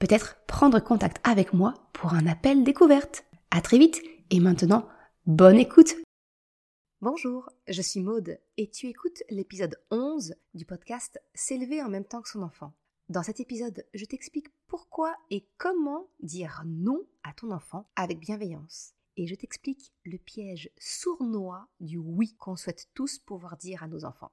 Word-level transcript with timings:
peut-être 0.00 0.42
prendre 0.46 0.80
contact 0.80 1.18
avec 1.22 1.52
moi 1.52 1.74
pour 1.92 2.14
un 2.14 2.26
appel 2.26 2.64
découverte. 2.64 3.24
À 3.52 3.60
très 3.60 3.78
vite 3.78 4.02
et 4.30 4.40
maintenant, 4.40 4.88
bonne 5.26 5.58
écoute. 5.58 5.94
Bonjour, 7.02 7.48
je 7.68 7.82
suis 7.82 8.00
Maude 8.00 8.38
et 8.56 8.70
tu 8.70 8.86
écoutes 8.86 9.22
l'épisode 9.30 9.76
11 9.90 10.34
du 10.54 10.64
podcast 10.64 11.20
S'élever 11.34 11.82
en 11.82 11.88
même 11.88 12.04
temps 12.04 12.22
que 12.22 12.28
son 12.28 12.42
enfant. 12.42 12.72
Dans 13.08 13.22
cet 13.22 13.40
épisode, 13.40 13.84
je 13.94 14.04
t'explique 14.04 14.48
pourquoi 14.68 15.14
et 15.30 15.46
comment 15.58 16.08
dire 16.20 16.62
non 16.66 17.06
à 17.22 17.32
ton 17.34 17.50
enfant 17.50 17.90
avec 17.96 18.20
bienveillance. 18.20 18.94
Et 19.16 19.26
je 19.26 19.34
t'explique 19.34 19.92
le 20.04 20.16
piège 20.16 20.70
sournois 20.78 21.68
du 21.80 21.98
oui 21.98 22.36
qu'on 22.38 22.56
souhaite 22.56 22.88
tous 22.94 23.18
pouvoir 23.18 23.56
dire 23.56 23.82
à 23.82 23.88
nos 23.88 24.04
enfants. 24.04 24.32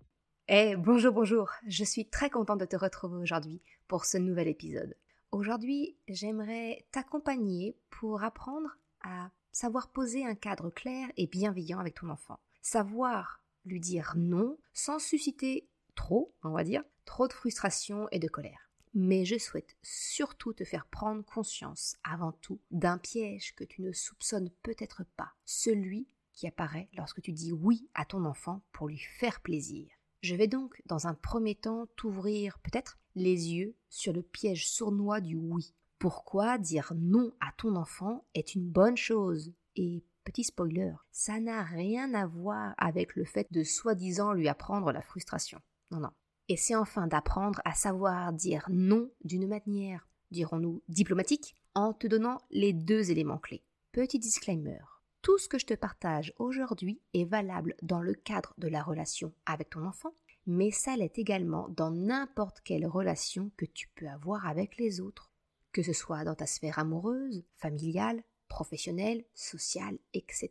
Eh, 0.53 0.75
bonjour, 0.75 1.13
bonjour, 1.13 1.49
je 1.65 1.85
suis 1.85 2.09
très 2.09 2.29
contente 2.29 2.59
de 2.59 2.65
te 2.65 2.75
retrouver 2.75 3.15
aujourd'hui 3.15 3.61
pour 3.87 4.03
ce 4.03 4.17
nouvel 4.17 4.49
épisode. 4.49 4.97
Aujourd'hui, 5.31 5.95
j'aimerais 6.09 6.85
t'accompagner 6.91 7.77
pour 7.89 8.21
apprendre 8.21 8.69
à 9.01 9.31
savoir 9.53 9.87
poser 9.93 10.25
un 10.25 10.35
cadre 10.35 10.69
clair 10.69 11.07
et 11.15 11.25
bienveillant 11.25 11.79
avec 11.79 11.95
ton 11.95 12.09
enfant. 12.09 12.37
Savoir 12.61 13.41
lui 13.63 13.79
dire 13.79 14.11
non 14.17 14.57
sans 14.73 14.99
susciter 14.99 15.69
trop, 15.95 16.35
on 16.43 16.51
va 16.51 16.65
dire, 16.65 16.83
trop 17.05 17.29
de 17.29 17.33
frustration 17.33 18.09
et 18.11 18.19
de 18.19 18.27
colère. 18.27 18.69
Mais 18.93 19.23
je 19.23 19.37
souhaite 19.37 19.77
surtout 19.81 20.51
te 20.51 20.65
faire 20.65 20.85
prendre 20.85 21.23
conscience, 21.23 21.95
avant 22.03 22.33
tout, 22.33 22.59
d'un 22.71 22.97
piège 22.97 23.55
que 23.55 23.63
tu 23.63 23.81
ne 23.81 23.93
soupçonnes 23.93 24.49
peut-être 24.63 25.05
pas, 25.15 25.31
celui 25.45 26.09
qui 26.33 26.45
apparaît 26.45 26.89
lorsque 26.97 27.21
tu 27.21 27.31
dis 27.31 27.53
oui 27.53 27.87
à 27.93 28.03
ton 28.03 28.25
enfant 28.25 28.61
pour 28.73 28.89
lui 28.89 28.97
faire 28.97 29.39
plaisir. 29.39 29.87
Je 30.21 30.35
vais 30.35 30.47
donc, 30.47 30.81
dans 30.85 31.07
un 31.07 31.15
premier 31.15 31.55
temps, 31.55 31.87
t'ouvrir 31.95 32.59
peut-être 32.59 32.99
les 33.15 33.53
yeux 33.53 33.75
sur 33.89 34.13
le 34.13 34.21
piège 34.21 34.69
sournois 34.69 35.19
du 35.19 35.35
oui. 35.35 35.73
Pourquoi 35.97 36.59
dire 36.59 36.93
non 36.95 37.31
à 37.39 37.51
ton 37.57 37.75
enfant 37.75 38.23
est 38.35 38.53
une 38.53 38.69
bonne 38.69 38.97
chose 38.97 39.51
Et 39.75 40.03
petit 40.23 40.43
spoiler, 40.43 40.93
ça 41.11 41.39
n'a 41.39 41.63
rien 41.63 42.13
à 42.13 42.27
voir 42.27 42.75
avec 42.77 43.15
le 43.15 43.25
fait 43.25 43.47
de 43.51 43.63
soi-disant 43.63 44.33
lui 44.33 44.47
apprendre 44.47 44.91
la 44.91 45.01
frustration. 45.01 45.59
Non, 45.89 45.99
non. 45.99 46.11
Et 46.49 46.57
c'est 46.57 46.75
enfin 46.75 47.07
d'apprendre 47.07 47.59
à 47.65 47.73
savoir 47.73 48.31
dire 48.31 48.67
non 48.69 49.09
d'une 49.23 49.47
manière, 49.47 50.07
dirons-nous, 50.29 50.83
diplomatique, 50.87 51.55
en 51.73 51.93
te 51.93 52.05
donnant 52.05 52.41
les 52.51 52.73
deux 52.73 53.09
éléments 53.09 53.39
clés. 53.39 53.63
Petit 53.91 54.19
disclaimer. 54.19 54.79
Tout 55.21 55.37
ce 55.37 55.47
que 55.47 55.59
je 55.59 55.67
te 55.67 55.75
partage 55.75 56.33
aujourd'hui 56.37 56.99
est 57.13 57.25
valable 57.25 57.75
dans 57.83 58.01
le 58.01 58.15
cadre 58.15 58.55
de 58.57 58.67
la 58.67 58.81
relation 58.81 59.31
avec 59.45 59.69
ton 59.69 59.85
enfant, 59.85 60.15
mais 60.47 60.71
ça 60.71 60.97
l'est 60.97 61.19
également 61.19 61.69
dans 61.69 61.91
n'importe 61.91 62.61
quelle 62.61 62.87
relation 62.87 63.51
que 63.55 63.65
tu 63.65 63.87
peux 63.93 64.07
avoir 64.07 64.47
avec 64.47 64.77
les 64.77 64.99
autres, 64.99 65.31
que 65.73 65.83
ce 65.83 65.93
soit 65.93 66.23
dans 66.23 66.33
ta 66.33 66.47
sphère 66.47 66.79
amoureuse, 66.79 67.43
familiale, 67.55 68.23
professionnelle, 68.47 69.23
sociale, 69.35 69.99
etc. 70.15 70.49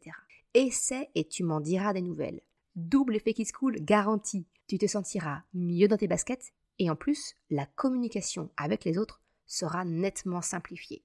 Essaie 0.54 1.10
et 1.16 1.26
tu 1.26 1.42
m'en 1.42 1.60
diras 1.60 1.92
des 1.92 2.02
nouvelles. 2.02 2.40
Double 2.76 3.16
effet 3.16 3.34
qui 3.34 3.46
se 3.46 3.52
coule 3.52 3.80
garanti. 3.80 4.46
Tu 4.68 4.78
te 4.78 4.86
sentiras 4.86 5.42
mieux 5.52 5.88
dans 5.88 5.96
tes 5.96 6.06
baskets 6.06 6.52
et 6.78 6.88
en 6.88 6.96
plus, 6.96 7.34
la 7.50 7.66
communication 7.66 8.50
avec 8.56 8.84
les 8.84 8.98
autres 8.98 9.20
sera 9.46 9.84
nettement 9.84 10.42
simplifiée. 10.42 11.02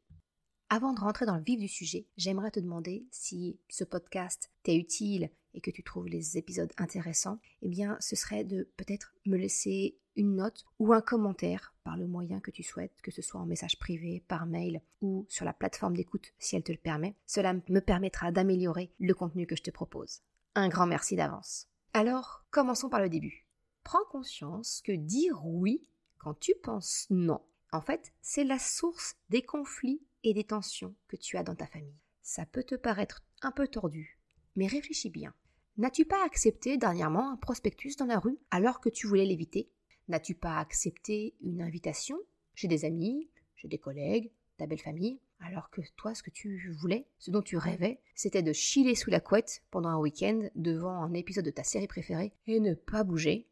Avant 0.70 0.94
de 0.94 1.00
rentrer 1.00 1.28
dans 1.28 1.36
le 1.38 1.44
vif 1.44 1.60
du 1.60 1.68
sujet, 1.68 2.08
j'aimerais 2.18 2.50
te 2.50 2.60
demander 2.60 3.06
si 3.12 3.60
ce 3.70 3.84
podcast 3.84 4.50
t'est 4.64 4.76
utile 4.76 5.30
et 5.54 5.62
que 5.62 5.70
tu 5.70 5.84
trouves 5.84 6.08
les 6.08 6.40
épisodes 6.40 6.72
intéressants, 6.78 7.40
eh 7.62 7.70
bien 7.70 7.98
ce 8.00 8.16
serait 8.16 8.44
de 8.44 8.68
peut-être 8.76 9.14
me 9.28 9.38
laisser 9.38 9.96
une 10.16 10.36
note 10.36 10.66
ou 10.80 10.92
un 10.92 11.02
commentaire 11.02 11.76
par 11.84 11.98
le 11.98 12.08
moyen 12.08 12.40
que 12.40 12.50
tu 12.50 12.64
souhaites, 12.64 13.00
que 13.04 13.12
ce 13.12 13.22
soit 13.22 13.40
en 13.40 13.46
message 13.46 13.78
privé, 13.78 14.24
par 14.28 14.48
mail 14.48 14.82
ou 15.02 15.28
sur 15.30 15.46
la 15.46 15.54
plateforme 15.54 15.96
d'écoute 15.96 16.34
si 16.40 16.56
elle 16.56 16.64
te 16.64 16.72
le 16.72 16.80
permet. 16.80 17.16
Cela 17.28 17.54
me 17.54 17.80
permettra 17.80 18.32
d'améliorer 18.32 18.92
le 19.00 19.14
contenu 19.14 19.46
que 19.46 19.56
je 19.56 19.64
te 19.64 19.72
propose. 19.72 20.22
Un 20.56 20.70
grand 20.70 20.88
merci 20.88 21.16
d'avance. 21.16 21.68
Alors, 21.94 22.44
commençons 22.50 22.90
par 22.90 23.02
le 23.02 23.10
début. 23.10 23.46
Prends 23.84 24.06
conscience 24.10 24.82
que 24.84 24.94
dire 24.94 25.46
oui 25.46 25.88
quand 26.18 26.40
tu 26.40 26.56
penses 26.64 27.06
non, 27.12 27.40
en 27.76 27.82
fait, 27.82 28.14
c'est 28.22 28.44
la 28.44 28.60
source 28.60 29.16
des 29.30 29.42
conflits 29.42 30.02
et 30.24 30.34
des 30.34 30.44
tensions 30.44 30.96
que 31.08 31.16
tu 31.16 31.38
as 31.38 31.44
dans 31.44 31.56
ta 31.56 31.68
famille. 31.68 32.00
Ça 32.22 32.46
peut 32.46 32.64
te 32.64 32.76
paraître 32.76 33.24
un 33.42 33.52
peu 33.52 33.68
tordu, 33.68 34.20
mais 34.56 34.68
réfléchis 34.68 35.10
bien. 35.10 35.34
N'as-tu 35.78 36.06
pas 36.06 36.26
accepté 36.26 36.78
dernièrement 36.78 37.32
un 37.32 37.38
prospectus 37.38 37.98
dans 37.98 38.06
la 38.06 38.20
rue 38.20 38.40
alors 38.50 38.80
que 38.80 38.90
tu 38.90 39.08
voulais 39.08 39.26
l'éviter? 39.26 39.70
N'as-tu 40.08 40.36
pas 40.36 40.58
accepté 40.58 41.36
une 41.42 41.62
invitation 41.62 42.18
chez 42.54 42.68
des 42.68 42.86
amis, 42.86 43.30
chez 43.56 43.68
des 43.68 43.78
collègues, 43.78 44.32
ta 44.58 44.68
belle 44.68 44.80
famille 44.80 45.20
alors 45.40 45.70
que 45.70 45.82
toi, 45.98 46.16
ce 46.16 46.24
que 46.24 46.30
tu 46.30 46.72
voulais, 46.80 47.08
ce 47.20 47.30
dont 47.30 47.42
tu 47.42 47.58
rêvais, 47.58 48.00
c'était 48.16 48.42
de 48.42 48.54
chiller 48.54 48.96
sous 48.96 49.10
la 49.10 49.20
couette 49.20 49.64
pendant 49.70 49.90
un 49.90 50.00
week-end 50.00 50.48
devant 50.56 51.04
un 51.04 51.14
épisode 51.14 51.46
de 51.46 51.52
ta 51.52 51.64
série 51.64 51.88
préférée 51.88 52.34
et 52.48 52.62
ne 52.62 52.74
pas 52.74 53.04
bouger? 53.04 53.50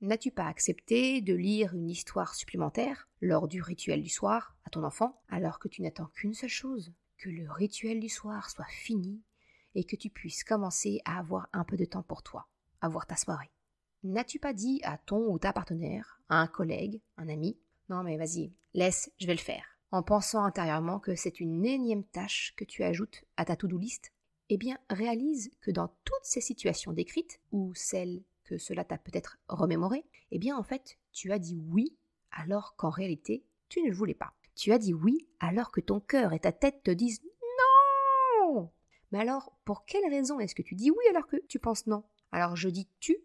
N'as-tu 0.00 0.30
pas 0.30 0.46
accepté 0.46 1.20
de 1.20 1.34
lire 1.34 1.74
une 1.74 1.90
histoire 1.90 2.36
supplémentaire 2.36 3.08
lors 3.20 3.48
du 3.48 3.60
rituel 3.60 4.00
du 4.00 4.08
soir 4.08 4.56
à 4.64 4.70
ton 4.70 4.84
enfant 4.84 5.20
alors 5.28 5.58
que 5.58 5.66
tu 5.66 5.82
n'attends 5.82 6.06
qu'une 6.14 6.34
seule 6.34 6.48
chose, 6.48 6.92
que 7.16 7.28
le 7.28 7.50
rituel 7.50 7.98
du 7.98 8.08
soir 8.08 8.48
soit 8.48 8.68
fini 8.68 9.20
et 9.74 9.82
que 9.82 9.96
tu 9.96 10.08
puisses 10.08 10.44
commencer 10.44 11.00
à 11.04 11.18
avoir 11.18 11.48
un 11.52 11.64
peu 11.64 11.76
de 11.76 11.84
temps 11.84 12.04
pour 12.04 12.22
toi, 12.22 12.46
à 12.80 12.88
voir 12.88 13.08
ta 13.08 13.16
soirée? 13.16 13.50
N'as-tu 14.04 14.38
pas 14.38 14.52
dit 14.52 14.80
à 14.84 14.98
ton 14.98 15.32
ou 15.32 15.38
ta 15.40 15.52
partenaire, 15.52 16.20
à 16.28 16.40
un 16.40 16.46
collègue, 16.46 17.00
un 17.16 17.28
ami, 17.28 17.58
non 17.88 18.04
mais 18.04 18.16
vas-y, 18.16 18.52
laisse, 18.74 19.10
je 19.18 19.26
vais 19.26 19.34
le 19.34 19.40
faire, 19.40 19.66
en 19.90 20.04
pensant 20.04 20.44
intérieurement 20.44 21.00
que 21.00 21.16
c'est 21.16 21.40
une 21.40 21.66
énième 21.66 22.04
tâche 22.04 22.54
que 22.56 22.64
tu 22.64 22.84
ajoutes 22.84 23.24
à 23.36 23.44
ta 23.44 23.56
to-do 23.56 23.78
list? 23.78 24.12
Eh 24.48 24.58
bien, 24.58 24.78
réalise 24.88 25.50
que 25.60 25.72
dans 25.72 25.88
toutes 26.04 26.14
ces 26.22 26.40
situations 26.40 26.92
décrites, 26.92 27.40
ou 27.50 27.74
celles 27.74 28.22
que 28.48 28.56
cela 28.56 28.82
t'a 28.82 28.96
peut-être 28.96 29.38
remémoré, 29.48 30.06
eh 30.30 30.38
bien 30.38 30.56
en 30.56 30.62
fait, 30.62 30.98
tu 31.12 31.32
as 31.32 31.38
dit 31.38 31.60
oui 31.68 31.96
alors 32.30 32.74
qu'en 32.76 32.88
réalité, 32.88 33.44
tu 33.68 33.82
ne 33.82 33.88
le 33.88 33.94
voulais 33.94 34.14
pas. 34.14 34.32
Tu 34.54 34.72
as 34.72 34.78
dit 34.78 34.94
oui 34.94 35.28
alors 35.38 35.70
que 35.70 35.82
ton 35.82 36.00
cœur 36.00 36.32
et 36.32 36.40
ta 36.40 36.50
tête 36.50 36.82
te 36.82 36.90
disent 36.90 37.20
non. 38.42 38.72
Mais 39.12 39.20
alors, 39.20 39.52
pour 39.64 39.84
quelle 39.84 40.08
raison 40.08 40.40
est-ce 40.40 40.54
que 40.54 40.62
tu 40.62 40.74
dis 40.74 40.90
oui 40.90 41.04
alors 41.10 41.26
que 41.26 41.36
tu 41.46 41.58
penses 41.58 41.86
non? 41.86 42.04
Alors 42.32 42.56
je 42.56 42.70
dis 42.70 42.88
tu, 43.00 43.18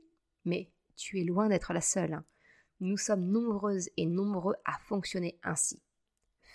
mais 0.43 0.69
tu 0.97 1.21
es 1.21 1.23
loin 1.23 1.47
d'être 1.47 1.73
la 1.73 1.81
seule. 1.81 2.21
Nous 2.81 2.97
sommes 2.97 3.25
nombreuses 3.25 3.89
et 3.95 4.05
nombreux 4.05 4.55
à 4.65 4.77
fonctionner 4.79 5.39
ainsi. 5.41 5.81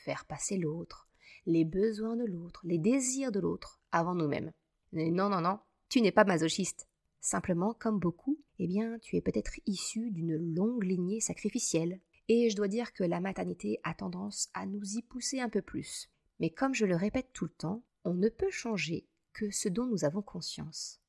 Faire 0.05 0.27
passer 0.27 0.59
l'autre, 0.59 1.09
les 1.47 1.65
besoins 1.65 2.17
de 2.17 2.25
l'autre, 2.27 2.61
les 2.65 2.79
désirs 2.79 3.33
de 3.33 3.41
l'autre 3.41 3.81
avant 3.93 4.15
nous-mêmes. 4.15 4.53
Non, 4.93 5.31
non, 5.31 5.41
non, 5.41 5.59
tu 5.89 6.03
n'es 6.03 6.13
pas 6.13 6.25
masochiste. 6.25 6.87
Simplement, 7.21 7.75
comme 7.75 7.99
beaucoup, 7.99 8.39
eh 8.59 8.67
bien, 8.67 8.99
tu 8.99 9.17
es 9.17 9.21
peut-être 9.21 9.61
issu 9.67 10.11
d'une 10.11 10.37
longue 10.37 10.85
lignée 10.85 11.21
sacrificielle. 11.21 12.01
Et 12.29 12.51
je 12.51 12.57
dois 12.57 12.69
dire 12.69 12.93
que 12.93 13.05
la 13.05 13.21
maternité 13.21 13.81
a 13.85 13.95
tendance 13.95 14.49
à 14.53 14.67
nous 14.67 14.85
y 14.97 15.03
pousser 15.03 15.41
un 15.41 15.49
peu 15.49 15.63
plus. 15.63 16.11
Mais 16.41 16.51
comme 16.51 16.75
je 16.75 16.85
le 16.85 16.97
répète 16.97 17.33
tout 17.33 17.47
le 17.47 17.51
temps, 17.51 17.83
on 18.05 18.15
ne 18.15 18.29
peut 18.29 18.51
changer 18.51 19.07
que 19.33 19.51
ce 19.51 19.69
dont 19.69 19.87
nous 19.87 20.05
avons 20.05 20.23
conscience. 20.23 21.01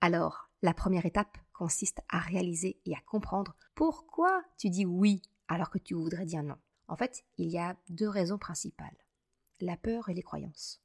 Alors, 0.00 0.50
la 0.62 0.74
première 0.74 1.06
étape 1.06 1.38
consiste 1.52 2.00
à 2.08 2.18
réaliser 2.18 2.80
et 2.84 2.94
à 2.94 3.00
comprendre 3.06 3.56
pourquoi 3.74 4.42
tu 4.58 4.70
dis 4.70 4.86
oui 4.86 5.22
alors 5.48 5.70
que 5.70 5.78
tu 5.78 5.94
voudrais 5.94 6.26
dire 6.26 6.42
non. 6.42 6.58
En 6.88 6.96
fait, 6.96 7.24
il 7.36 7.48
y 7.48 7.58
a 7.58 7.76
deux 7.88 8.08
raisons 8.08 8.38
principales. 8.38 8.96
La 9.60 9.76
peur 9.76 10.08
et 10.08 10.14
les 10.14 10.22
croyances. 10.22 10.80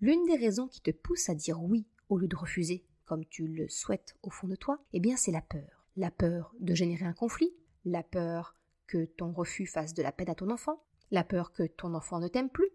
L'une 0.00 0.24
des 0.26 0.36
raisons 0.36 0.68
qui 0.68 0.80
te 0.80 0.90
pousse 0.90 1.28
à 1.28 1.34
dire 1.34 1.62
oui 1.62 1.86
au 2.08 2.18
lieu 2.18 2.28
de 2.28 2.36
refuser, 2.36 2.84
comme 3.04 3.24
tu 3.26 3.46
le 3.46 3.68
souhaites 3.68 4.16
au 4.22 4.30
fond 4.30 4.48
de 4.48 4.56
toi, 4.56 4.78
eh 4.92 5.00
bien 5.00 5.16
c'est 5.16 5.32
la 5.32 5.42
peur. 5.42 5.86
La 5.96 6.10
peur 6.10 6.54
de 6.60 6.74
générer 6.74 7.04
un 7.04 7.12
conflit, 7.12 7.54
la 7.84 8.02
peur 8.02 8.56
que 8.86 9.04
ton 9.04 9.32
refus 9.32 9.66
fasse 9.66 9.94
de 9.94 10.02
la 10.02 10.12
peine 10.12 10.30
à 10.30 10.34
ton 10.34 10.50
enfant, 10.50 10.82
la 11.10 11.24
peur 11.24 11.52
que 11.52 11.64
ton 11.64 11.94
enfant 11.94 12.18
ne 12.18 12.28
t'aime 12.28 12.50
plus. 12.50 12.70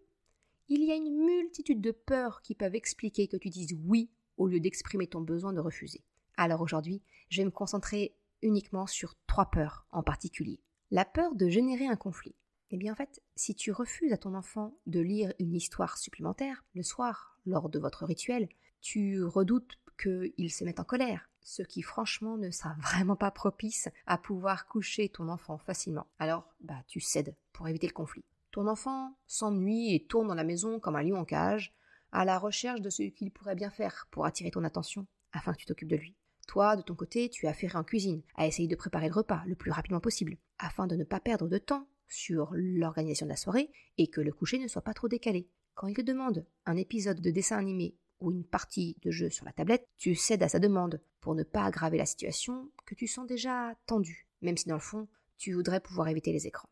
Il 0.67 0.83
y 0.83 0.91
a 0.91 0.95
une 0.95 1.25
multitude 1.25 1.81
de 1.81 1.91
peurs 1.91 2.41
qui 2.41 2.55
peuvent 2.55 2.75
expliquer 2.75 3.27
que 3.27 3.37
tu 3.37 3.49
dises 3.49 3.75
oui 3.85 4.09
au 4.37 4.47
lieu 4.47 4.59
d'exprimer 4.59 5.07
ton 5.07 5.21
besoin 5.21 5.51
de 5.51 5.59
refuser. 5.59 6.03
Alors 6.37 6.61
aujourd'hui, 6.61 7.01
je 7.29 7.41
vais 7.41 7.45
me 7.45 7.51
concentrer 7.51 8.15
uniquement 8.41 8.87
sur 8.87 9.15
trois 9.27 9.49
peurs 9.49 9.85
en 9.91 10.03
particulier. 10.03 10.61
La 10.91 11.05
peur 11.05 11.35
de 11.35 11.49
générer 11.49 11.87
un 11.87 11.95
conflit. 11.95 12.35
Eh 12.71 12.77
bien 12.77 12.93
en 12.93 12.95
fait, 12.95 13.21
si 13.35 13.55
tu 13.55 13.71
refuses 13.71 14.13
à 14.13 14.17
ton 14.17 14.35
enfant 14.35 14.77
de 14.85 14.99
lire 14.99 15.33
une 15.39 15.55
histoire 15.55 15.97
supplémentaire 15.97 16.63
le 16.75 16.83
soir, 16.83 17.39
lors 17.45 17.69
de 17.69 17.79
votre 17.79 18.05
rituel, 18.05 18.47
tu 18.81 19.23
redoutes 19.23 19.79
qu'il 20.01 20.51
se 20.51 20.63
mette 20.63 20.79
en 20.79 20.83
colère, 20.83 21.29
ce 21.41 21.61
qui 21.61 21.81
franchement 21.81 22.37
ne 22.37 22.51
sera 22.51 22.73
vraiment 22.81 23.15
pas 23.15 23.31
propice 23.31 23.89
à 24.05 24.17
pouvoir 24.17 24.67
coucher 24.67 25.09
ton 25.09 25.29
enfant 25.29 25.57
facilement. 25.57 26.07
Alors, 26.19 26.47
bah 26.61 26.81
tu 26.87 26.99
cèdes 26.99 27.35
pour 27.53 27.67
éviter 27.67 27.87
le 27.87 27.93
conflit. 27.93 28.23
Ton 28.51 28.67
enfant 28.67 29.15
s'ennuie 29.27 29.93
et 29.93 30.05
tourne 30.05 30.27
dans 30.27 30.35
la 30.35 30.43
maison 30.43 30.79
comme 30.79 30.95
un 30.95 31.03
lion 31.03 31.19
en 31.19 31.25
cage, 31.25 31.73
à 32.11 32.25
la 32.25 32.39
recherche 32.39 32.81
de 32.81 32.89
ce 32.89 33.03
qu'il 33.03 33.31
pourrait 33.31 33.55
bien 33.55 33.69
faire 33.69 34.07
pour 34.09 34.25
attirer 34.25 34.49
ton 34.49 34.63
attention, 34.63 35.05
afin 35.31 35.53
que 35.53 35.59
tu 35.59 35.65
t'occupes 35.65 35.89
de 35.89 35.95
lui. 35.95 36.15
Toi, 36.47 36.75
de 36.75 36.81
ton 36.81 36.95
côté, 36.95 37.29
tu 37.29 37.45
as 37.45 37.51
affairé 37.51 37.77
en 37.77 37.83
cuisine, 37.83 38.23
à 38.35 38.47
essayer 38.47 38.67
de 38.67 38.75
préparer 38.75 39.07
le 39.07 39.13
repas 39.13 39.43
le 39.45 39.53
plus 39.53 39.69
rapidement 39.69 39.99
possible, 39.99 40.37
afin 40.57 40.87
de 40.87 40.95
ne 40.95 41.03
pas 41.03 41.19
perdre 41.19 41.47
de 41.47 41.59
temps 41.59 41.87
sur 42.07 42.49
l'organisation 42.53 43.27
de 43.27 43.31
la 43.31 43.35
soirée 43.35 43.71
et 43.99 44.07
que 44.07 44.21
le 44.21 44.33
coucher 44.33 44.57
ne 44.57 44.67
soit 44.67 44.81
pas 44.81 44.95
trop 44.95 45.07
décalé. 45.07 45.47
Quand 45.75 45.87
il 45.87 45.95
te 45.95 46.01
demande 46.01 46.47
un 46.65 46.75
épisode 46.75 47.21
de 47.21 47.29
dessin 47.29 47.57
animé 47.57 47.95
ou 48.19 48.31
une 48.31 48.43
partie 48.43 48.97
de 49.01 49.11
jeu 49.11 49.29
sur 49.29 49.45
la 49.45 49.53
tablette, 49.53 49.87
tu 49.97 50.15
cèdes 50.15 50.43
à 50.43 50.49
sa 50.49 50.59
demande 50.59 51.01
pour 51.21 51.35
ne 51.35 51.43
pas 51.43 51.63
aggraver 51.63 51.97
la 51.97 52.05
situation 52.05 52.69
que 52.85 52.95
tu 52.95 53.07
sens 53.07 53.27
déjà 53.27 53.75
tendue, 53.85 54.27
même 54.41 54.57
si 54.57 54.67
dans 54.67 54.75
le 54.75 54.81
fond, 54.81 55.07
tu 55.37 55.53
voudrais 55.53 55.79
pouvoir 55.79 56.07
éviter 56.07 56.31
les 56.31 56.47
écrans. 56.47 56.69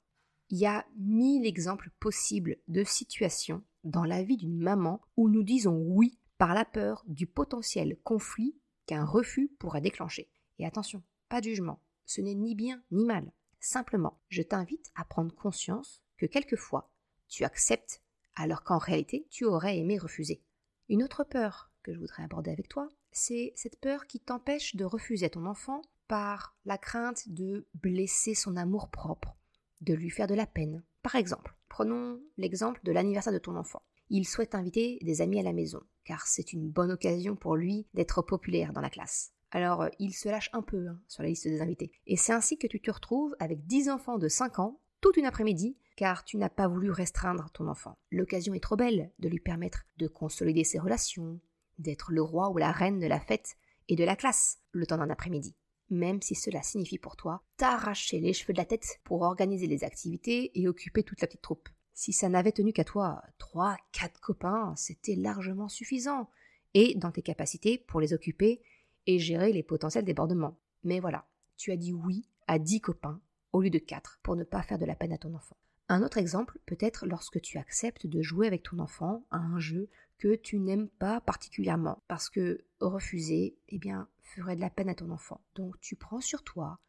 Il 0.49 0.57
y 0.57 0.65
a 0.65 0.85
mille 0.97 1.45
exemples 1.45 1.89
possibles 1.99 2.57
de 2.67 2.83
situations 2.83 3.63
dans 3.83 4.05
la 4.05 4.23
vie 4.23 4.38
d'une 4.38 4.59
maman 4.59 5.01
où 5.17 5.29
nous 5.29 5.44
disons 5.44 5.77
oui 5.77 6.17
par 6.38 6.53
la 6.53 6.65
peur 6.65 7.03
du 7.07 7.27
potentiel 7.27 7.97
conflit 8.03 8.55
qu'un 8.85 9.05
refus 9.05 9.51
pourrait 9.59 9.81
déclencher. 9.81 10.29
Et 10.59 10.65
attention, 10.65 11.03
pas 11.29 11.41
de 11.41 11.45
jugement, 11.45 11.81
ce 12.05 12.21
n'est 12.21 12.35
ni 12.35 12.55
bien 12.55 12.81
ni 12.91 13.05
mal. 13.05 13.31
Simplement, 13.59 14.19
je 14.29 14.41
t'invite 14.41 14.91
à 14.95 15.03
prendre 15.03 15.35
conscience 15.35 16.01
que 16.17 16.25
quelquefois, 16.25 16.91
tu 17.27 17.44
acceptes 17.44 18.01
alors 18.35 18.63
qu'en 18.63 18.77
réalité, 18.77 19.27
tu 19.29 19.45
aurais 19.45 19.77
aimé 19.77 19.97
refuser. 19.97 20.41
Une 20.89 21.03
autre 21.03 21.25
peur 21.25 21.71
que 21.83 21.93
je 21.93 21.99
voudrais 21.99 22.23
aborder 22.23 22.51
avec 22.51 22.69
toi, 22.69 22.89
c'est 23.11 23.51
cette 23.55 23.79
peur 23.79 24.07
qui 24.07 24.19
t'empêche 24.19 24.75
de 24.75 24.85
refuser 24.85 25.25
à 25.25 25.29
ton 25.29 25.45
enfant 25.45 25.81
par 26.07 26.55
la 26.65 26.77
crainte 26.77 27.27
de 27.27 27.67
blesser 27.73 28.35
son 28.35 28.55
amour 28.55 28.89
propre, 28.89 29.35
de 29.81 29.93
lui 29.93 30.09
faire 30.09 30.27
de 30.27 30.35
la 30.35 30.47
peine. 30.47 30.83
Par 31.03 31.15
exemple, 31.15 31.55
prenons 31.67 32.21
l'exemple 32.37 32.79
de 32.83 32.93
l'anniversaire 32.93 33.33
de 33.33 33.37
ton 33.37 33.57
enfant. 33.57 33.81
Il 34.09 34.25
souhaite 34.25 34.55
inviter 34.55 34.99
des 35.01 35.21
amis 35.21 35.39
à 35.41 35.43
la 35.43 35.51
maison, 35.51 35.81
car 36.05 36.25
c'est 36.25 36.53
une 36.53 36.69
bonne 36.69 36.91
occasion 36.91 37.35
pour 37.35 37.57
lui 37.57 37.85
d'être 37.93 38.21
populaire 38.21 38.71
dans 38.71 38.79
la 38.79 38.89
classe. 38.89 39.33
Alors 39.51 39.81
euh, 39.81 39.89
il 39.99 40.13
se 40.13 40.29
lâche 40.29 40.49
un 40.53 40.61
peu 40.61 40.87
hein, 40.87 41.01
sur 41.09 41.23
la 41.23 41.29
liste 41.29 41.47
des 41.47 41.61
invités. 41.61 41.91
Et 42.05 42.15
c'est 42.15 42.33
ainsi 42.33 42.57
que 42.57 42.67
tu 42.67 42.79
te 42.79 42.91
retrouves 42.91 43.35
avec 43.39 43.65
10 43.65 43.89
enfants 43.89 44.17
de 44.17 44.29
5 44.29 44.59
ans, 44.59 44.79
toute 45.01 45.17
une 45.17 45.25
après-midi, 45.25 45.77
car 45.97 46.23
tu 46.23 46.38
n'as 46.38 46.47
pas 46.47 46.67
voulu 46.67 46.91
restreindre 46.91 47.49
ton 47.51 47.67
enfant. 47.67 47.97
L'occasion 48.11 48.53
est 48.53 48.63
trop 48.63 48.77
belle 48.77 49.11
de 49.19 49.27
lui 49.27 49.39
permettre 49.39 49.83
de 49.97 50.07
consolider 50.07 50.63
ses 50.63 50.79
relations, 50.79 51.41
d'être 51.79 52.13
le 52.13 52.21
roi 52.21 52.49
ou 52.49 52.57
la 52.57 52.71
reine 52.71 52.99
de 52.99 53.07
la 53.07 53.19
fête 53.19 53.57
et 53.89 53.95
de 53.95 54.05
la 54.05 54.15
classe 54.15 54.59
le 54.71 54.85
temps 54.85 54.97
d'un 54.97 55.09
après-midi. 55.09 55.55
Même 55.89 56.21
si 56.21 56.35
cela 56.35 56.61
signifie 56.61 56.99
pour 56.99 57.15
toi 57.15 57.44
t'arracher 57.57 58.19
les 58.19 58.33
cheveux 58.33 58.53
de 58.53 58.59
la 58.59 58.65
tête 58.65 58.99
pour 59.03 59.23
organiser 59.23 59.65
les 59.67 59.83
activités 59.83 60.51
et 60.59 60.67
occuper 60.67 61.03
toute 61.03 61.19
la 61.19 61.27
petite 61.27 61.41
troupe. 61.41 61.67
Si 61.94 62.13
ça 62.13 62.29
n'avait 62.29 62.51
tenu 62.51 62.73
qu'à 62.73 62.83
toi, 62.83 63.23
trois, 63.39 63.75
quatre 63.91 64.19
copains, 64.19 64.73
c'était 64.75 65.15
largement 65.15 65.67
suffisant, 65.67 66.29
et 66.75 66.94
dans 66.95 67.11
tes 67.11 67.23
capacités 67.23 67.79
pour 67.79 67.99
les 68.01 68.13
occuper 68.13 68.61
et 69.07 69.17
gérer 69.17 69.51
les 69.51 69.63
potentiels 69.63 70.05
débordements. 70.05 70.59
Mais 70.83 70.99
voilà, 70.99 71.27
tu 71.55 71.71
as 71.71 71.77
dit 71.77 71.94
oui 71.94 72.29
à 72.45 72.59
dix 72.59 72.81
copains 72.81 73.19
au 73.51 73.61
lieu 73.61 73.71
de 73.71 73.79
quatre 73.79 74.19
pour 74.21 74.35
ne 74.35 74.44
pas 74.44 74.61
faire 74.61 74.77
de 74.77 74.85
la 74.85 74.95
peine 74.95 75.13
à 75.13 75.17
ton 75.17 75.33
enfant. 75.33 75.57
Un 75.89 76.03
autre 76.03 76.17
exemple 76.17 76.59
peut 76.65 76.77
être 76.81 77.05
lorsque 77.05 77.39
tu 77.41 77.57
acceptes 77.57 78.07
de 78.07 78.21
jouer 78.21 78.47
avec 78.47 78.63
ton 78.63 78.79
enfant 78.79 79.23
à 79.31 79.37
un 79.37 79.59
jeu 79.59 79.89
que 80.17 80.35
tu 80.35 80.59
n'aimes 80.59 80.89
pas 80.89 81.21
particulièrement, 81.21 82.03
parce 82.07 82.29
que 82.29 82.65
refuser, 82.79 83.55
eh 83.69 83.79
ferait 84.21 84.55
de 84.55 84.61
la 84.61 84.69
peine 84.69 84.89
à 84.89 84.95
ton 84.95 85.11
enfant. 85.11 85.39
Donc 85.55 85.79
tu 85.79 85.95
prends 85.95 86.19
sur 86.19 86.43
toi, 86.43 86.79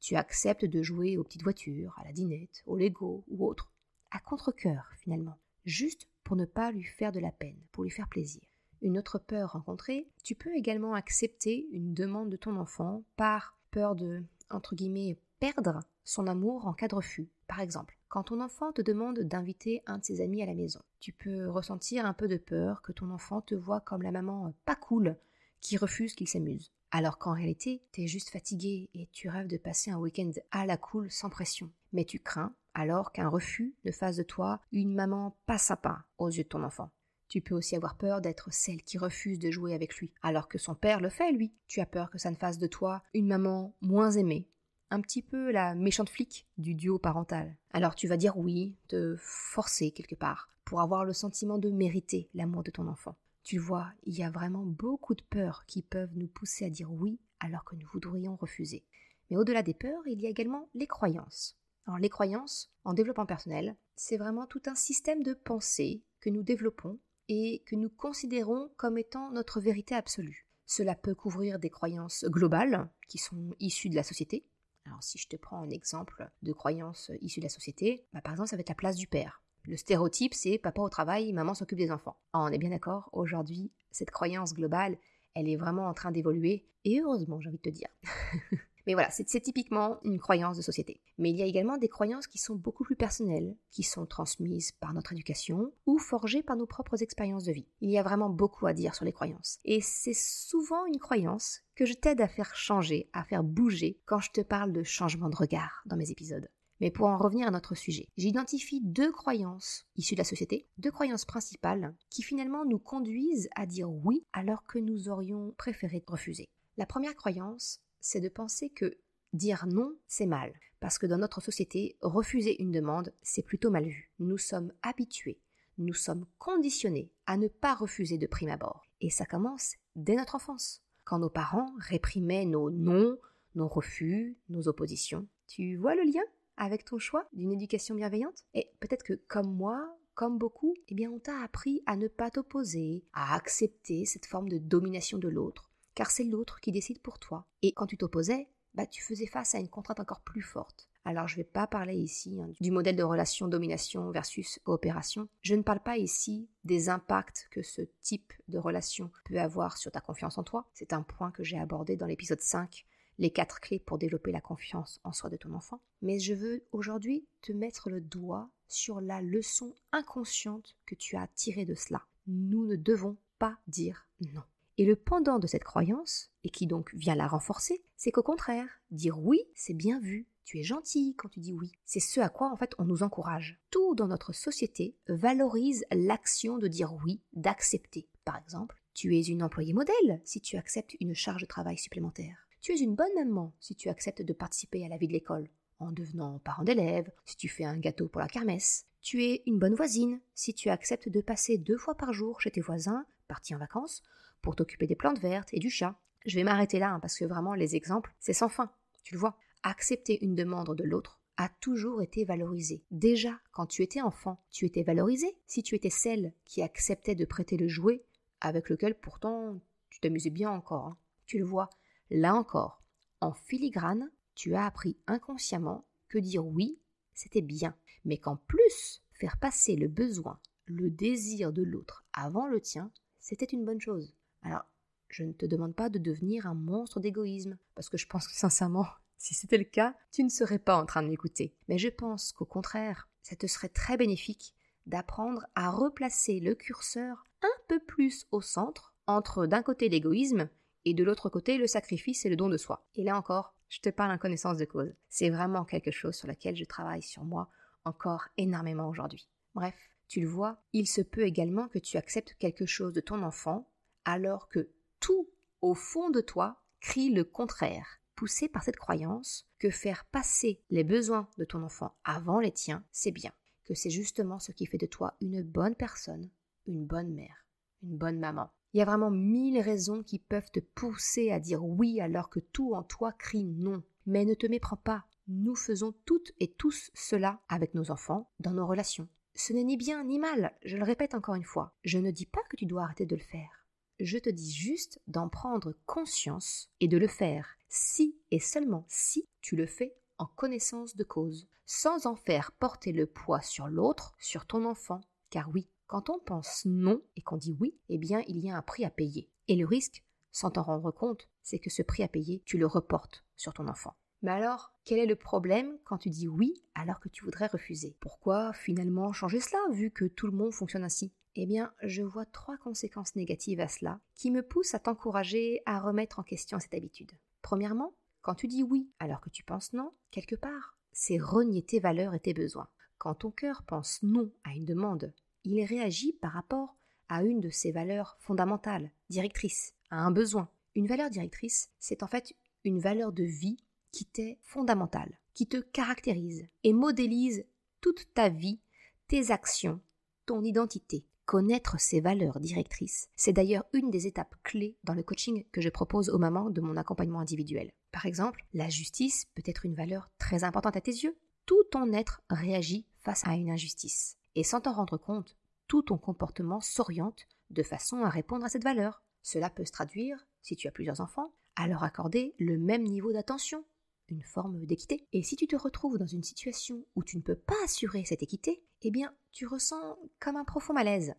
tu 0.00 0.16
acceptes 0.16 0.64
de 0.64 0.82
jouer 0.82 1.16
aux 1.16 1.24
petites 1.24 1.42
voitures, 1.42 1.94
à 1.98 2.04
la 2.04 2.12
dinette, 2.12 2.62
au 2.66 2.76
Lego 2.76 3.24
ou 3.28 3.46
autre, 3.46 3.72
à 4.10 4.18
contre-coeur 4.18 4.90
finalement, 4.96 5.38
juste 5.64 6.08
pour 6.24 6.34
ne 6.36 6.44
pas 6.44 6.72
lui 6.72 6.84
faire 6.84 7.12
de 7.12 7.20
la 7.20 7.32
peine, 7.32 7.58
pour 7.72 7.84
lui 7.84 7.90
faire 7.90 8.08
plaisir. 8.08 8.42
Une 8.80 8.98
autre 8.98 9.18
peur 9.18 9.52
rencontrée, 9.52 10.08
tu 10.22 10.34
peux 10.34 10.54
également 10.54 10.94
accepter 10.94 11.66
une 11.72 11.94
demande 11.94 12.30
de 12.30 12.36
ton 12.36 12.56
enfant 12.56 13.04
par 13.16 13.58
peur 13.70 13.94
de, 13.94 14.22
entre 14.50 14.74
guillemets, 14.74 15.18
perdre 15.40 15.80
son 16.04 16.26
amour 16.26 16.66
en 16.66 16.72
cas 16.72 16.88
de 16.88 16.94
refus. 16.94 17.28
Par 17.48 17.60
exemple, 17.60 17.97
quand 18.08 18.24
ton 18.24 18.40
enfant 18.40 18.72
te 18.72 18.82
demande 18.82 19.20
d'inviter 19.20 19.82
un 19.86 19.98
de 19.98 20.04
ses 20.04 20.20
amis 20.20 20.42
à 20.42 20.46
la 20.46 20.54
maison, 20.54 20.80
tu 20.98 21.12
peux 21.12 21.48
ressentir 21.48 22.06
un 22.06 22.14
peu 22.14 22.26
de 22.26 22.38
peur 22.38 22.80
que 22.82 22.92
ton 22.92 23.10
enfant 23.10 23.40
te 23.42 23.54
voit 23.54 23.80
comme 23.80 24.02
la 24.02 24.12
maman 24.12 24.54
pas 24.64 24.76
cool 24.76 25.16
qui 25.60 25.76
refuse 25.76 26.14
qu'il 26.14 26.28
s'amuse. 26.28 26.72
Alors 26.90 27.18
qu'en 27.18 27.34
réalité, 27.34 27.82
t'es 27.92 28.06
juste 28.06 28.30
fatigué 28.30 28.88
et 28.94 29.08
tu 29.12 29.28
rêves 29.28 29.46
de 29.46 29.58
passer 29.58 29.90
un 29.90 29.98
week-end 29.98 30.30
à 30.50 30.64
la 30.64 30.78
cool 30.78 31.10
sans 31.10 31.28
pression. 31.28 31.70
Mais 31.92 32.04
tu 32.04 32.18
crains 32.18 32.54
alors 32.72 33.12
qu'un 33.12 33.28
refus 33.28 33.74
ne 33.84 33.92
fasse 33.92 34.16
de 34.16 34.22
toi 34.22 34.60
une 34.72 34.94
maman 34.94 35.36
pas 35.44 35.58
sympa 35.58 36.04
aux 36.16 36.30
yeux 36.30 36.44
de 36.44 36.48
ton 36.48 36.62
enfant. 36.62 36.90
Tu 37.28 37.42
peux 37.42 37.54
aussi 37.54 37.76
avoir 37.76 37.98
peur 37.98 38.22
d'être 38.22 38.50
celle 38.50 38.82
qui 38.82 38.96
refuse 38.96 39.38
de 39.38 39.50
jouer 39.50 39.74
avec 39.74 39.96
lui, 39.96 40.10
alors 40.22 40.48
que 40.48 40.56
son 40.56 40.74
père 40.74 41.00
le 41.00 41.10
fait, 41.10 41.30
lui. 41.30 41.52
Tu 41.66 41.80
as 41.80 41.86
peur 41.86 42.10
que 42.10 42.16
ça 42.16 42.30
ne 42.30 42.36
fasse 42.36 42.56
de 42.56 42.66
toi 42.66 43.02
une 43.12 43.26
maman 43.26 43.74
moins 43.82 44.12
aimée, 44.12 44.48
un 44.90 45.00
petit 45.00 45.22
peu 45.22 45.50
la 45.50 45.74
méchante 45.74 46.08
flic 46.08 46.46
du 46.56 46.74
duo 46.74 46.98
parental. 46.98 47.56
Alors 47.72 47.94
tu 47.94 48.08
vas 48.08 48.16
dire 48.16 48.36
oui, 48.36 48.76
te 48.88 49.16
forcer 49.18 49.90
quelque 49.90 50.14
part, 50.14 50.50
pour 50.64 50.80
avoir 50.80 51.04
le 51.04 51.12
sentiment 51.12 51.58
de 51.58 51.70
mériter 51.70 52.28
l'amour 52.34 52.62
de 52.62 52.70
ton 52.70 52.86
enfant. 52.86 53.16
Tu 53.42 53.58
vois, 53.58 53.92
il 54.04 54.14
y 54.14 54.22
a 54.22 54.30
vraiment 54.30 54.64
beaucoup 54.64 55.14
de 55.14 55.22
peurs 55.22 55.64
qui 55.66 55.82
peuvent 55.82 56.16
nous 56.16 56.28
pousser 56.28 56.64
à 56.64 56.70
dire 56.70 56.92
oui 56.92 57.18
alors 57.40 57.64
que 57.64 57.76
nous 57.76 57.86
voudrions 57.92 58.36
refuser. 58.36 58.84
Mais 59.30 59.36
au-delà 59.36 59.62
des 59.62 59.74
peurs, 59.74 60.06
il 60.06 60.20
y 60.20 60.26
a 60.26 60.30
également 60.30 60.68
les 60.74 60.86
croyances. 60.86 61.56
Alors 61.86 61.98
les 61.98 62.10
croyances, 62.10 62.70
en 62.84 62.94
développement 62.94 63.26
personnel, 63.26 63.76
c'est 63.96 64.16
vraiment 64.16 64.46
tout 64.46 64.62
un 64.66 64.74
système 64.74 65.22
de 65.22 65.34
pensée 65.34 66.02
que 66.20 66.30
nous 66.30 66.42
développons 66.42 66.98
et 67.28 67.62
que 67.66 67.76
nous 67.76 67.90
considérons 67.90 68.70
comme 68.76 68.98
étant 68.98 69.30
notre 69.30 69.60
vérité 69.60 69.94
absolue. 69.94 70.46
Cela 70.66 70.94
peut 70.94 71.14
couvrir 71.14 71.58
des 71.58 71.70
croyances 71.70 72.24
globales 72.26 72.90
qui 73.08 73.16
sont 73.16 73.54
issues 73.58 73.88
de 73.88 73.94
la 73.94 74.02
société, 74.02 74.44
alors 74.88 75.02
si 75.02 75.18
je 75.18 75.28
te 75.28 75.36
prends 75.36 75.62
un 75.62 75.70
exemple 75.70 76.28
de 76.42 76.52
croyance 76.52 77.12
issue 77.20 77.40
de 77.40 77.44
la 77.44 77.50
société, 77.50 78.06
bah, 78.12 78.20
par 78.20 78.32
exemple 78.32 78.48
ça 78.48 78.56
va 78.56 78.60
être 78.60 78.68
la 78.68 78.74
place 78.74 78.96
du 78.96 79.06
père. 79.06 79.42
Le 79.64 79.76
stéréotype 79.76 80.34
c'est 80.34 80.58
papa 80.58 80.80
au 80.80 80.88
travail, 80.88 81.32
maman 81.32 81.54
s'occupe 81.54 81.78
des 81.78 81.92
enfants. 81.92 82.18
Ah, 82.32 82.40
on 82.40 82.48
est 82.48 82.58
bien 82.58 82.70
d'accord, 82.70 83.10
aujourd'hui 83.12 83.70
cette 83.90 84.10
croyance 84.10 84.54
globale, 84.54 84.98
elle 85.34 85.48
est 85.48 85.56
vraiment 85.56 85.88
en 85.88 85.94
train 85.94 86.12
d'évoluer, 86.12 86.66
et 86.84 87.00
heureusement 87.00 87.40
j'ai 87.40 87.48
envie 87.48 87.58
de 87.58 87.62
te 87.62 87.68
dire. 87.70 87.88
Mais 88.88 88.94
voilà, 88.94 89.10
c'est 89.10 89.42
typiquement 89.42 89.98
une 90.02 90.18
croyance 90.18 90.56
de 90.56 90.62
société. 90.62 91.02
Mais 91.18 91.28
il 91.28 91.36
y 91.36 91.42
a 91.42 91.46
également 91.46 91.76
des 91.76 91.90
croyances 91.90 92.26
qui 92.26 92.38
sont 92.38 92.54
beaucoup 92.54 92.84
plus 92.84 92.96
personnelles, 92.96 93.54
qui 93.70 93.82
sont 93.82 94.06
transmises 94.06 94.72
par 94.72 94.94
notre 94.94 95.12
éducation 95.12 95.74
ou 95.84 95.98
forgées 95.98 96.42
par 96.42 96.56
nos 96.56 96.64
propres 96.64 97.02
expériences 97.02 97.44
de 97.44 97.52
vie. 97.52 97.66
Il 97.82 97.90
y 97.90 97.98
a 97.98 98.02
vraiment 98.02 98.30
beaucoup 98.30 98.66
à 98.66 98.72
dire 98.72 98.94
sur 98.94 99.04
les 99.04 99.12
croyances. 99.12 99.58
Et 99.66 99.82
c'est 99.82 100.14
souvent 100.14 100.86
une 100.86 100.98
croyance 100.98 101.60
que 101.74 101.84
je 101.84 101.92
t'aide 101.92 102.22
à 102.22 102.28
faire 102.28 102.56
changer, 102.56 103.10
à 103.12 103.24
faire 103.24 103.44
bouger 103.44 104.00
quand 104.06 104.20
je 104.20 104.30
te 104.30 104.40
parle 104.40 104.72
de 104.72 104.82
changement 104.82 105.28
de 105.28 105.36
regard 105.36 105.82
dans 105.84 105.98
mes 105.98 106.10
épisodes. 106.10 106.48
Mais 106.80 106.90
pour 106.90 107.08
en 107.08 107.18
revenir 107.18 107.46
à 107.46 107.50
notre 107.50 107.74
sujet, 107.74 108.08
j'identifie 108.16 108.80
deux 108.80 109.12
croyances 109.12 109.84
issues 109.96 110.14
de 110.14 110.20
la 110.20 110.24
société, 110.24 110.66
deux 110.78 110.92
croyances 110.92 111.26
principales 111.26 111.94
qui 112.08 112.22
finalement 112.22 112.64
nous 112.64 112.78
conduisent 112.78 113.50
à 113.54 113.66
dire 113.66 113.90
oui 113.90 114.24
alors 114.32 114.64
que 114.64 114.78
nous 114.78 115.10
aurions 115.10 115.52
préféré 115.58 116.02
refuser. 116.06 116.48
La 116.78 116.86
première 116.86 117.16
croyance, 117.16 117.80
c'est 118.08 118.20
de 118.20 118.30
penser 118.30 118.70
que 118.70 118.96
dire 119.34 119.66
non, 119.66 119.94
c'est 120.06 120.24
mal. 120.24 120.54
Parce 120.80 120.98
que 120.98 121.04
dans 121.04 121.18
notre 121.18 121.42
société, 121.42 121.98
refuser 122.00 122.62
une 122.62 122.72
demande, 122.72 123.12
c'est 123.20 123.42
plutôt 123.42 123.70
mal 123.70 123.84
vu. 123.84 124.10
Nous 124.18 124.38
sommes 124.38 124.72
habitués, 124.80 125.42
nous 125.76 125.92
sommes 125.92 126.24
conditionnés 126.38 127.12
à 127.26 127.36
ne 127.36 127.48
pas 127.48 127.74
refuser 127.74 128.16
de 128.16 128.26
prime 128.26 128.48
abord. 128.48 128.88
Et 129.02 129.10
ça 129.10 129.26
commence 129.26 129.74
dès 129.94 130.16
notre 130.16 130.36
enfance, 130.36 130.82
quand 131.04 131.18
nos 131.18 131.28
parents 131.28 131.70
réprimaient 131.78 132.46
nos 132.46 132.70
non, 132.70 133.18
nos 133.54 133.68
refus, 133.68 134.38
nos 134.48 134.68
oppositions. 134.68 135.28
Tu 135.46 135.76
vois 135.76 135.94
le 135.94 136.04
lien 136.04 136.24
avec 136.56 136.86
ton 136.86 136.98
choix 136.98 137.28
d'une 137.34 137.52
éducation 137.52 137.94
bienveillante? 137.94 138.42
Et 138.54 138.70
peut-être 138.80 139.02
que 139.02 139.20
comme 139.28 139.54
moi, 139.54 139.98
comme 140.14 140.38
beaucoup, 140.38 140.74
eh 140.88 140.94
bien 140.94 141.10
on 141.10 141.18
t'a 141.18 141.42
appris 141.42 141.82
à 141.84 141.96
ne 141.96 142.08
pas 142.08 142.30
t'opposer, 142.30 143.04
à 143.12 143.34
accepter 143.34 144.06
cette 144.06 144.26
forme 144.26 144.48
de 144.48 144.56
domination 144.56 145.18
de 145.18 145.28
l'autre, 145.28 145.67
car 145.98 146.12
c'est 146.12 146.22
l'autre 146.22 146.60
qui 146.60 146.70
décide 146.70 147.00
pour 147.00 147.18
toi. 147.18 147.44
Et 147.60 147.72
quand 147.72 147.86
tu 147.86 147.96
t'opposais, 147.96 148.46
bah, 148.72 148.86
tu 148.86 149.02
faisais 149.02 149.26
face 149.26 149.56
à 149.56 149.58
une 149.58 149.68
contrainte 149.68 149.98
encore 149.98 150.20
plus 150.20 150.42
forte. 150.42 150.88
Alors 151.04 151.26
je 151.26 151.34
ne 151.34 151.38
vais 151.38 151.48
pas 151.50 151.66
parler 151.66 151.96
ici 151.96 152.40
hein, 152.40 152.48
du 152.60 152.70
modèle 152.70 152.94
de 152.94 153.02
relation 153.02 153.48
domination 153.48 154.12
versus 154.12 154.60
coopération. 154.62 155.28
Je 155.42 155.56
ne 155.56 155.62
parle 155.62 155.82
pas 155.82 155.96
ici 155.96 156.48
des 156.62 156.88
impacts 156.88 157.48
que 157.50 157.64
ce 157.64 157.82
type 158.00 158.32
de 158.46 158.58
relation 158.58 159.10
peut 159.24 159.40
avoir 159.40 159.76
sur 159.76 159.90
ta 159.90 160.00
confiance 160.00 160.38
en 160.38 160.44
toi. 160.44 160.70
C'est 160.72 160.92
un 160.92 161.02
point 161.02 161.32
que 161.32 161.42
j'ai 161.42 161.58
abordé 161.58 161.96
dans 161.96 162.06
l'épisode 162.06 162.42
5, 162.42 162.86
les 163.18 163.30
quatre 163.30 163.58
clés 163.58 163.80
pour 163.80 163.98
développer 163.98 164.30
la 164.30 164.40
confiance 164.40 165.00
en 165.02 165.12
soi 165.12 165.30
de 165.30 165.36
ton 165.36 165.52
enfant. 165.52 165.80
Mais 166.00 166.20
je 166.20 166.34
veux 166.34 166.64
aujourd'hui 166.70 167.26
te 167.42 167.50
mettre 167.50 167.90
le 167.90 168.00
doigt 168.00 168.50
sur 168.68 169.00
la 169.00 169.20
leçon 169.20 169.74
inconsciente 169.90 170.76
que 170.86 170.94
tu 170.94 171.16
as 171.16 171.26
tirée 171.34 171.64
de 171.64 171.74
cela. 171.74 172.06
Nous 172.28 172.66
ne 172.66 172.76
devons 172.76 173.16
pas 173.40 173.58
dire 173.66 174.06
non. 174.32 174.44
Et 174.78 174.84
le 174.84 174.94
pendant 174.94 175.40
de 175.40 175.48
cette 175.48 175.64
croyance, 175.64 176.30
et 176.44 176.50
qui 176.50 176.68
donc 176.68 176.94
vient 176.94 177.16
la 177.16 177.26
renforcer, 177.26 177.82
c'est 177.96 178.12
qu'au 178.12 178.22
contraire, 178.22 178.68
dire 178.92 179.18
oui, 179.18 179.42
c'est 179.56 179.74
bien 179.74 179.98
vu, 179.98 180.28
tu 180.44 180.60
es 180.60 180.62
gentil 180.62 181.16
quand 181.18 181.28
tu 181.28 181.40
dis 181.40 181.52
oui. 181.52 181.72
C'est 181.84 181.98
ce 181.98 182.20
à 182.20 182.28
quoi 182.28 182.50
en 182.52 182.56
fait 182.56 182.74
on 182.78 182.84
nous 182.84 183.02
encourage. 183.02 183.58
Tout 183.70 183.96
dans 183.96 184.06
notre 184.06 184.32
société 184.32 184.96
valorise 185.08 185.84
l'action 185.90 186.58
de 186.58 186.68
dire 186.68 186.94
oui, 187.04 187.20
d'accepter. 187.32 188.08
Par 188.24 188.38
exemple, 188.38 188.80
tu 188.94 189.16
es 189.16 189.22
une 189.22 189.42
employée 189.42 189.74
modèle 189.74 190.22
si 190.24 190.40
tu 190.40 190.56
acceptes 190.56 190.96
une 191.00 191.14
charge 191.14 191.42
de 191.42 191.46
travail 191.46 191.76
supplémentaire. 191.76 192.46
Tu 192.60 192.72
es 192.72 192.78
une 192.78 192.94
bonne 192.94 193.14
maman 193.16 193.52
si 193.58 193.74
tu 193.74 193.88
acceptes 193.88 194.22
de 194.22 194.32
participer 194.32 194.86
à 194.86 194.88
la 194.88 194.96
vie 194.96 195.08
de 195.08 195.12
l'école, 195.12 195.48
en 195.80 195.90
devenant 195.90 196.38
parent 196.38 196.62
d'élève, 196.62 197.10
si 197.24 197.36
tu 197.36 197.48
fais 197.48 197.64
un 197.64 197.78
gâteau 197.78 198.06
pour 198.06 198.20
la 198.20 198.28
kermesse. 198.28 198.86
Tu 199.02 199.24
es 199.24 199.42
une 199.46 199.58
bonne 199.58 199.74
voisine 199.74 200.20
si 200.36 200.54
tu 200.54 200.70
acceptes 200.70 201.08
de 201.08 201.20
passer 201.20 201.58
deux 201.58 201.78
fois 201.78 201.96
par 201.96 202.12
jour 202.12 202.40
chez 202.40 202.52
tes 202.52 202.60
voisins, 202.60 203.06
partis 203.26 203.56
en 203.56 203.58
vacances, 203.58 204.02
pour 204.42 204.56
t'occuper 204.56 204.86
des 204.86 204.96
plantes 204.96 205.20
vertes 205.20 205.48
et 205.52 205.58
du 205.58 205.70
chat. 205.70 205.98
Je 206.26 206.36
vais 206.36 206.44
m'arrêter 206.44 206.78
là 206.78 206.92
hein, 206.92 207.00
parce 207.00 207.16
que 207.16 207.24
vraiment 207.24 207.54
les 207.54 207.76
exemples, 207.76 208.14
c'est 208.20 208.32
sans 208.32 208.48
fin. 208.48 208.70
Tu 209.02 209.14
le 209.14 209.20
vois 209.20 209.36
accepter 209.62 210.24
une 210.24 210.34
demande 210.34 210.74
de 210.74 210.84
l'autre 210.84 211.20
a 211.36 211.48
toujours 211.60 212.02
été 212.02 212.24
valorisé. 212.24 212.82
Déjà, 212.90 213.40
quand 213.52 213.66
tu 213.66 213.82
étais 213.82 214.00
enfant, 214.00 214.42
tu 214.50 214.66
étais 214.66 214.82
valorisé 214.82 215.38
si 215.46 215.62
tu 215.62 215.76
étais 215.76 215.90
celle 215.90 216.32
qui 216.44 216.62
acceptait 216.62 217.14
de 217.14 217.24
prêter 217.24 217.56
le 217.56 217.68
jouet 217.68 218.04
avec 218.40 218.68
lequel 218.68 218.98
pourtant 218.98 219.60
tu 219.88 220.00
t'amusais 220.00 220.30
bien 220.30 220.50
encore. 220.50 220.86
Hein. 220.86 220.98
Tu 221.26 221.38
le 221.38 221.44
vois, 221.44 221.70
là 222.10 222.34
encore, 222.34 222.82
en 223.20 223.32
filigrane, 223.32 224.10
tu 224.34 224.56
as 224.56 224.66
appris 224.66 224.98
inconsciemment 225.06 225.86
que 226.08 226.18
dire 226.18 226.44
oui, 226.44 226.80
c'était 227.14 227.42
bien, 227.42 227.76
mais 228.04 228.18
qu'en 228.18 228.36
plus, 228.36 229.02
faire 229.12 229.38
passer 229.38 229.76
le 229.76 229.88
besoin, 229.88 230.40
le 230.66 230.90
désir 230.90 231.52
de 231.52 231.62
l'autre 231.62 232.04
avant 232.12 232.46
le 232.46 232.60
tien, 232.60 232.90
c'était 233.20 233.46
une 233.46 233.64
bonne 233.64 233.80
chose. 233.80 234.14
Alors, 234.42 234.64
je 235.08 235.24
ne 235.24 235.32
te 235.32 235.46
demande 235.46 235.74
pas 235.74 235.88
de 235.88 235.98
devenir 235.98 236.46
un 236.46 236.54
monstre 236.54 237.00
d'égoïsme, 237.00 237.58
parce 237.74 237.88
que 237.88 237.98
je 237.98 238.06
pense 238.06 238.26
que 238.28 238.36
sincèrement, 238.36 238.86
si 239.18 239.34
c'était 239.34 239.58
le 239.58 239.64
cas, 239.64 239.94
tu 240.12 240.22
ne 240.22 240.28
serais 240.28 240.58
pas 240.58 240.76
en 240.76 240.86
train 240.86 241.02
de 241.02 241.08
m'écouter. 241.08 241.54
Mais 241.68 241.78
je 241.78 241.88
pense 241.88 242.32
qu'au 242.32 242.44
contraire, 242.44 243.08
ça 243.22 243.36
te 243.36 243.46
serait 243.46 243.68
très 243.68 243.96
bénéfique 243.96 244.54
d'apprendre 244.86 245.46
à 245.54 245.70
replacer 245.70 246.40
le 246.40 246.54
curseur 246.54 247.26
un 247.42 247.62
peu 247.68 247.78
plus 247.78 248.26
au 248.30 248.40
centre, 248.40 248.94
entre 249.06 249.46
d'un 249.46 249.62
côté 249.62 249.88
l'égoïsme 249.88 250.48
et 250.84 250.94
de 250.94 251.04
l'autre 251.04 251.28
côté 251.28 251.58
le 251.58 251.66
sacrifice 251.66 252.24
et 252.24 252.30
le 252.30 252.36
don 252.36 252.48
de 252.48 252.56
soi. 252.56 252.86
Et 252.94 253.04
là 253.04 253.16
encore, 253.16 253.54
je 253.68 253.80
te 253.80 253.90
parle 253.90 254.12
en 254.12 254.18
connaissance 254.18 254.56
de 254.56 254.64
cause. 254.64 254.94
C'est 255.08 255.30
vraiment 255.30 255.64
quelque 255.64 255.90
chose 255.90 256.14
sur 256.14 256.26
laquelle 256.26 256.56
je 256.56 256.64
travaille 256.64 257.02
sur 257.02 257.24
moi 257.24 257.50
encore 257.84 258.28
énormément 258.36 258.88
aujourd'hui. 258.88 259.28
Bref, 259.54 259.90
tu 260.08 260.20
le 260.20 260.28
vois, 260.28 260.62
il 260.72 260.86
se 260.86 261.02
peut 261.02 261.22
également 261.22 261.68
que 261.68 261.78
tu 261.78 261.96
acceptes 261.96 262.34
quelque 262.38 262.66
chose 262.66 262.92
de 262.92 263.00
ton 263.00 263.22
enfant 263.22 263.70
alors 264.08 264.48
que 264.48 264.70
tout 265.00 265.28
au 265.60 265.74
fond 265.74 266.08
de 266.08 266.22
toi 266.22 266.62
crie 266.80 267.12
le 267.12 267.24
contraire 267.24 268.00
poussé 268.16 268.48
par 268.48 268.62
cette 268.62 268.78
croyance 268.78 269.46
que 269.58 269.68
faire 269.68 270.06
passer 270.06 270.62
les 270.70 270.82
besoins 270.82 271.28
de 271.36 271.44
ton 271.44 271.62
enfant 271.62 271.94
avant 272.04 272.40
les 272.40 272.50
tiens, 272.50 272.82
c'est 272.90 273.10
bien, 273.10 273.32
que 273.66 273.74
c'est 273.74 273.90
justement 273.90 274.38
ce 274.38 274.50
qui 274.50 274.64
fait 274.64 274.78
de 274.78 274.86
toi 274.86 275.14
une 275.20 275.42
bonne 275.42 275.74
personne, 275.74 276.30
une 276.66 276.86
bonne 276.86 277.12
mère, 277.12 277.46
une 277.82 277.98
bonne 277.98 278.18
maman. 278.18 278.50
Il 278.72 278.78
y 278.78 278.80
a 278.80 278.86
vraiment 278.86 279.10
mille 279.10 279.60
raisons 279.60 280.02
qui 280.02 280.18
peuvent 280.18 280.50
te 280.50 280.60
pousser 280.60 281.30
à 281.30 281.38
dire 281.38 281.62
oui 281.62 282.00
alors 282.00 282.30
que 282.30 282.40
tout 282.40 282.72
en 282.72 282.82
toi 282.82 283.12
crie 283.12 283.44
non. 283.44 283.82
Mais 284.06 284.24
ne 284.24 284.32
te 284.32 284.46
méprends 284.46 284.76
pas, 284.78 285.04
nous 285.26 285.54
faisons 285.54 285.94
toutes 286.06 286.32
et 286.40 286.50
tous 286.50 286.90
cela 286.94 287.42
avec 287.50 287.74
nos 287.74 287.90
enfants, 287.90 288.30
dans 288.40 288.54
nos 288.54 288.66
relations. 288.66 289.06
Ce 289.34 289.52
n'est 289.52 289.64
ni 289.64 289.76
bien 289.76 290.02
ni 290.02 290.18
mal, 290.18 290.56
je 290.64 290.78
le 290.78 290.84
répète 290.84 291.14
encore 291.14 291.34
une 291.34 291.44
fois. 291.44 291.74
Je 291.84 291.98
ne 291.98 292.10
dis 292.10 292.26
pas 292.26 292.42
que 292.48 292.56
tu 292.56 292.64
dois 292.64 292.84
arrêter 292.84 293.04
de 293.04 293.14
le 293.14 293.22
faire. 293.22 293.57
Je 294.00 294.18
te 294.18 294.30
dis 294.30 294.52
juste 294.52 295.00
d'en 295.08 295.28
prendre 295.28 295.74
conscience 295.84 296.70
et 296.78 296.86
de 296.86 296.96
le 296.98 297.08
faire 297.08 297.56
si 297.68 298.16
et 298.30 298.38
seulement 298.38 298.84
si 298.86 299.28
tu 299.40 299.56
le 299.56 299.66
fais 299.66 299.96
en 300.18 300.26
connaissance 300.26 300.94
de 300.94 301.02
cause, 301.02 301.48
sans 301.66 302.06
en 302.06 302.14
faire 302.14 302.52
porter 302.52 302.92
le 302.92 303.06
poids 303.06 303.40
sur 303.40 303.66
l'autre, 303.66 304.14
sur 304.20 304.46
ton 304.46 304.64
enfant. 304.64 305.00
Car 305.30 305.50
oui, 305.52 305.68
quand 305.88 306.10
on 306.10 306.20
pense 306.20 306.64
non 306.64 307.02
et 307.16 307.22
qu'on 307.22 307.38
dit 307.38 307.56
oui, 307.58 307.76
eh 307.88 307.98
bien 307.98 308.22
il 308.28 308.38
y 308.38 308.50
a 308.50 308.56
un 308.56 308.62
prix 308.62 308.84
à 308.84 308.90
payer. 308.90 309.28
Et 309.48 309.56
le 309.56 309.66
risque, 309.66 310.04
sans 310.30 310.52
t'en 310.52 310.62
rendre 310.62 310.92
compte, 310.92 311.28
c'est 311.42 311.58
que 311.58 311.70
ce 311.70 311.82
prix 311.82 312.04
à 312.04 312.08
payer, 312.08 312.40
tu 312.44 312.56
le 312.56 312.66
reportes 312.66 313.24
sur 313.36 313.52
ton 313.52 313.66
enfant. 313.66 313.96
Mais 314.22 314.32
alors, 314.32 314.72
quel 314.84 314.98
est 314.98 315.06
le 315.06 315.16
problème 315.16 315.78
quand 315.84 315.98
tu 315.98 316.10
dis 316.10 316.28
oui 316.28 316.54
alors 316.74 316.98
que 316.98 317.08
tu 317.08 317.24
voudrais 317.24 317.46
refuser? 317.46 317.96
Pourquoi 318.00 318.52
finalement 318.52 319.12
changer 319.12 319.40
cela 319.40 319.58
vu 319.72 319.90
que 319.90 320.06
tout 320.06 320.26
le 320.26 320.32
monde 320.32 320.52
fonctionne 320.52 320.84
ainsi? 320.84 321.12
Eh 321.36 321.46
bien, 321.46 321.72
je 321.82 322.02
vois 322.02 322.26
trois 322.26 322.56
conséquences 322.56 323.14
négatives 323.14 323.60
à 323.60 323.68
cela 323.68 324.00
qui 324.14 324.32
me 324.32 324.42
poussent 324.42 324.74
à 324.74 324.80
t'encourager 324.80 325.62
à 325.66 325.78
remettre 325.78 326.18
en 326.18 326.24
question 326.24 326.58
cette 326.58 326.74
habitude. 326.74 327.12
Premièrement, 327.42 327.94
quand 328.22 328.34
tu 328.34 328.48
dis 328.48 328.64
oui 328.64 328.90
alors 328.98 329.20
que 329.20 329.30
tu 329.30 329.44
penses 329.44 329.72
non, 329.72 329.92
quelque 330.10 330.34
part, 330.34 330.76
c'est 330.90 331.18
renier 331.18 331.62
tes 331.62 331.78
valeurs 331.78 332.14
et 332.14 332.20
tes 332.20 332.34
besoins. 332.34 332.68
Quand 332.98 333.14
ton 333.14 333.30
cœur 333.30 333.62
pense 333.62 334.02
non 334.02 334.32
à 334.42 334.54
une 334.54 334.64
demande, 334.64 335.12
il 335.44 335.64
réagit 335.64 336.14
par 336.14 336.32
rapport 336.32 336.76
à 337.08 337.22
une 337.22 337.40
de 337.40 337.50
ses 337.50 337.70
valeurs 337.70 338.16
fondamentales, 338.18 338.90
directrices, 339.08 339.74
à 339.90 340.00
un 340.04 340.10
besoin. 340.10 340.50
Une 340.74 340.88
valeur 340.88 341.08
directrice, 341.08 341.70
c'est 341.78 342.02
en 342.02 342.08
fait 342.08 342.34
une 342.64 342.80
valeur 342.80 343.12
de 343.12 343.22
vie 343.22 343.58
qui 343.92 344.04
t'est 344.04 344.38
fondamentale, 344.42 345.18
qui 345.34 345.46
te 345.46 345.58
caractérise 345.58 346.46
et 346.64 346.72
modélise 346.72 347.44
toute 347.80 348.12
ta 348.14 348.28
vie, 348.28 348.60
tes 349.06 349.30
actions, 349.30 349.80
ton 350.26 350.42
identité. 350.42 351.04
Connaître 351.24 351.78
ses 351.78 352.00
valeurs 352.00 352.40
directrices, 352.40 353.10
c'est 353.14 353.34
d'ailleurs 353.34 353.64
une 353.74 353.90
des 353.90 354.06
étapes 354.06 354.34
clés 354.42 354.78
dans 354.84 354.94
le 354.94 355.02
coaching 355.02 355.44
que 355.52 355.60
je 355.60 355.68
propose 355.68 356.08
aux 356.08 356.16
mamans 356.16 356.48
de 356.48 356.62
mon 356.62 356.74
accompagnement 356.76 357.20
individuel. 357.20 357.70
Par 357.92 358.06
exemple, 358.06 358.46
la 358.54 358.70
justice 358.70 359.26
peut 359.34 359.42
être 359.44 359.66
une 359.66 359.74
valeur 359.74 360.10
très 360.18 360.42
importante 360.42 360.76
à 360.76 360.80
tes 360.80 360.90
yeux. 360.90 361.18
Tout 361.44 361.64
ton 361.70 361.92
être 361.92 362.22
réagit 362.30 362.86
face 363.00 363.26
à 363.26 363.34
une 363.34 363.50
injustice. 363.50 364.16
Et 364.36 364.42
sans 364.42 364.62
t'en 364.62 364.72
rendre 364.72 364.96
compte, 364.96 365.36
tout 365.66 365.82
ton 365.82 365.98
comportement 365.98 366.60
s'oriente 366.60 367.26
de 367.50 367.62
façon 367.62 368.02
à 368.04 368.08
répondre 368.08 368.46
à 368.46 368.48
cette 368.48 368.64
valeur. 368.64 369.02
Cela 369.22 369.50
peut 369.50 369.66
se 369.66 369.72
traduire, 369.72 370.26
si 370.40 370.56
tu 370.56 370.66
as 370.66 370.72
plusieurs 370.72 371.02
enfants, 371.02 371.34
à 371.56 371.68
leur 371.68 371.82
accorder 371.82 372.34
le 372.38 372.56
même 372.56 372.84
niveau 372.84 373.12
d'attention, 373.12 373.64
une 374.10 374.22
forme 374.22 374.64
d'équité. 374.64 375.06
Et 375.12 375.22
si 375.22 375.36
tu 375.36 375.46
te 375.46 375.56
retrouves 375.56 375.98
dans 375.98 376.06
une 376.06 376.22
situation 376.22 376.84
où 376.94 377.04
tu 377.04 377.16
ne 377.16 377.22
peux 377.22 377.36
pas 377.36 377.54
assurer 377.64 378.04
cette 378.04 378.22
équité, 378.22 378.62
eh 378.82 378.90
bien, 378.90 379.14
tu 379.32 379.46
ressens 379.46 379.98
comme 380.20 380.36
un 380.36 380.44
profond 380.44 380.72
malaise. 380.72 381.14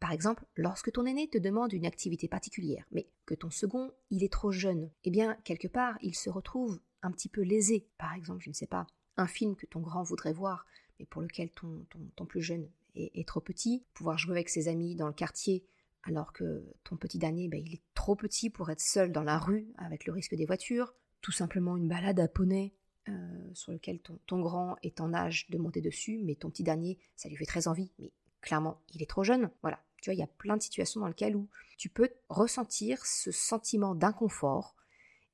Par 0.00 0.12
exemple, 0.12 0.44
lorsque 0.56 0.90
ton 0.90 1.06
aîné 1.06 1.28
te 1.28 1.38
demande 1.38 1.72
une 1.72 1.86
activité 1.86 2.26
particulière, 2.26 2.84
mais 2.90 3.08
que 3.24 3.34
ton 3.34 3.50
second, 3.50 3.92
il 4.10 4.24
est 4.24 4.32
trop 4.32 4.50
jeune, 4.50 4.90
eh 5.04 5.10
bien, 5.10 5.36
quelque 5.44 5.68
part, 5.68 5.96
il 6.02 6.16
se 6.16 6.28
retrouve 6.28 6.80
un 7.02 7.12
petit 7.12 7.28
peu 7.28 7.42
lésé. 7.42 7.86
Par 7.98 8.12
exemple, 8.14 8.42
je 8.42 8.50
ne 8.50 8.54
sais 8.54 8.66
pas, 8.66 8.86
un 9.16 9.26
film 9.26 9.54
que 9.54 9.66
ton 9.66 9.80
grand 9.80 10.02
voudrait 10.02 10.32
voir, 10.32 10.66
mais 10.98 11.06
pour 11.06 11.22
lequel 11.22 11.50
ton, 11.50 11.86
plus 12.26 12.42
jeune 12.42 12.68
est, 12.94 13.26
trop 13.28 13.40
petit, 13.40 13.84
pouvoir 13.94 14.18
jouer 14.18 14.32
avec 14.32 14.48
ses 14.48 14.68
amis 14.68 14.96
dans 14.96 15.06
le 15.06 15.12
quartier, 15.12 15.64
alors 16.02 16.32
que 16.32 16.64
ton 16.82 16.96
petit 16.96 17.18
dernier, 17.18 17.48
ben, 17.48 17.62
il 17.64 17.74
est 17.74 17.82
trop 17.94 18.16
petit 18.16 18.50
pour 18.50 18.70
être 18.70 18.80
seul 18.80 19.12
dans 19.12 19.22
la 19.22 19.38
rue 19.38 19.68
avec 19.78 20.04
le 20.04 20.12
risque 20.12 20.34
des 20.34 20.46
voitures, 20.46 20.94
tout 21.22 21.32
simplement 21.32 21.76
une 21.76 21.88
balade 21.88 22.20
à 22.20 22.28
poney 22.28 22.74
euh, 23.08 23.50
sur 23.54 23.72
lequel 23.72 24.00
ton, 24.00 24.40
grand 24.40 24.76
est 24.82 25.00
en 25.00 25.14
âge 25.14 25.48
de 25.50 25.58
monter 25.58 25.80
dessus, 25.80 26.20
mais 26.22 26.34
ton 26.34 26.50
petit 26.50 26.62
dernier, 26.62 26.98
ça 27.16 27.28
lui 27.28 27.36
fait 27.36 27.46
très 27.46 27.68
envie, 27.68 27.90
mais 27.98 28.12
clairement, 28.40 28.80
il 28.92 29.02
est 29.02 29.10
trop 29.10 29.24
jeune. 29.24 29.50
Voilà, 29.62 29.82
tu 30.00 30.10
vois, 30.10 30.14
il 30.14 30.18
y 30.18 30.22
a 30.22 30.28
plein 30.28 30.56
de 30.56 30.62
situations 30.62 31.00
dans 31.00 31.08
lesquelles 31.08 31.36
où 31.36 31.48
tu 31.78 31.88
peux 31.88 32.10
ressentir 32.28 33.06
ce 33.06 33.30
sentiment 33.30 33.94
d'inconfort. 33.94 34.76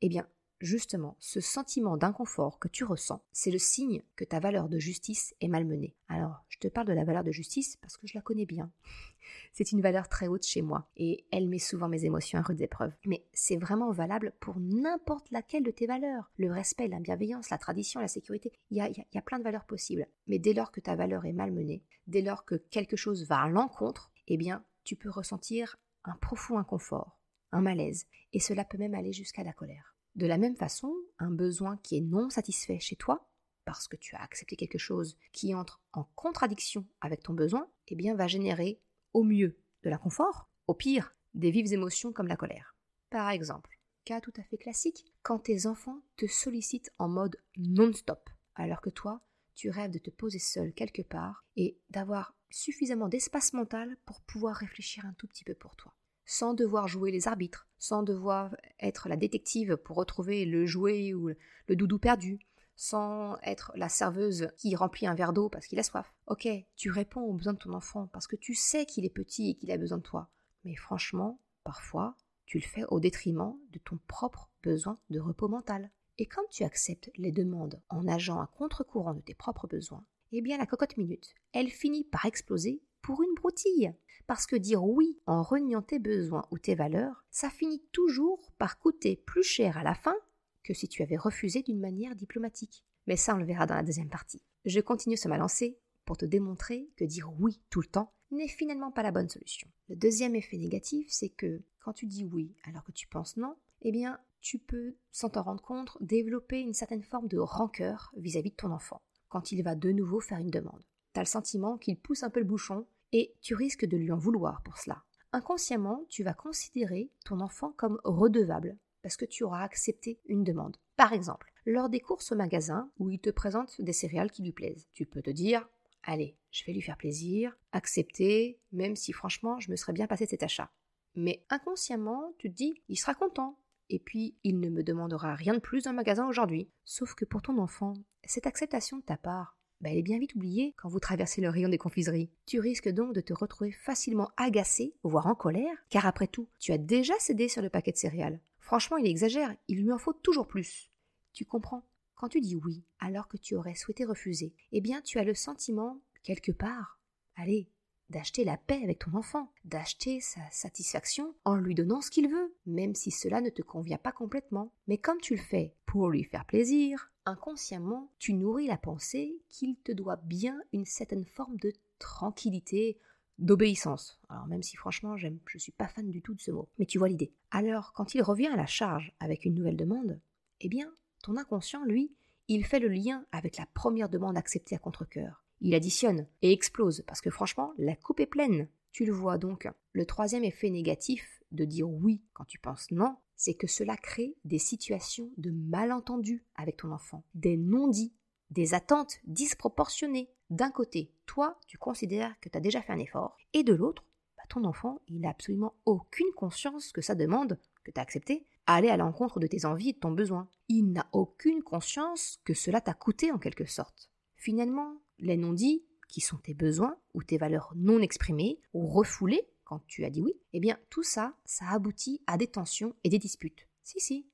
Eh 0.00 0.08
bien, 0.08 0.26
justement, 0.60 1.16
ce 1.18 1.40
sentiment 1.40 1.96
d'inconfort 1.96 2.58
que 2.58 2.68
tu 2.68 2.84
ressens, 2.84 3.22
c'est 3.32 3.50
le 3.50 3.58
signe 3.58 4.02
que 4.16 4.24
ta 4.24 4.40
valeur 4.40 4.68
de 4.68 4.78
justice 4.78 5.34
est 5.40 5.48
malmenée. 5.48 5.94
Alors, 6.08 6.44
je 6.48 6.58
te 6.58 6.68
parle 6.68 6.86
de 6.86 6.92
la 6.92 7.04
valeur 7.04 7.24
de 7.24 7.32
justice 7.32 7.76
parce 7.76 7.96
que 7.96 8.06
je 8.06 8.14
la 8.14 8.22
connais 8.22 8.46
bien. 8.46 8.70
C'est 9.52 9.72
une 9.72 9.82
valeur 9.82 10.08
très 10.08 10.26
haute 10.26 10.46
chez 10.46 10.62
moi 10.62 10.88
et 10.96 11.26
elle 11.30 11.48
met 11.48 11.58
souvent 11.58 11.88
mes 11.88 12.04
émotions 12.04 12.38
à 12.38 12.42
rude 12.42 12.60
épreuve. 12.60 12.92
Mais 13.04 13.26
c'est 13.32 13.56
vraiment 13.56 13.90
valable 13.90 14.32
pour 14.40 14.58
n'importe 14.58 15.30
laquelle 15.30 15.64
de 15.64 15.70
tes 15.70 15.86
valeurs. 15.86 16.30
Le 16.38 16.50
respect, 16.50 16.88
la 16.88 17.00
bienveillance, 17.00 17.50
la 17.50 17.58
tradition, 17.58 18.00
la 18.00 18.08
sécurité, 18.08 18.52
il 18.70 18.78
y 18.78 18.80
a, 18.80 19.22
plein 19.22 19.38
de 19.38 19.44
valeurs 19.44 19.66
possibles. 19.66 20.06
Mais 20.28 20.38
dès 20.38 20.54
lors 20.54 20.72
que 20.72 20.80
ta 20.80 20.96
valeur 20.96 21.26
est 21.26 21.32
malmenée, 21.32 21.82
dès 22.06 22.22
lors 22.22 22.44
que 22.44 22.54
quelque 22.54 22.96
chose 22.96 23.26
va 23.26 23.42
à 23.42 23.48
l'encontre, 23.48 24.10
eh 24.28 24.36
bien, 24.36 24.64
tu 24.84 24.96
peux 24.96 25.10
ressentir 25.10 25.76
un 26.04 26.16
profond 26.16 26.58
inconfort, 26.58 27.18
un 27.52 27.60
malaise, 27.60 28.06
et 28.32 28.40
cela 28.40 28.64
peut 28.64 28.78
même 28.78 28.94
aller 28.94 29.12
jusqu'à 29.12 29.44
la 29.44 29.52
colère. 29.52 29.97
De 30.18 30.26
la 30.26 30.36
même 30.36 30.56
façon, 30.56 30.92
un 31.20 31.30
besoin 31.30 31.76
qui 31.76 31.96
est 31.96 32.00
non 32.00 32.28
satisfait 32.28 32.80
chez 32.80 32.96
toi, 32.96 33.30
parce 33.64 33.86
que 33.86 33.94
tu 33.94 34.16
as 34.16 34.20
accepté 34.20 34.56
quelque 34.56 34.76
chose 34.76 35.16
qui 35.30 35.54
entre 35.54 35.80
en 35.92 36.08
contradiction 36.16 36.84
avec 37.00 37.22
ton 37.22 37.34
besoin, 37.34 37.70
eh 37.86 37.94
bien 37.94 38.16
va 38.16 38.26
générer 38.26 38.80
au 39.12 39.22
mieux 39.22 39.60
de 39.84 39.90
l'inconfort, 39.90 40.50
au 40.66 40.74
pire 40.74 41.14
des 41.34 41.52
vives 41.52 41.72
émotions 41.72 42.12
comme 42.12 42.26
la 42.26 42.34
colère. 42.34 42.74
Par 43.10 43.30
exemple, 43.30 43.78
cas 44.04 44.20
tout 44.20 44.32
à 44.36 44.42
fait 44.42 44.58
classique, 44.58 45.06
quand 45.22 45.38
tes 45.38 45.66
enfants 45.66 46.02
te 46.16 46.26
sollicitent 46.26 46.92
en 46.98 47.08
mode 47.08 47.36
non-stop, 47.56 48.28
alors 48.56 48.80
que 48.80 48.90
toi, 48.90 49.20
tu 49.54 49.70
rêves 49.70 49.92
de 49.92 50.00
te 50.00 50.10
poser 50.10 50.40
seul 50.40 50.72
quelque 50.72 51.02
part 51.02 51.44
et 51.54 51.78
d'avoir 51.90 52.34
suffisamment 52.50 53.06
d'espace 53.06 53.52
mental 53.52 53.96
pour 54.04 54.20
pouvoir 54.22 54.56
réfléchir 54.56 55.06
un 55.06 55.12
tout 55.12 55.28
petit 55.28 55.44
peu 55.44 55.54
pour 55.54 55.76
toi 55.76 55.94
sans 56.28 56.52
devoir 56.52 56.88
jouer 56.88 57.10
les 57.10 57.26
arbitres, 57.26 57.66
sans 57.78 58.02
devoir 58.02 58.54
être 58.80 59.08
la 59.08 59.16
détective 59.16 59.78
pour 59.78 59.96
retrouver 59.96 60.44
le 60.44 60.66
jouet 60.66 61.14
ou 61.14 61.30
le 61.68 61.76
doudou 61.76 61.98
perdu, 61.98 62.38
sans 62.76 63.38
être 63.42 63.72
la 63.76 63.88
serveuse 63.88 64.50
qui 64.58 64.76
remplit 64.76 65.06
un 65.06 65.14
verre 65.14 65.32
d'eau 65.32 65.48
parce 65.48 65.66
qu'il 65.66 65.78
a 65.78 65.82
soif. 65.82 66.12
Ok, 66.26 66.46
tu 66.76 66.90
réponds 66.90 67.22
aux 67.22 67.32
besoins 67.32 67.54
de 67.54 67.58
ton 67.58 67.72
enfant 67.72 68.08
parce 68.08 68.26
que 68.26 68.36
tu 68.36 68.54
sais 68.54 68.84
qu'il 68.84 69.06
est 69.06 69.10
petit 69.10 69.50
et 69.50 69.54
qu'il 69.54 69.70
a 69.70 69.78
besoin 69.78 69.96
de 69.96 70.02
toi. 70.02 70.28
Mais 70.64 70.76
franchement, 70.76 71.40
parfois, 71.64 72.14
tu 72.44 72.58
le 72.58 72.64
fais 72.64 72.84
au 72.88 73.00
détriment 73.00 73.56
de 73.72 73.78
ton 73.78 73.98
propre 74.06 74.50
besoin 74.62 74.98
de 75.08 75.20
repos 75.20 75.48
mental. 75.48 75.90
Et 76.18 76.26
quand 76.26 76.46
tu 76.50 76.62
acceptes 76.62 77.10
les 77.16 77.32
demandes 77.32 77.80
en 77.88 78.02
nageant 78.02 78.40
à 78.40 78.48
contre-courant 78.48 79.14
de 79.14 79.22
tes 79.22 79.34
propres 79.34 79.66
besoins, 79.66 80.04
eh 80.32 80.42
bien 80.42 80.58
la 80.58 80.66
cocotte 80.66 80.98
minute, 80.98 81.34
elle 81.52 81.70
finit 81.70 82.04
par 82.04 82.26
exploser 82.26 82.82
pour 83.02 83.22
une 83.22 83.34
broutille. 83.34 83.94
Parce 84.26 84.46
que 84.46 84.56
dire 84.56 84.84
oui 84.84 85.18
en 85.26 85.42
reniant 85.42 85.82
tes 85.82 85.98
besoins 85.98 86.46
ou 86.50 86.58
tes 86.58 86.74
valeurs, 86.74 87.24
ça 87.30 87.50
finit 87.50 87.82
toujours 87.92 88.52
par 88.58 88.78
coûter 88.78 89.16
plus 89.16 89.42
cher 89.42 89.78
à 89.78 89.82
la 89.82 89.94
fin 89.94 90.16
que 90.62 90.74
si 90.74 90.86
tu 90.88 91.02
avais 91.02 91.16
refusé 91.16 91.62
d'une 91.62 91.80
manière 91.80 92.14
diplomatique. 92.14 92.84
Mais 93.06 93.16
ça, 93.16 93.34
on 93.34 93.38
le 93.38 93.46
verra 93.46 93.66
dans 93.66 93.74
la 93.74 93.82
deuxième 93.82 94.10
partie. 94.10 94.42
Je 94.66 94.80
continue 94.80 95.16
ce 95.16 95.28
lancée 95.28 95.78
pour 96.04 96.18
te 96.18 96.26
démontrer 96.26 96.90
que 96.96 97.04
dire 97.04 97.30
oui 97.38 97.62
tout 97.70 97.80
le 97.80 97.86
temps 97.86 98.12
n'est 98.30 98.48
finalement 98.48 98.92
pas 98.92 99.02
la 99.02 99.12
bonne 99.12 99.30
solution. 99.30 99.68
Le 99.88 99.96
deuxième 99.96 100.34
effet 100.34 100.58
négatif, 100.58 101.06
c'est 101.10 101.30
que 101.30 101.62
quand 101.80 101.94
tu 101.94 102.06
dis 102.06 102.24
oui 102.24 102.54
alors 102.64 102.84
que 102.84 102.92
tu 102.92 103.06
penses 103.08 103.38
non, 103.38 103.56
eh 103.80 103.92
bien, 103.92 104.18
tu 104.40 104.58
peux, 104.58 104.96
sans 105.10 105.30
t'en 105.30 105.42
rendre 105.42 105.62
compte, 105.62 105.96
développer 106.00 106.60
une 106.60 106.74
certaine 106.74 107.02
forme 107.02 107.28
de 107.28 107.38
rancœur 107.38 108.12
vis-à-vis 108.16 108.50
-vis 108.50 108.52
de 108.52 108.56
ton 108.56 108.72
enfant 108.72 109.00
quand 109.28 109.52
il 109.52 109.62
va 109.62 109.74
de 109.74 109.92
nouveau 109.92 110.20
faire 110.20 110.38
une 110.38 110.50
demande. 110.50 110.82
Le 111.20 111.26
sentiment 111.26 111.78
qu'il 111.78 111.98
pousse 111.98 112.22
un 112.22 112.30
peu 112.30 112.40
le 112.40 112.46
bouchon 112.46 112.86
et 113.12 113.34
tu 113.40 113.54
risques 113.54 113.86
de 113.86 113.96
lui 113.96 114.12
en 114.12 114.18
vouloir 114.18 114.62
pour 114.62 114.78
cela. 114.78 115.02
Inconsciemment, 115.32 116.04
tu 116.08 116.22
vas 116.22 116.34
considérer 116.34 117.10
ton 117.24 117.40
enfant 117.40 117.72
comme 117.76 118.00
redevable 118.04 118.78
parce 119.02 119.16
que 119.16 119.24
tu 119.24 119.44
auras 119.44 119.62
accepté 119.62 120.20
une 120.26 120.44
demande. 120.44 120.76
Par 120.96 121.12
exemple, 121.12 121.52
lors 121.66 121.88
des 121.88 122.00
courses 122.00 122.32
au 122.32 122.36
magasin 122.36 122.90
où 122.98 123.10
il 123.10 123.20
te 123.20 123.30
présente 123.30 123.80
des 123.80 123.92
céréales 123.92 124.30
qui 124.30 124.42
lui 124.42 124.52
plaisent, 124.52 124.88
tu 124.92 125.06
peux 125.06 125.22
te 125.22 125.30
dire 125.30 125.68
Allez, 126.02 126.36
je 126.50 126.64
vais 126.64 126.72
lui 126.72 126.80
faire 126.80 126.96
plaisir, 126.96 127.56
accepter, 127.72 128.58
même 128.72 128.96
si 128.96 129.12
franchement 129.12 129.58
je 129.60 129.70
me 129.70 129.76
serais 129.76 129.92
bien 129.92 130.06
passé 130.06 130.26
cet 130.26 130.42
achat. 130.42 130.70
Mais 131.14 131.44
inconsciemment, 131.50 132.32
tu 132.38 132.50
te 132.50 132.56
dis 132.56 132.82
Il 132.88 132.96
sera 132.96 133.14
content, 133.14 133.58
et 133.90 133.98
puis 133.98 134.36
il 134.44 134.60
ne 134.60 134.70
me 134.70 134.82
demandera 134.82 135.34
rien 135.34 135.54
de 135.54 135.58
plus 135.58 135.86
le 135.86 135.92
magasin 135.92 136.26
aujourd'hui. 136.26 136.70
Sauf 136.84 137.14
que 137.14 137.24
pour 137.24 137.42
ton 137.42 137.58
enfant, 137.58 137.94
cette 138.24 138.46
acceptation 138.46 138.98
de 138.98 139.02
ta 139.02 139.16
part, 139.16 139.57
bah, 139.80 139.90
elle 139.90 139.98
est 139.98 140.02
bien 140.02 140.18
vite 140.18 140.34
oubliée 140.34 140.74
quand 140.76 140.88
vous 140.88 141.00
traversez 141.00 141.40
le 141.40 141.48
rayon 141.48 141.68
des 141.68 141.78
confiseries. 141.78 142.30
Tu 142.46 142.58
risques 142.58 142.88
donc 142.88 143.14
de 143.14 143.20
te 143.20 143.32
retrouver 143.32 143.72
facilement 143.72 144.30
agacé, 144.36 144.94
voire 145.02 145.26
en 145.26 145.34
colère, 145.34 145.76
car 145.88 146.06
après 146.06 146.26
tout, 146.26 146.48
tu 146.58 146.72
as 146.72 146.78
déjà 146.78 147.14
cédé 147.18 147.48
sur 147.48 147.62
le 147.62 147.70
paquet 147.70 147.92
de 147.92 147.96
céréales. 147.96 148.40
Franchement, 148.58 148.96
il 148.96 149.06
exagère, 149.06 149.54
il 149.68 149.82
lui 149.82 149.92
en 149.92 149.98
faut 149.98 150.12
toujours 150.12 150.48
plus. 150.48 150.90
Tu 151.32 151.44
comprends? 151.44 151.84
Quand 152.16 152.28
tu 152.28 152.40
dis 152.40 152.56
oui, 152.56 152.84
alors 152.98 153.28
que 153.28 153.36
tu 153.36 153.54
aurais 153.54 153.76
souhaité 153.76 154.04
refuser, 154.04 154.52
eh 154.72 154.80
bien 154.80 155.00
tu 155.00 155.18
as 155.18 155.24
le 155.24 155.34
sentiment, 155.34 156.00
quelque 156.24 156.50
part, 156.50 157.00
allez, 157.36 157.70
d'acheter 158.10 158.44
la 158.44 158.56
paix 158.56 158.80
avec 158.82 158.98
ton 158.98 159.14
enfant, 159.14 159.52
d'acheter 159.64 160.20
sa 160.20 160.40
satisfaction 160.50 161.34
en 161.44 161.56
lui 161.56 161.74
donnant 161.74 162.00
ce 162.00 162.10
qu'il 162.10 162.28
veut, 162.28 162.54
même 162.66 162.94
si 162.94 163.10
cela 163.10 163.40
ne 163.40 163.50
te 163.50 163.62
convient 163.62 163.98
pas 163.98 164.12
complètement. 164.12 164.72
Mais 164.88 164.98
comme 164.98 165.20
tu 165.20 165.36
le 165.36 165.42
fais 165.42 165.74
pour 165.86 166.08
lui 166.08 166.24
faire 166.24 166.44
plaisir, 166.44 167.12
inconsciemment, 167.28 168.10
tu 168.18 168.32
nourris 168.34 168.66
la 168.66 168.78
pensée 168.78 169.40
qu'il 169.48 169.76
te 169.76 169.92
doit 169.92 170.16
bien 170.16 170.60
une 170.72 170.84
certaine 170.84 171.24
forme 171.24 171.56
de 171.58 171.72
tranquillité, 171.98 172.98
d'obéissance. 173.38 174.20
Alors 174.28 174.46
même 174.46 174.62
si 174.62 174.76
franchement, 174.76 175.16
j'aime, 175.16 175.38
je 175.46 175.58
suis 175.58 175.72
pas 175.72 175.88
fan 175.88 176.10
du 176.10 176.22
tout 176.22 176.34
de 176.34 176.40
ce 176.40 176.50
mot, 176.50 176.68
mais 176.78 176.86
tu 176.86 176.98
vois 176.98 177.08
l'idée. 177.08 177.32
Alors, 177.50 177.92
quand 177.92 178.14
il 178.14 178.22
revient 178.22 178.48
à 178.48 178.56
la 178.56 178.66
charge 178.66 179.12
avec 179.20 179.44
une 179.44 179.54
nouvelle 179.54 179.76
demande, 179.76 180.20
eh 180.60 180.68
bien, 180.68 180.92
ton 181.22 181.36
inconscient, 181.36 181.84
lui, 181.84 182.12
il 182.48 182.64
fait 182.64 182.80
le 182.80 182.88
lien 182.88 183.24
avec 183.30 183.56
la 183.58 183.66
première 183.66 184.08
demande 184.08 184.36
acceptée 184.36 184.74
à 184.74 184.78
contre-cœur. 184.78 185.44
Il 185.60 185.74
additionne 185.74 186.26
et 186.42 186.52
explose 186.52 187.04
parce 187.06 187.20
que 187.20 187.30
franchement, 187.30 187.74
la 187.78 187.96
coupe 187.96 188.20
est 188.20 188.26
pleine. 188.26 188.68
Tu 188.92 189.04
le 189.04 189.12
vois 189.12 189.38
donc. 189.38 189.68
Le 189.92 190.06
troisième 190.06 190.44
effet 190.44 190.70
négatif 190.70 191.42
de 191.52 191.64
dire 191.64 191.88
oui 191.88 192.22
quand 192.32 192.44
tu 192.44 192.58
penses 192.58 192.90
non, 192.90 193.16
c'est 193.38 193.54
que 193.54 193.68
cela 193.68 193.96
crée 193.96 194.36
des 194.44 194.58
situations 194.58 195.30
de 195.38 195.50
malentendu 195.50 196.44
avec 196.56 196.76
ton 196.76 196.92
enfant, 196.92 197.24
des 197.34 197.56
non-dits, 197.56 198.12
des 198.50 198.74
attentes 198.74 199.20
disproportionnées. 199.24 200.28
D'un 200.50 200.70
côté, 200.70 201.12
toi, 201.24 201.58
tu 201.66 201.78
considères 201.78 202.38
que 202.40 202.48
tu 202.48 202.58
as 202.58 202.60
déjà 202.60 202.82
fait 202.82 202.92
un 202.92 202.98
effort, 202.98 203.36
et 203.54 203.62
de 203.62 203.72
l'autre, 203.72 204.04
bah, 204.36 204.42
ton 204.48 204.64
enfant, 204.64 205.00
il 205.06 205.20
n'a 205.20 205.30
absolument 205.30 205.74
aucune 205.86 206.32
conscience 206.36 206.92
que 206.92 207.00
sa 207.00 207.14
demande, 207.14 207.58
que 207.84 207.92
tu 207.92 207.98
as 208.00 208.02
acceptée, 208.02 208.44
allait 208.66 208.90
à 208.90 208.96
l'encontre 208.96 209.40
de 209.40 209.46
tes 209.46 209.64
envies 209.64 209.90
et 209.90 209.94
de 209.94 209.98
ton 209.98 210.10
besoin. 210.10 210.48
Il 210.68 210.92
n'a 210.92 211.08
aucune 211.12 211.62
conscience 211.62 212.40
que 212.44 212.54
cela 212.54 212.80
t'a 212.80 212.92
coûté 212.92 213.30
en 213.30 213.38
quelque 213.38 213.66
sorte. 213.66 214.10
Finalement, 214.36 215.00
les 215.18 215.36
non-dits, 215.36 215.84
qui 216.08 216.20
sont 216.20 216.38
tes 216.38 216.54
besoins 216.54 216.96
ou 217.14 217.22
tes 217.22 217.38
valeurs 217.38 217.72
non 217.76 218.00
exprimées 218.00 218.58
ou 218.72 218.86
refoulées 218.86 219.46
quand 219.68 219.86
tu 219.86 220.06
as 220.06 220.10
dit 220.10 220.22
oui, 220.22 220.32
eh 220.54 220.60
bien 220.60 220.78
tout 220.88 221.02
ça, 221.02 221.36
ça 221.44 221.68
aboutit 221.68 222.22
à 222.26 222.38
des 222.38 222.46
tensions 222.46 222.96
et 223.04 223.10
des 223.10 223.18
disputes. 223.18 223.68
Si, 223.82 224.00
si. 224.00 224.26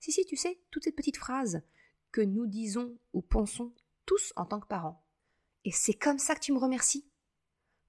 Si, 0.00 0.12
si, 0.12 0.24
tu 0.24 0.34
sais, 0.34 0.58
toutes 0.70 0.84
ces 0.84 0.92
petites 0.92 1.18
phrases 1.18 1.60
que 2.10 2.22
nous 2.22 2.46
disons 2.46 2.98
ou 3.12 3.20
pensons 3.20 3.74
tous 4.06 4.32
en 4.36 4.46
tant 4.46 4.60
que 4.60 4.66
parents. 4.66 5.04
Et 5.66 5.72
c'est 5.72 5.92
comme 5.92 6.18
ça 6.18 6.34
que 6.34 6.40
tu 6.40 6.54
me 6.54 6.58
remercies. 6.58 7.06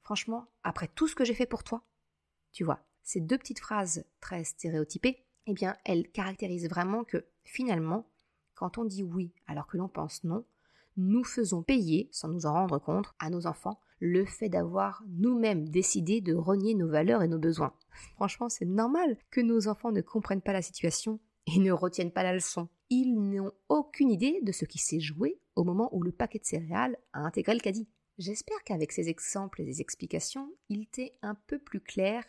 Franchement, 0.02 0.50
après 0.64 0.90
tout 0.90 1.08
ce 1.08 1.16
que 1.16 1.24
j'ai 1.24 1.34
fait 1.34 1.46
pour 1.46 1.64
toi, 1.64 1.86
tu 2.52 2.66
vois, 2.66 2.86
ces 3.02 3.22
deux 3.22 3.38
petites 3.38 3.60
phrases 3.60 4.04
très 4.20 4.44
stéréotypées, 4.44 5.26
eh 5.46 5.54
bien, 5.54 5.78
elles 5.86 6.12
caractérisent 6.12 6.68
vraiment 6.68 7.06
que 7.06 7.26
finalement, 7.46 8.12
quand 8.56 8.78
on 8.78 8.84
dit 8.84 9.04
oui 9.04 9.34
alors 9.48 9.68
que 9.68 9.78
l'on 9.78 9.88
pense 9.88 10.26
non, 10.26 10.46
nous 10.98 11.24
faisons 11.24 11.64
payer, 11.64 12.10
sans 12.12 12.28
nous 12.28 12.46
en 12.46 12.52
rendre 12.52 12.78
compte, 12.78 13.14
à 13.20 13.30
nos 13.30 13.48
enfants 13.48 13.80
le 14.00 14.26
fait 14.26 14.50
d'avoir 14.50 15.04
nous-mêmes 15.08 15.68
décidé 15.70 16.22
de 16.22 16.34
renier 16.34 16.76
nos 16.76 16.88
valeurs 16.88 17.24
et 17.24 17.28
nos 17.28 17.40
besoins. 17.40 17.74
Franchement, 18.16 18.50
c'est 18.50 18.66
normal 18.66 19.18
que 19.32 19.42
nos 19.42 19.68
enfants 19.68 19.92
ne 19.92 20.02
comprennent 20.02 20.42
pas 20.42 20.54
la 20.54 20.62
situation 20.62 21.20
et 21.48 21.60
ne 21.60 21.72
retiennent 21.72 22.12
pas 22.12 22.24
la 22.24 22.34
leçon. 22.34 22.70
Ils 22.90 23.14
n'ont 23.16 23.52
aucune 23.68 24.12
idée 24.12 24.40
de 24.42 24.52
ce 24.52 24.66
qui 24.66 24.78
s'est 24.78 25.00
joué 25.00 25.40
au 25.56 25.64
moment 25.64 25.90
où 25.94 26.04
le 26.04 26.12
paquet 26.12 26.40
de 26.40 26.46
céréales 26.46 26.98
a 27.14 27.20
intégré 27.20 27.54
le 27.54 27.60
caddie. 27.60 27.90
J'espère 28.18 28.64
qu'avec 28.66 28.92
ces 28.92 29.10
exemples 29.10 29.62
et 29.62 29.72
ces 29.72 29.82
explications, 29.82 30.54
il 30.70 30.88
t'est 30.88 31.14
un 31.22 31.36
peu 31.36 31.60
plus 31.60 31.80
clair 31.80 32.24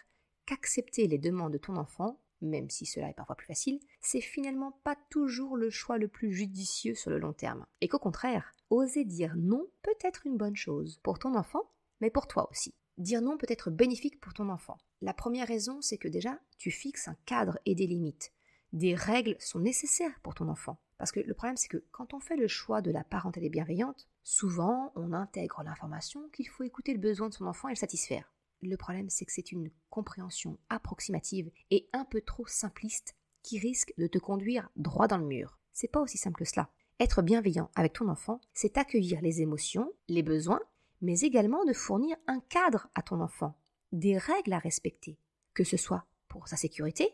qu'accepter 0.46 1.06
les 1.06 1.18
demandes 1.18 1.52
de 1.52 1.58
ton 1.58 1.76
enfant 1.76 2.20
même 2.40 2.70
si 2.70 2.86
cela 2.86 3.10
est 3.10 3.14
parfois 3.14 3.36
plus 3.36 3.46
facile, 3.46 3.80
c'est 4.00 4.20
finalement 4.20 4.72
pas 4.84 4.96
toujours 5.10 5.56
le 5.56 5.70
choix 5.70 5.98
le 5.98 6.08
plus 6.08 6.32
judicieux 6.32 6.94
sur 6.94 7.10
le 7.10 7.18
long 7.18 7.32
terme. 7.32 7.66
Et 7.80 7.88
qu'au 7.88 7.98
contraire, 7.98 8.54
oser 8.70 9.04
dire 9.04 9.34
non 9.36 9.66
peut 9.82 9.98
être 10.02 10.26
une 10.26 10.36
bonne 10.36 10.56
chose 10.56 10.98
pour 11.02 11.18
ton 11.18 11.34
enfant, 11.34 11.70
mais 12.00 12.10
pour 12.10 12.26
toi 12.26 12.48
aussi. 12.50 12.74
Dire 12.98 13.22
non 13.22 13.36
peut 13.36 13.46
être 13.48 13.70
bénéfique 13.70 14.20
pour 14.20 14.34
ton 14.34 14.48
enfant. 14.48 14.78
La 15.00 15.14
première 15.14 15.48
raison, 15.48 15.80
c'est 15.80 15.98
que 15.98 16.08
déjà, 16.08 16.38
tu 16.58 16.70
fixes 16.70 17.08
un 17.08 17.16
cadre 17.26 17.58
et 17.66 17.74
des 17.74 17.86
limites. 17.86 18.32
Des 18.72 18.94
règles 18.94 19.36
sont 19.38 19.58
nécessaires 19.58 20.20
pour 20.22 20.34
ton 20.34 20.48
enfant. 20.48 20.78
Parce 20.98 21.12
que 21.12 21.20
le 21.20 21.34
problème, 21.34 21.56
c'est 21.56 21.68
que 21.68 21.82
quand 21.92 22.12
on 22.12 22.20
fait 22.20 22.36
le 22.36 22.46
choix 22.46 22.82
de 22.82 22.90
la 22.90 23.02
parentalité 23.02 23.50
bienveillante, 23.50 24.06
souvent 24.22 24.92
on 24.94 25.12
intègre 25.12 25.62
l'information 25.62 26.28
qu'il 26.28 26.48
faut 26.48 26.62
écouter 26.62 26.92
le 26.92 27.00
besoin 27.00 27.30
de 27.30 27.34
son 27.34 27.46
enfant 27.46 27.68
et 27.68 27.72
le 27.72 27.76
satisfaire. 27.76 28.32
Le 28.62 28.76
problème, 28.76 29.08
c'est 29.08 29.24
que 29.24 29.32
c'est 29.32 29.52
une 29.52 29.70
compréhension 29.88 30.58
approximative 30.68 31.50
et 31.70 31.88
un 31.94 32.04
peu 32.04 32.20
trop 32.20 32.46
simpliste 32.46 33.16
qui 33.42 33.58
risque 33.58 33.94
de 33.96 34.06
te 34.06 34.18
conduire 34.18 34.68
droit 34.76 35.08
dans 35.08 35.16
le 35.16 35.24
mur. 35.24 35.58
C'est 35.72 35.88
pas 35.88 36.00
aussi 36.00 36.18
simple 36.18 36.38
que 36.38 36.44
cela. 36.44 36.70
Être 37.00 37.22
bienveillant 37.22 37.70
avec 37.74 37.94
ton 37.94 38.08
enfant, 38.08 38.42
c'est 38.52 38.76
accueillir 38.76 39.22
les 39.22 39.40
émotions, 39.40 39.90
les 40.08 40.22
besoins, 40.22 40.60
mais 41.00 41.20
également 41.20 41.64
de 41.64 41.72
fournir 41.72 42.14
un 42.26 42.40
cadre 42.40 42.88
à 42.94 43.00
ton 43.00 43.22
enfant, 43.22 43.56
des 43.90 44.18
règles 44.18 44.52
à 44.52 44.58
respecter, 44.58 45.16
que 45.54 45.64
ce 45.64 45.78
soit 45.78 46.04
pour 46.28 46.46
sa 46.46 46.56
sécurité 46.56 47.08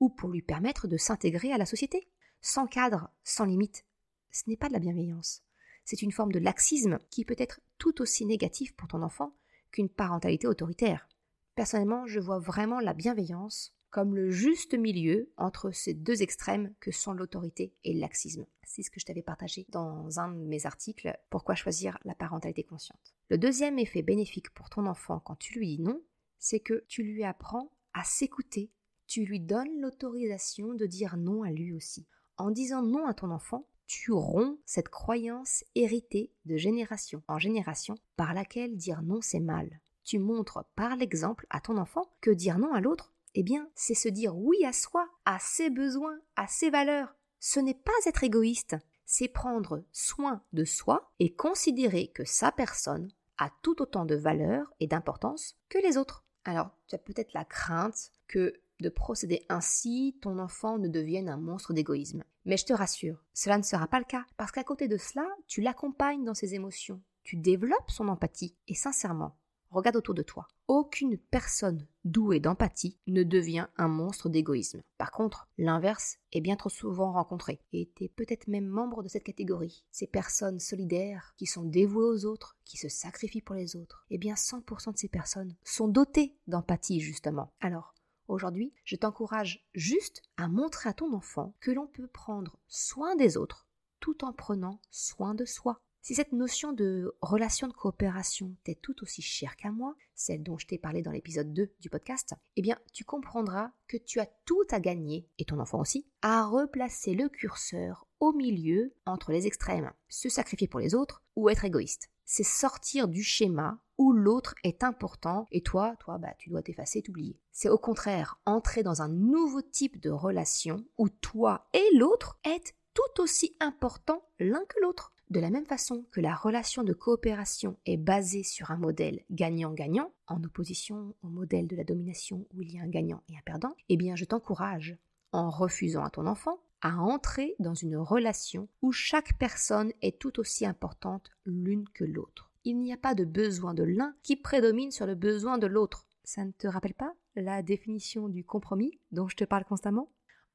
ou 0.00 0.10
pour 0.10 0.28
lui 0.28 0.42
permettre 0.42 0.86
de 0.86 0.98
s'intégrer 0.98 1.50
à 1.50 1.56
la 1.56 1.64
société. 1.64 2.06
Sans 2.42 2.66
cadre, 2.66 3.08
sans 3.24 3.46
limite, 3.46 3.86
ce 4.32 4.42
n'est 4.48 4.58
pas 4.58 4.68
de 4.68 4.74
la 4.74 4.80
bienveillance. 4.80 5.42
C'est 5.86 6.02
une 6.02 6.12
forme 6.12 6.32
de 6.32 6.38
laxisme 6.38 6.98
qui 7.08 7.24
peut 7.24 7.36
être 7.38 7.60
tout 7.78 8.02
aussi 8.02 8.26
négatif 8.26 8.76
pour 8.76 8.88
ton 8.88 9.00
enfant 9.00 9.32
qu'une 9.70 9.88
parentalité 9.88 10.46
autoritaire. 10.46 11.08
Personnellement, 11.54 12.06
je 12.06 12.20
vois 12.20 12.38
vraiment 12.38 12.80
la 12.80 12.92
bienveillance 12.92 13.74
comme 13.92 14.16
le 14.16 14.30
juste 14.30 14.74
milieu 14.74 15.30
entre 15.36 15.70
ces 15.70 15.92
deux 15.92 16.22
extrêmes 16.22 16.74
que 16.80 16.90
sont 16.90 17.12
l'autorité 17.12 17.74
et 17.84 17.92
le 17.92 18.00
laxisme. 18.00 18.46
C'est 18.64 18.82
ce 18.82 18.90
que 18.90 18.98
je 18.98 19.04
t'avais 19.04 19.22
partagé 19.22 19.66
dans 19.68 20.18
un 20.18 20.32
de 20.32 20.46
mes 20.46 20.64
articles, 20.64 21.14
Pourquoi 21.28 21.54
choisir 21.54 21.98
la 22.04 22.14
parentalité 22.14 22.64
consciente. 22.64 23.14
Le 23.28 23.36
deuxième 23.36 23.78
effet 23.78 24.02
bénéfique 24.02 24.50
pour 24.54 24.70
ton 24.70 24.86
enfant 24.86 25.20
quand 25.20 25.36
tu 25.36 25.58
lui 25.58 25.76
dis 25.76 25.82
non, 25.82 26.02
c'est 26.38 26.60
que 26.60 26.84
tu 26.88 27.02
lui 27.02 27.22
apprends 27.22 27.70
à 27.92 28.02
s'écouter. 28.02 28.70
Tu 29.06 29.26
lui 29.26 29.40
donnes 29.40 29.80
l'autorisation 29.80 30.72
de 30.72 30.86
dire 30.86 31.18
non 31.18 31.42
à 31.42 31.50
lui 31.50 31.74
aussi. 31.74 32.06
En 32.38 32.50
disant 32.50 32.82
non 32.82 33.06
à 33.06 33.12
ton 33.12 33.30
enfant, 33.30 33.68
tu 33.86 34.10
romps 34.10 34.56
cette 34.64 34.88
croyance 34.88 35.64
héritée 35.74 36.32
de 36.46 36.56
génération 36.56 37.22
en 37.28 37.38
génération 37.38 37.96
par 38.16 38.32
laquelle 38.32 38.74
dire 38.74 39.02
non 39.02 39.20
c'est 39.20 39.38
mal. 39.38 39.80
Tu 40.02 40.18
montres 40.18 40.64
par 40.76 40.96
l'exemple 40.96 41.46
à 41.50 41.60
ton 41.60 41.76
enfant 41.76 42.10
que 42.22 42.30
dire 42.30 42.58
non 42.58 42.72
à 42.72 42.80
l'autre, 42.80 43.12
eh 43.34 43.42
bien, 43.42 43.68
c'est 43.74 43.94
se 43.94 44.08
dire 44.08 44.36
oui 44.36 44.64
à 44.64 44.72
soi, 44.72 45.08
à 45.24 45.38
ses 45.38 45.70
besoins, 45.70 46.18
à 46.36 46.46
ses 46.46 46.70
valeurs. 46.70 47.14
Ce 47.38 47.60
n'est 47.60 47.74
pas 47.74 47.92
être 48.06 48.24
égoïste, 48.24 48.76
c'est 49.04 49.28
prendre 49.28 49.84
soin 49.92 50.42
de 50.52 50.64
soi 50.64 51.12
et 51.18 51.34
considérer 51.34 52.08
que 52.08 52.24
sa 52.24 52.52
personne 52.52 53.10
a 53.38 53.50
tout 53.62 53.82
autant 53.82 54.04
de 54.04 54.14
valeur 54.14 54.72
et 54.80 54.86
d'importance 54.86 55.56
que 55.68 55.78
les 55.78 55.96
autres. 55.96 56.24
Alors, 56.44 56.70
tu 56.88 56.94
as 56.94 56.98
peut-être 56.98 57.32
la 57.32 57.44
crainte 57.44 58.10
que 58.28 58.60
de 58.80 58.88
procéder 58.88 59.44
ainsi, 59.48 60.18
ton 60.20 60.38
enfant 60.38 60.78
ne 60.78 60.88
devienne 60.88 61.28
un 61.28 61.36
monstre 61.36 61.72
d'égoïsme. 61.72 62.24
Mais 62.44 62.56
je 62.56 62.66
te 62.66 62.72
rassure, 62.72 63.22
cela 63.32 63.56
ne 63.56 63.62
sera 63.62 63.86
pas 63.86 64.00
le 64.00 64.04
cas, 64.04 64.24
parce 64.36 64.50
qu'à 64.50 64.64
côté 64.64 64.88
de 64.88 64.96
cela, 64.96 65.26
tu 65.46 65.60
l'accompagnes 65.60 66.24
dans 66.24 66.34
ses 66.34 66.54
émotions, 66.54 67.00
tu 67.22 67.36
développes 67.36 67.90
son 67.90 68.08
empathie, 68.08 68.56
et 68.66 68.74
sincèrement, 68.74 69.36
regarde 69.72 69.96
autour 69.96 70.14
de 70.14 70.22
toi. 70.22 70.46
Aucune 70.68 71.18
personne 71.18 71.86
douée 72.04 72.40
d'empathie 72.40 72.98
ne 73.06 73.22
devient 73.22 73.66
un 73.76 73.88
monstre 73.88 74.28
d'égoïsme. 74.28 74.82
Par 74.98 75.10
contre, 75.10 75.48
l'inverse 75.58 76.18
est 76.32 76.40
bien 76.40 76.56
trop 76.56 76.68
souvent 76.68 77.12
rencontré, 77.12 77.60
et 77.72 77.90
tu 77.96 78.04
es 78.04 78.08
peut-être 78.08 78.48
même 78.48 78.66
membre 78.66 79.02
de 79.02 79.08
cette 79.08 79.24
catégorie. 79.24 79.84
Ces 79.90 80.06
personnes 80.06 80.60
solidaires, 80.60 81.34
qui 81.36 81.46
sont 81.46 81.64
dévouées 81.64 82.04
aux 82.04 82.24
autres, 82.26 82.56
qui 82.64 82.76
se 82.76 82.88
sacrifient 82.88 83.42
pour 83.42 83.54
les 83.54 83.76
autres, 83.76 84.06
eh 84.10 84.18
bien 84.18 84.34
100% 84.34 84.92
de 84.92 84.98
ces 84.98 85.08
personnes 85.08 85.54
sont 85.64 85.88
dotées 85.88 86.36
d'empathie 86.46 87.00
justement. 87.00 87.52
Alors, 87.60 87.94
Aujourd'hui, 88.28 88.72
je 88.84 88.96
t'encourage 88.96 89.66
juste 89.74 90.22
à 90.36 90.48
montrer 90.48 90.88
à 90.88 90.94
ton 90.94 91.12
enfant 91.12 91.54
que 91.60 91.72
l'on 91.72 91.86
peut 91.88 92.06
prendre 92.06 92.56
soin 92.68 93.16
des 93.16 93.36
autres 93.36 93.66
tout 94.02 94.24
en 94.24 94.32
prenant 94.32 94.80
soin 94.90 95.34
de 95.34 95.44
soi. 95.44 95.80
Si 96.04 96.16
cette 96.16 96.32
notion 96.32 96.72
de 96.72 97.16
relation 97.20 97.68
de 97.68 97.72
coopération 97.72 98.56
t'est 98.64 98.74
tout 98.74 99.04
aussi 99.04 99.22
chère 99.22 99.54
qu'à 99.54 99.70
moi, 99.70 99.94
celle 100.16 100.42
dont 100.42 100.58
je 100.58 100.66
t'ai 100.66 100.76
parlé 100.76 101.00
dans 101.00 101.12
l'épisode 101.12 101.52
2 101.52 101.76
du 101.78 101.90
podcast, 101.90 102.34
eh 102.56 102.62
bien 102.62 102.76
tu 102.92 103.04
comprendras 103.04 103.70
que 103.86 103.96
tu 103.98 104.18
as 104.18 104.26
tout 104.44 104.66
à 104.72 104.80
gagner, 104.80 105.28
et 105.38 105.44
ton 105.44 105.60
enfant 105.60 105.78
aussi, 105.78 106.08
à 106.20 106.44
replacer 106.44 107.14
le 107.14 107.28
curseur 107.28 108.08
au 108.18 108.32
milieu 108.32 108.92
entre 109.06 109.30
les 109.30 109.46
extrêmes, 109.46 109.92
se 110.08 110.28
sacrifier 110.28 110.66
pour 110.66 110.80
les 110.80 110.96
autres 110.96 111.22
ou 111.36 111.48
être 111.48 111.64
égoïste. 111.64 112.10
C'est 112.24 112.42
sortir 112.42 113.06
du 113.06 113.22
schéma 113.22 113.78
où 113.96 114.12
l'autre 114.12 114.56
est 114.64 114.82
important 114.82 115.46
et 115.52 115.62
toi, 115.62 115.94
toi, 116.00 116.18
bah, 116.18 116.34
tu 116.36 116.50
dois 116.50 116.64
t'effacer, 116.64 117.02
t'oublier. 117.02 117.38
C'est 117.52 117.68
au 117.68 117.78
contraire 117.78 118.40
entrer 118.44 118.82
dans 118.82 119.02
un 119.02 119.08
nouveau 119.08 119.62
type 119.62 120.00
de 120.00 120.10
relation 120.10 120.84
où 120.98 121.08
toi 121.08 121.68
et 121.72 121.96
l'autre 121.96 122.40
êtes 122.42 122.74
tout 122.92 123.22
aussi 123.22 123.56
importants 123.60 124.24
l'un 124.40 124.64
que 124.64 124.80
l'autre. 124.80 125.11
De 125.32 125.40
la 125.40 125.48
même 125.48 125.64
façon 125.64 126.04
que 126.10 126.20
la 126.20 126.34
relation 126.34 126.84
de 126.84 126.92
coopération 126.92 127.78
est 127.86 127.96
basée 127.96 128.42
sur 128.42 128.70
un 128.70 128.76
modèle 128.76 129.24
gagnant-gagnant, 129.30 130.12
en 130.26 130.44
opposition 130.44 131.14
au 131.22 131.28
modèle 131.28 131.66
de 131.66 131.74
la 131.74 131.84
domination 131.84 132.44
où 132.52 132.60
il 132.60 132.70
y 132.70 132.78
a 132.78 132.82
un 132.82 132.88
gagnant 132.88 133.22
et 133.30 133.38
un 133.38 133.40
perdant, 133.46 133.74
eh 133.88 133.96
bien 133.96 134.14
je 134.14 134.26
t'encourage, 134.26 134.94
en 135.32 135.48
refusant 135.48 136.04
à 136.04 136.10
ton 136.10 136.26
enfant, 136.26 136.60
à 136.82 136.98
entrer 136.98 137.54
dans 137.60 137.72
une 137.72 137.96
relation 137.96 138.68
où 138.82 138.92
chaque 138.92 139.38
personne 139.38 139.94
est 140.02 140.18
tout 140.18 140.38
aussi 140.38 140.66
importante 140.66 141.30
l'une 141.46 141.88
que 141.88 142.04
l'autre 142.04 142.52
il 142.64 142.78
n'y 142.78 142.92
a 142.92 142.96
pas 142.96 143.14
de 143.14 143.24
besoin 143.24 143.74
de 143.74 143.82
l'un 143.82 144.14
qui 144.22 144.36
prédomine 144.36 144.92
sur 144.92 145.06
le 145.06 145.14
besoin 145.14 145.58
de 145.58 145.66
l'autre. 145.66 146.06
Ça 146.24 146.44
ne 146.44 146.52
te 146.52 146.68
rappelle 146.68 146.94
pas 146.94 147.12
la 147.34 147.62
définition 147.62 148.28
du 148.28 148.44
compromis 148.44 149.00
dont 149.10 149.26
je 149.26 149.36
te 149.36 149.44
parle 149.44 149.64
constamment? 149.64 150.08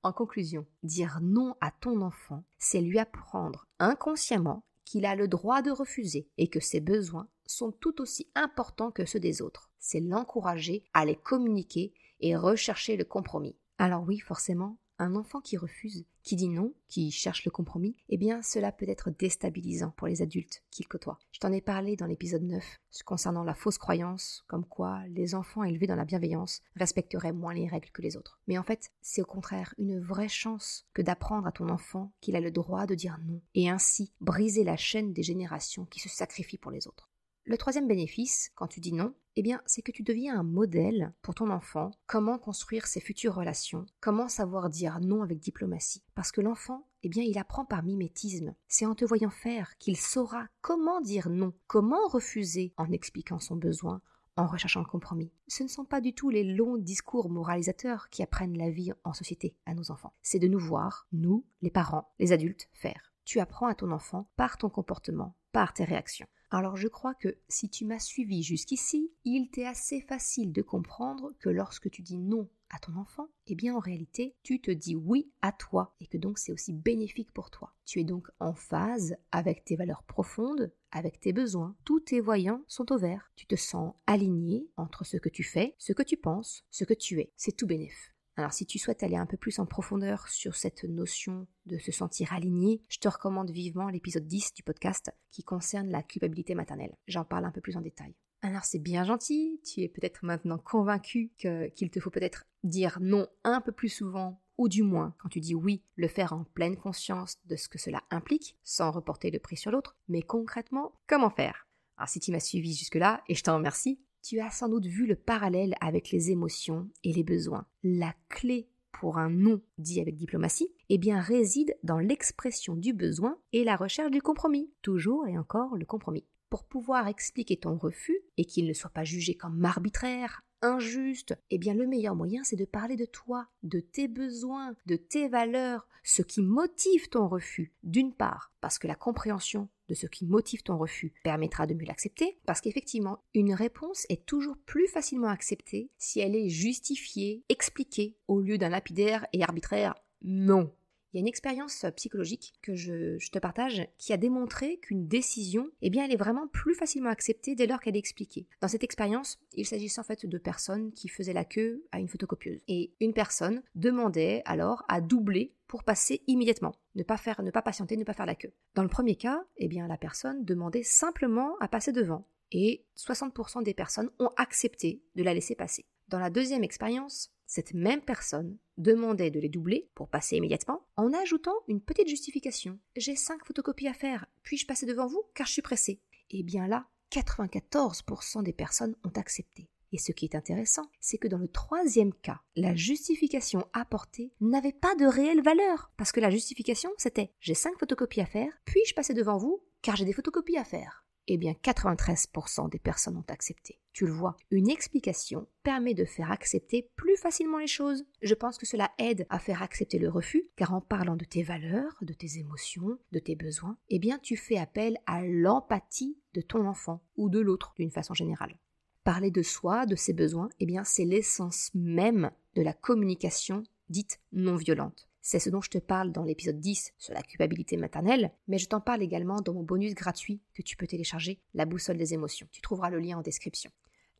En 0.07 0.13
conclusion, 0.13 0.65
dire 0.83 1.19
non 1.21 1.57
à 1.59 1.69
ton 1.69 1.99
enfant, 1.99 2.45
c'est 2.57 2.79
lui 2.79 2.97
apprendre 2.97 3.67
inconsciemment 3.77 4.63
qu'il 4.85 5.05
a 5.05 5.17
le 5.17 5.27
droit 5.27 5.61
de 5.61 5.69
refuser 5.69 6.29
et 6.37 6.47
que 6.47 6.61
ses 6.61 6.79
besoins 6.79 7.27
sont 7.45 7.73
tout 7.73 7.99
aussi 7.99 8.31
importants 8.33 8.89
que 8.89 9.03
ceux 9.03 9.19
des 9.19 9.41
autres. 9.41 9.69
C'est 9.79 9.99
l'encourager 9.99 10.85
à 10.93 11.03
les 11.03 11.17
communiquer 11.17 11.93
et 12.21 12.37
rechercher 12.37 12.95
le 12.95 13.03
compromis. 13.03 13.57
Alors 13.79 14.05
oui, 14.07 14.19
forcément, 14.19 14.77
un 14.99 15.15
enfant 15.15 15.41
qui 15.41 15.57
refuse, 15.57 16.05
qui 16.23 16.35
dit 16.35 16.49
non, 16.49 16.73
qui 16.87 17.11
cherche 17.11 17.45
le 17.45 17.51
compromis, 17.51 17.95
eh 18.09 18.17
bien 18.17 18.41
cela 18.41 18.71
peut 18.71 18.89
être 18.89 19.11
déstabilisant 19.11 19.91
pour 19.91 20.07
les 20.07 20.21
adultes 20.21 20.63
qu'il 20.71 20.87
côtoie. 20.87 21.19
Je 21.31 21.39
t'en 21.39 21.51
ai 21.51 21.61
parlé 21.61 21.95
dans 21.95 22.05
l'épisode 22.05 22.43
9 22.43 22.63
concernant 23.05 23.43
la 23.43 23.53
fausse 23.53 23.77
croyance, 23.77 24.43
comme 24.47 24.65
quoi 24.65 25.01
les 25.09 25.35
enfants 25.35 25.63
élevés 25.63 25.87
dans 25.87 25.95
la 25.95 26.05
bienveillance 26.05 26.61
respecteraient 26.75 27.33
moins 27.33 27.53
les 27.53 27.67
règles 27.67 27.91
que 27.91 28.01
les 28.01 28.17
autres. 28.17 28.39
Mais 28.47 28.57
en 28.57 28.63
fait, 28.63 28.91
c'est 29.01 29.21
au 29.21 29.25
contraire 29.25 29.73
une 29.77 29.99
vraie 29.99 30.29
chance 30.29 30.85
que 30.93 31.01
d'apprendre 31.01 31.47
à 31.47 31.51
ton 31.51 31.69
enfant 31.69 32.11
qu'il 32.21 32.35
a 32.35 32.41
le 32.41 32.51
droit 32.51 32.85
de 32.85 32.95
dire 32.95 33.19
non, 33.25 33.41
et 33.53 33.69
ainsi 33.69 34.11
briser 34.19 34.63
la 34.63 34.77
chaîne 34.77 35.13
des 35.13 35.23
générations 35.23 35.85
qui 35.85 35.99
se 35.99 36.09
sacrifient 36.09 36.57
pour 36.57 36.71
les 36.71 36.87
autres. 36.87 37.09
Le 37.45 37.57
troisième 37.57 37.87
bénéfice, 37.87 38.51
quand 38.55 38.67
tu 38.67 38.81
dis 38.81 38.91
non, 38.91 39.13
eh 39.39 39.43
bien, 39.43 39.61
c'est 39.67 39.83
que 39.83 39.91
tu 39.91 40.01
deviens 40.01 40.39
un 40.39 40.43
modèle 40.43 41.13
pour 41.21 41.35
ton 41.35 41.51
enfant, 41.51 41.91
comment 42.07 42.39
construire 42.39 42.87
ses 42.87 42.99
futures 42.99 43.35
relations, 43.35 43.85
comment 43.99 44.29
savoir 44.29 44.67
dire 44.67 44.99
non 44.99 45.21
avec 45.21 45.37
diplomatie. 45.37 46.01
Parce 46.15 46.31
que 46.31 46.41
l'enfant, 46.41 46.87
eh 47.03 47.07
bien, 47.07 47.21
il 47.21 47.37
apprend 47.37 47.63
par 47.63 47.83
mimétisme. 47.83 48.55
C'est 48.67 48.87
en 48.87 48.95
te 48.95 49.05
voyant 49.05 49.29
faire 49.29 49.77
qu'il 49.77 49.95
saura 49.95 50.47
comment 50.61 51.01
dire 51.01 51.29
non, 51.29 51.53
comment 51.67 52.07
refuser 52.07 52.73
en 52.77 52.91
expliquant 52.91 53.37
son 53.37 53.55
besoin, 53.55 54.01
en 54.37 54.47
recherchant 54.47 54.79
le 54.79 54.87
compromis. 54.87 55.31
Ce 55.47 55.61
ne 55.61 55.67
sont 55.67 55.85
pas 55.85 56.01
du 56.01 56.15
tout 56.15 56.31
les 56.31 56.43
longs 56.43 56.79
discours 56.79 57.29
moralisateurs 57.29 58.09
qui 58.09 58.23
apprennent 58.23 58.57
la 58.57 58.71
vie 58.71 58.91
en 59.03 59.13
société 59.13 59.55
à 59.67 59.75
nos 59.75 59.91
enfants. 59.91 60.13
C'est 60.23 60.39
de 60.39 60.47
nous 60.47 60.59
voir, 60.59 61.05
nous, 61.11 61.45
les 61.61 61.69
parents, 61.69 62.09
les 62.17 62.31
adultes, 62.31 62.69
faire. 62.73 63.13
Tu 63.23 63.39
apprends 63.39 63.67
à 63.67 63.75
ton 63.75 63.91
enfant 63.91 64.31
par 64.35 64.57
ton 64.57 64.71
comportement, 64.71 65.35
par 65.51 65.75
tes 65.75 65.83
réactions. 65.83 66.27
Alors 66.49 66.77
je 66.77 66.87
crois 66.87 67.13
que 67.13 67.37
si 67.49 67.69
tu 67.69 67.83
m'as 67.83 67.99
suivi 67.99 68.41
jusqu'ici, 68.41 69.11
il 69.25 69.49
t'est 69.49 69.65
assez 69.65 69.99
facile 69.99 70.53
de 70.53 70.61
comprendre 70.61 71.33
que 71.39 71.49
lorsque 71.49 71.89
tu 71.89 72.01
dis 72.01 72.17
non 72.17 72.49
à 72.69 72.79
ton 72.79 72.95
enfant, 72.95 73.27
eh 73.47 73.55
bien 73.55 73.75
en 73.75 73.79
réalité, 73.79 74.33
tu 74.43 74.61
te 74.61 74.71
dis 74.71 74.95
oui 74.95 75.29
à 75.41 75.51
toi 75.51 75.93
et 75.99 76.07
que 76.07 76.17
donc 76.17 76.37
c'est 76.37 76.53
aussi 76.53 76.73
bénéfique 76.73 77.31
pour 77.31 77.49
toi. 77.49 77.73
Tu 77.85 77.99
es 77.99 78.03
donc 78.05 78.29
en 78.39 78.53
phase 78.53 79.15
avec 79.31 79.65
tes 79.65 79.75
valeurs 79.75 80.03
profondes, 80.03 80.71
avec 80.91 81.19
tes 81.19 81.33
besoins. 81.33 81.75
Tous 81.83 81.99
tes 81.99 82.21
voyants 82.21 82.63
sont 82.67 82.93
au 82.93 82.97
vert. 82.97 83.31
Tu 83.35 83.45
te 83.45 83.55
sens 83.55 83.93
aligné 84.05 84.69
entre 84.77 85.05
ce 85.05 85.17
que 85.17 85.29
tu 85.29 85.43
fais, 85.43 85.75
ce 85.77 85.91
que 85.91 86.03
tu 86.03 86.15
penses, 86.15 86.63
ce 86.71 86.85
que 86.85 86.93
tu 86.93 87.19
es. 87.19 87.31
C'est 87.35 87.55
tout 87.55 87.67
bénéf. 87.67 88.13
Alors 88.39 88.53
si 88.53 88.67
tu 88.67 88.77
souhaites 88.77 89.01
aller 89.01 89.15
un 89.15 89.25
peu 89.25 89.35
plus 89.35 89.57
en 89.57 89.65
profondeur 89.65 90.27
sur 90.27 90.55
cette 90.55 90.83
notion 90.83 91.47
de 91.65 91.79
se 91.79 91.91
sentir 91.91 92.33
aligné, 92.33 92.83
je 92.87 92.99
te 92.99 93.07
recommande 93.07 93.49
vivement 93.49 93.89
l'épisode 93.89 94.27
10 94.27 94.53
du 94.53 94.61
podcast 94.61 95.11
qui 95.31 95.43
concerne 95.43 95.89
la 95.89 96.03
culpabilité 96.03 96.53
maternelle. 96.53 96.95
J'en 97.07 97.25
parle 97.25 97.45
un 97.45 97.51
peu 97.51 97.61
plus 97.61 97.77
en 97.77 97.81
détail. 97.81 98.13
Alors 98.43 98.63
c'est 98.63 98.77
bien 98.77 99.03
gentil, 99.03 99.59
tu 99.65 99.81
es 99.81 99.89
peut-être 99.89 100.23
maintenant 100.23 100.59
convaincu 100.59 101.31
qu'il 101.39 101.89
te 101.89 101.99
faut 101.99 102.11
peut-être 102.11 102.45
dire 102.63 102.99
non 103.01 103.27
un 103.43 103.59
peu 103.59 103.71
plus 103.71 103.89
souvent 103.89 104.39
ou 104.59 104.69
du 104.69 104.83
moins, 104.83 105.15
quand 105.17 105.29
tu 105.29 105.39
dis 105.39 105.55
oui, 105.55 105.81
le 105.95 106.07
faire 106.07 106.33
en 106.33 106.43
pleine 106.43 106.77
conscience 106.77 107.37
de 107.45 107.55
ce 107.55 107.67
que 107.67 107.79
cela 107.79 108.03
implique, 108.11 108.55
sans 108.63 108.91
reporter 108.91 109.31
le 109.31 109.39
prix 109.39 109.57
sur 109.57 109.71
l'autre. 109.71 109.97
Mais 110.07 110.21
concrètement, 110.21 110.93
comment 111.07 111.31
faire? 111.31 111.67
Alors 111.97 112.09
si 112.09 112.19
tu 112.19 112.31
m'as 112.31 112.39
suivi 112.39 112.75
jusque-là, 112.75 113.23
et 113.27 113.33
je 113.33 113.43
t'en 113.43 113.55
remercie, 113.55 113.99
tu 114.27 114.41
as 114.41 114.49
sans 114.49 114.67
doute 114.67 114.85
vu 114.85 115.05
le 115.05 115.15
parallèle 115.15 115.75
avec 115.79 116.11
les 116.11 116.31
émotions 116.31 116.89
et 117.05 117.13
les 117.13 117.23
besoins. 117.23 117.65
La 117.81 118.13
clé 118.27 118.67
pour 118.91 119.19
un 119.19 119.29
non 119.29 119.61
dit 119.77 120.01
avec 120.01 120.17
diplomatie, 120.17 120.67
eh 120.89 120.97
bien 120.97 121.21
réside 121.21 121.77
dans 121.83 121.99
l'expression 121.99 122.75
du 122.75 122.91
besoin 122.91 123.37
et 123.53 123.63
la 123.63 123.77
recherche 123.77 124.11
du 124.11 124.21
compromis. 124.21 124.69
Toujours 124.81 125.27
et 125.27 125.37
encore 125.37 125.77
le 125.77 125.85
compromis. 125.85 126.25
Pour 126.49 126.63
pouvoir 126.63 127.07
expliquer 127.07 127.57
ton 127.57 127.77
refus 127.77 128.19
et 128.37 128.45
qu'il 128.45 128.67
ne 128.67 128.73
soit 128.73 128.89
pas 128.89 129.03
jugé 129.03 129.35
comme 129.35 129.63
arbitraire, 129.65 130.43
injuste, 130.61 131.35
eh 131.49 131.57
bien 131.57 131.73
le 131.73 131.87
meilleur 131.87 132.15
moyen 132.15 132.43
c'est 132.43 132.55
de 132.55 132.65
parler 132.65 132.95
de 132.95 133.05
toi, 133.05 133.47
de 133.63 133.79
tes 133.79 134.07
besoins, 134.07 134.73
de 134.85 134.95
tes 134.95 135.27
valeurs, 135.27 135.87
ce 136.03 136.21
qui 136.21 136.41
motive 136.41 137.09
ton 137.09 137.27
refus. 137.27 137.73
D'une 137.83 138.13
part, 138.13 138.53
parce 138.61 138.79
que 138.79 138.87
la 138.87 138.95
compréhension 138.95 139.67
de 139.89 139.93
ce 139.93 140.07
qui 140.07 140.25
motive 140.25 140.63
ton 140.63 140.77
refus 140.77 141.13
permettra 141.23 141.67
de 141.67 141.73
mieux 141.73 141.85
l'accepter, 141.85 142.39
parce 142.45 142.61
qu'effectivement, 142.61 143.23
une 143.33 143.53
réponse 143.53 144.05
est 144.09 144.25
toujours 144.25 144.57
plus 144.65 144.87
facilement 144.87 145.27
acceptée 145.27 145.91
si 145.97 146.21
elle 146.21 146.35
est 146.35 146.49
justifiée, 146.49 147.43
expliquée, 147.49 148.15
au 148.27 148.39
lieu 148.39 148.57
d'un 148.57 148.69
lapidaire 148.69 149.25
et 149.33 149.43
arbitraire 149.43 149.95
non. 150.21 150.73
Y 151.17 151.19
a 151.19 151.21
une 151.21 151.27
expérience 151.27 151.83
psychologique 151.95 152.53
que 152.61 152.75
je, 152.75 153.17
te 153.31 153.39
partage 153.39 153.87
qui 153.97 154.13
a 154.13 154.17
démontré 154.17 154.77
qu'une 154.77 155.07
décision, 155.07 155.67
eh 155.81 155.89
bien, 155.89 156.07
est 156.07 156.15
vraiment 156.15 156.47
plus 156.47 156.75
facilement 156.75 157.09
acceptée 157.09 157.55
dès 157.55 157.65
lors 157.65 157.79
qu'elle 157.79 157.95
est 157.95 157.99
expliquée. 157.99 158.45
Dans 158.61 158.67
cette 158.67 158.83
expérience, 158.83 159.39
il 159.53 159.65
s'agissait 159.65 159.99
en 159.99 160.03
fait 160.03 160.27
de 160.27 160.37
personnes 160.37 160.91
qui 160.91 161.07
faisaient 161.07 161.33
la 161.33 161.43
queue 161.43 161.83
à 161.91 161.99
une 161.99 162.07
photocopieuse. 162.07 162.61
Et 162.67 162.93
une 162.99 163.13
personne 163.15 163.63
demandait 163.73 164.43
alors 164.45 164.85
à 164.89 165.01
doubler 165.01 165.55
pour 165.65 165.83
passer 165.83 166.21
immédiatement, 166.27 166.75
ne 166.93 167.01
pas 167.01 167.17
faire, 167.17 167.41
ne 167.41 167.49
pas 167.49 167.63
patienter, 167.63 167.97
ne 167.97 168.03
pas 168.03 168.13
faire 168.13 168.27
la 168.27 168.35
queue. 168.35 168.53
Dans 168.75 168.83
le 168.83 168.87
premier 168.87 169.15
cas, 169.15 169.43
eh 169.57 169.67
bien, 169.67 169.87
la 169.87 169.97
personne 169.97 170.45
demandait 170.45 170.83
simplement 170.83 171.57
à 171.59 171.67
passer 171.67 171.93
devant. 171.93 172.27
Et 172.51 172.85
60% 172.95 173.63
des 173.63 173.73
personnes 173.73 174.11
ont 174.19 174.29
accepté 174.37 175.01
de 175.15 175.23
la 175.23 175.33
laisser 175.33 175.55
passer. 175.55 175.87
Dans 176.09 176.19
la 176.19 176.29
deuxième 176.29 176.63
expérience, 176.63 177.33
cette 177.47 177.73
même 177.73 178.01
personne 178.01 178.57
demandait 178.77 179.31
de 179.31 179.39
les 179.39 179.49
doubler 179.49 179.89
pour 179.95 180.09
passer 180.09 180.35
immédiatement 180.35 180.85
en 180.97 181.11
ajoutant 181.13 181.55
une 181.67 181.81
petite 181.81 182.07
justification. 182.07 182.77
J'ai 182.95 183.15
cinq 183.15 183.43
photocopies 183.45 183.87
à 183.87 183.93
faire, 183.93 184.27
puis-je 184.43 184.67
passer 184.67 184.85
devant 184.85 185.07
vous? 185.07 185.23
Car 185.33 185.47
je 185.47 185.53
suis 185.53 185.61
pressé 185.61 186.01
eh 186.29 186.43
bien 186.43 186.67
là, 186.67 186.87
94% 187.11 188.43
des 188.43 188.53
personnes 188.53 188.95
ont 189.03 189.19
accepté. 189.19 189.69
Et 189.93 189.97
ce 189.97 190.11
qui 190.11 190.25
est 190.25 190.35
intéressant, 190.35 190.89
c'est 190.99 191.17
que 191.17 191.29
dans 191.29 191.37
le 191.37 191.47
troisième 191.47 192.13
cas, 192.13 192.41
la 192.57 192.75
justification 192.75 193.65
apportée 193.71 194.33
n'avait 194.41 194.73
pas 194.73 194.95
de 194.95 195.05
réelle 195.05 195.41
valeur. 195.41 195.91
Parce 195.95 196.11
que 196.11 196.19
la 196.19 196.29
justification, 196.29 196.91
c'était 196.97 197.31
j'ai 197.39 197.53
cinq 197.53 197.79
photocopies 197.79 198.21
à 198.21 198.25
faire, 198.25 198.51
puis-je 198.65 198.93
passer 198.93 199.13
devant 199.13 199.37
vous? 199.37 199.63
Car 199.81 199.95
j'ai 199.95 200.05
des 200.05 200.13
photocopies 200.13 200.57
à 200.57 200.65
faire 200.65 201.06
eh 201.27 201.37
bien 201.37 201.53
93% 201.63 202.69
des 202.69 202.79
personnes 202.79 203.17
ont 203.17 203.25
accepté. 203.27 203.79
Tu 203.93 204.05
le 204.05 204.13
vois, 204.13 204.37
une 204.51 204.69
explication 204.69 205.47
permet 205.63 205.93
de 205.93 206.05
faire 206.05 206.31
accepter 206.31 206.89
plus 206.95 207.17
facilement 207.17 207.57
les 207.57 207.67
choses. 207.67 208.05
Je 208.21 208.35
pense 208.35 208.57
que 208.57 208.65
cela 208.65 208.91
aide 208.99 209.25
à 209.29 209.39
faire 209.39 209.63
accepter 209.63 209.97
le 209.97 210.09
refus, 210.09 210.43
car 210.55 210.73
en 210.73 210.81
parlant 210.81 211.15
de 211.15 211.25
tes 211.25 211.43
valeurs, 211.43 211.97
de 212.01 212.13
tes 212.13 212.37
émotions, 212.37 212.99
de 213.11 213.19
tes 213.19 213.35
besoins, 213.35 213.77
eh 213.89 213.99
bien 213.99 214.19
tu 214.19 214.37
fais 214.37 214.57
appel 214.57 214.97
à 215.07 215.23
l'empathie 215.25 216.17
de 216.33 216.41
ton 216.41 216.67
enfant 216.67 217.01
ou 217.15 217.29
de 217.29 217.39
l'autre 217.39 217.73
d'une 217.75 217.91
façon 217.91 218.13
générale. 218.13 218.59
Parler 219.03 219.31
de 219.31 219.41
soi, 219.41 219.85
de 219.85 219.95
ses 219.95 220.13
besoins, 220.13 220.49
eh 220.59 220.65
bien 220.65 220.83
c'est 220.83 221.05
l'essence 221.05 221.71
même 221.73 222.29
de 222.55 222.61
la 222.61 222.73
communication 222.73 223.63
dite 223.89 224.19
non 224.31 224.55
violente. 224.55 225.06
C'est 225.29 225.39
ce 225.39 225.49
dont 225.49 225.59
je 225.59 225.69
te 225.69 225.77
parle 225.77 226.13
dans 226.13 226.23
l'épisode 226.23 226.61
10 226.61 226.93
sur 226.97 227.13
la 227.13 227.21
culpabilité 227.21 227.75
maternelle, 227.75 228.31
mais 228.47 228.57
je 228.57 228.69
t'en 228.69 228.79
parle 228.79 229.03
également 229.03 229.41
dans 229.41 229.53
mon 229.53 229.63
bonus 229.63 229.93
gratuit 229.93 230.41
que 230.53 230.61
tu 230.61 230.77
peux 230.77 230.87
télécharger, 230.87 231.41
la 231.53 231.65
boussole 231.65 231.97
des 231.97 232.13
émotions. 232.13 232.47
Tu 232.49 232.61
trouveras 232.61 232.89
le 232.89 232.99
lien 232.99 233.17
en 233.17 233.21
description. 233.21 233.69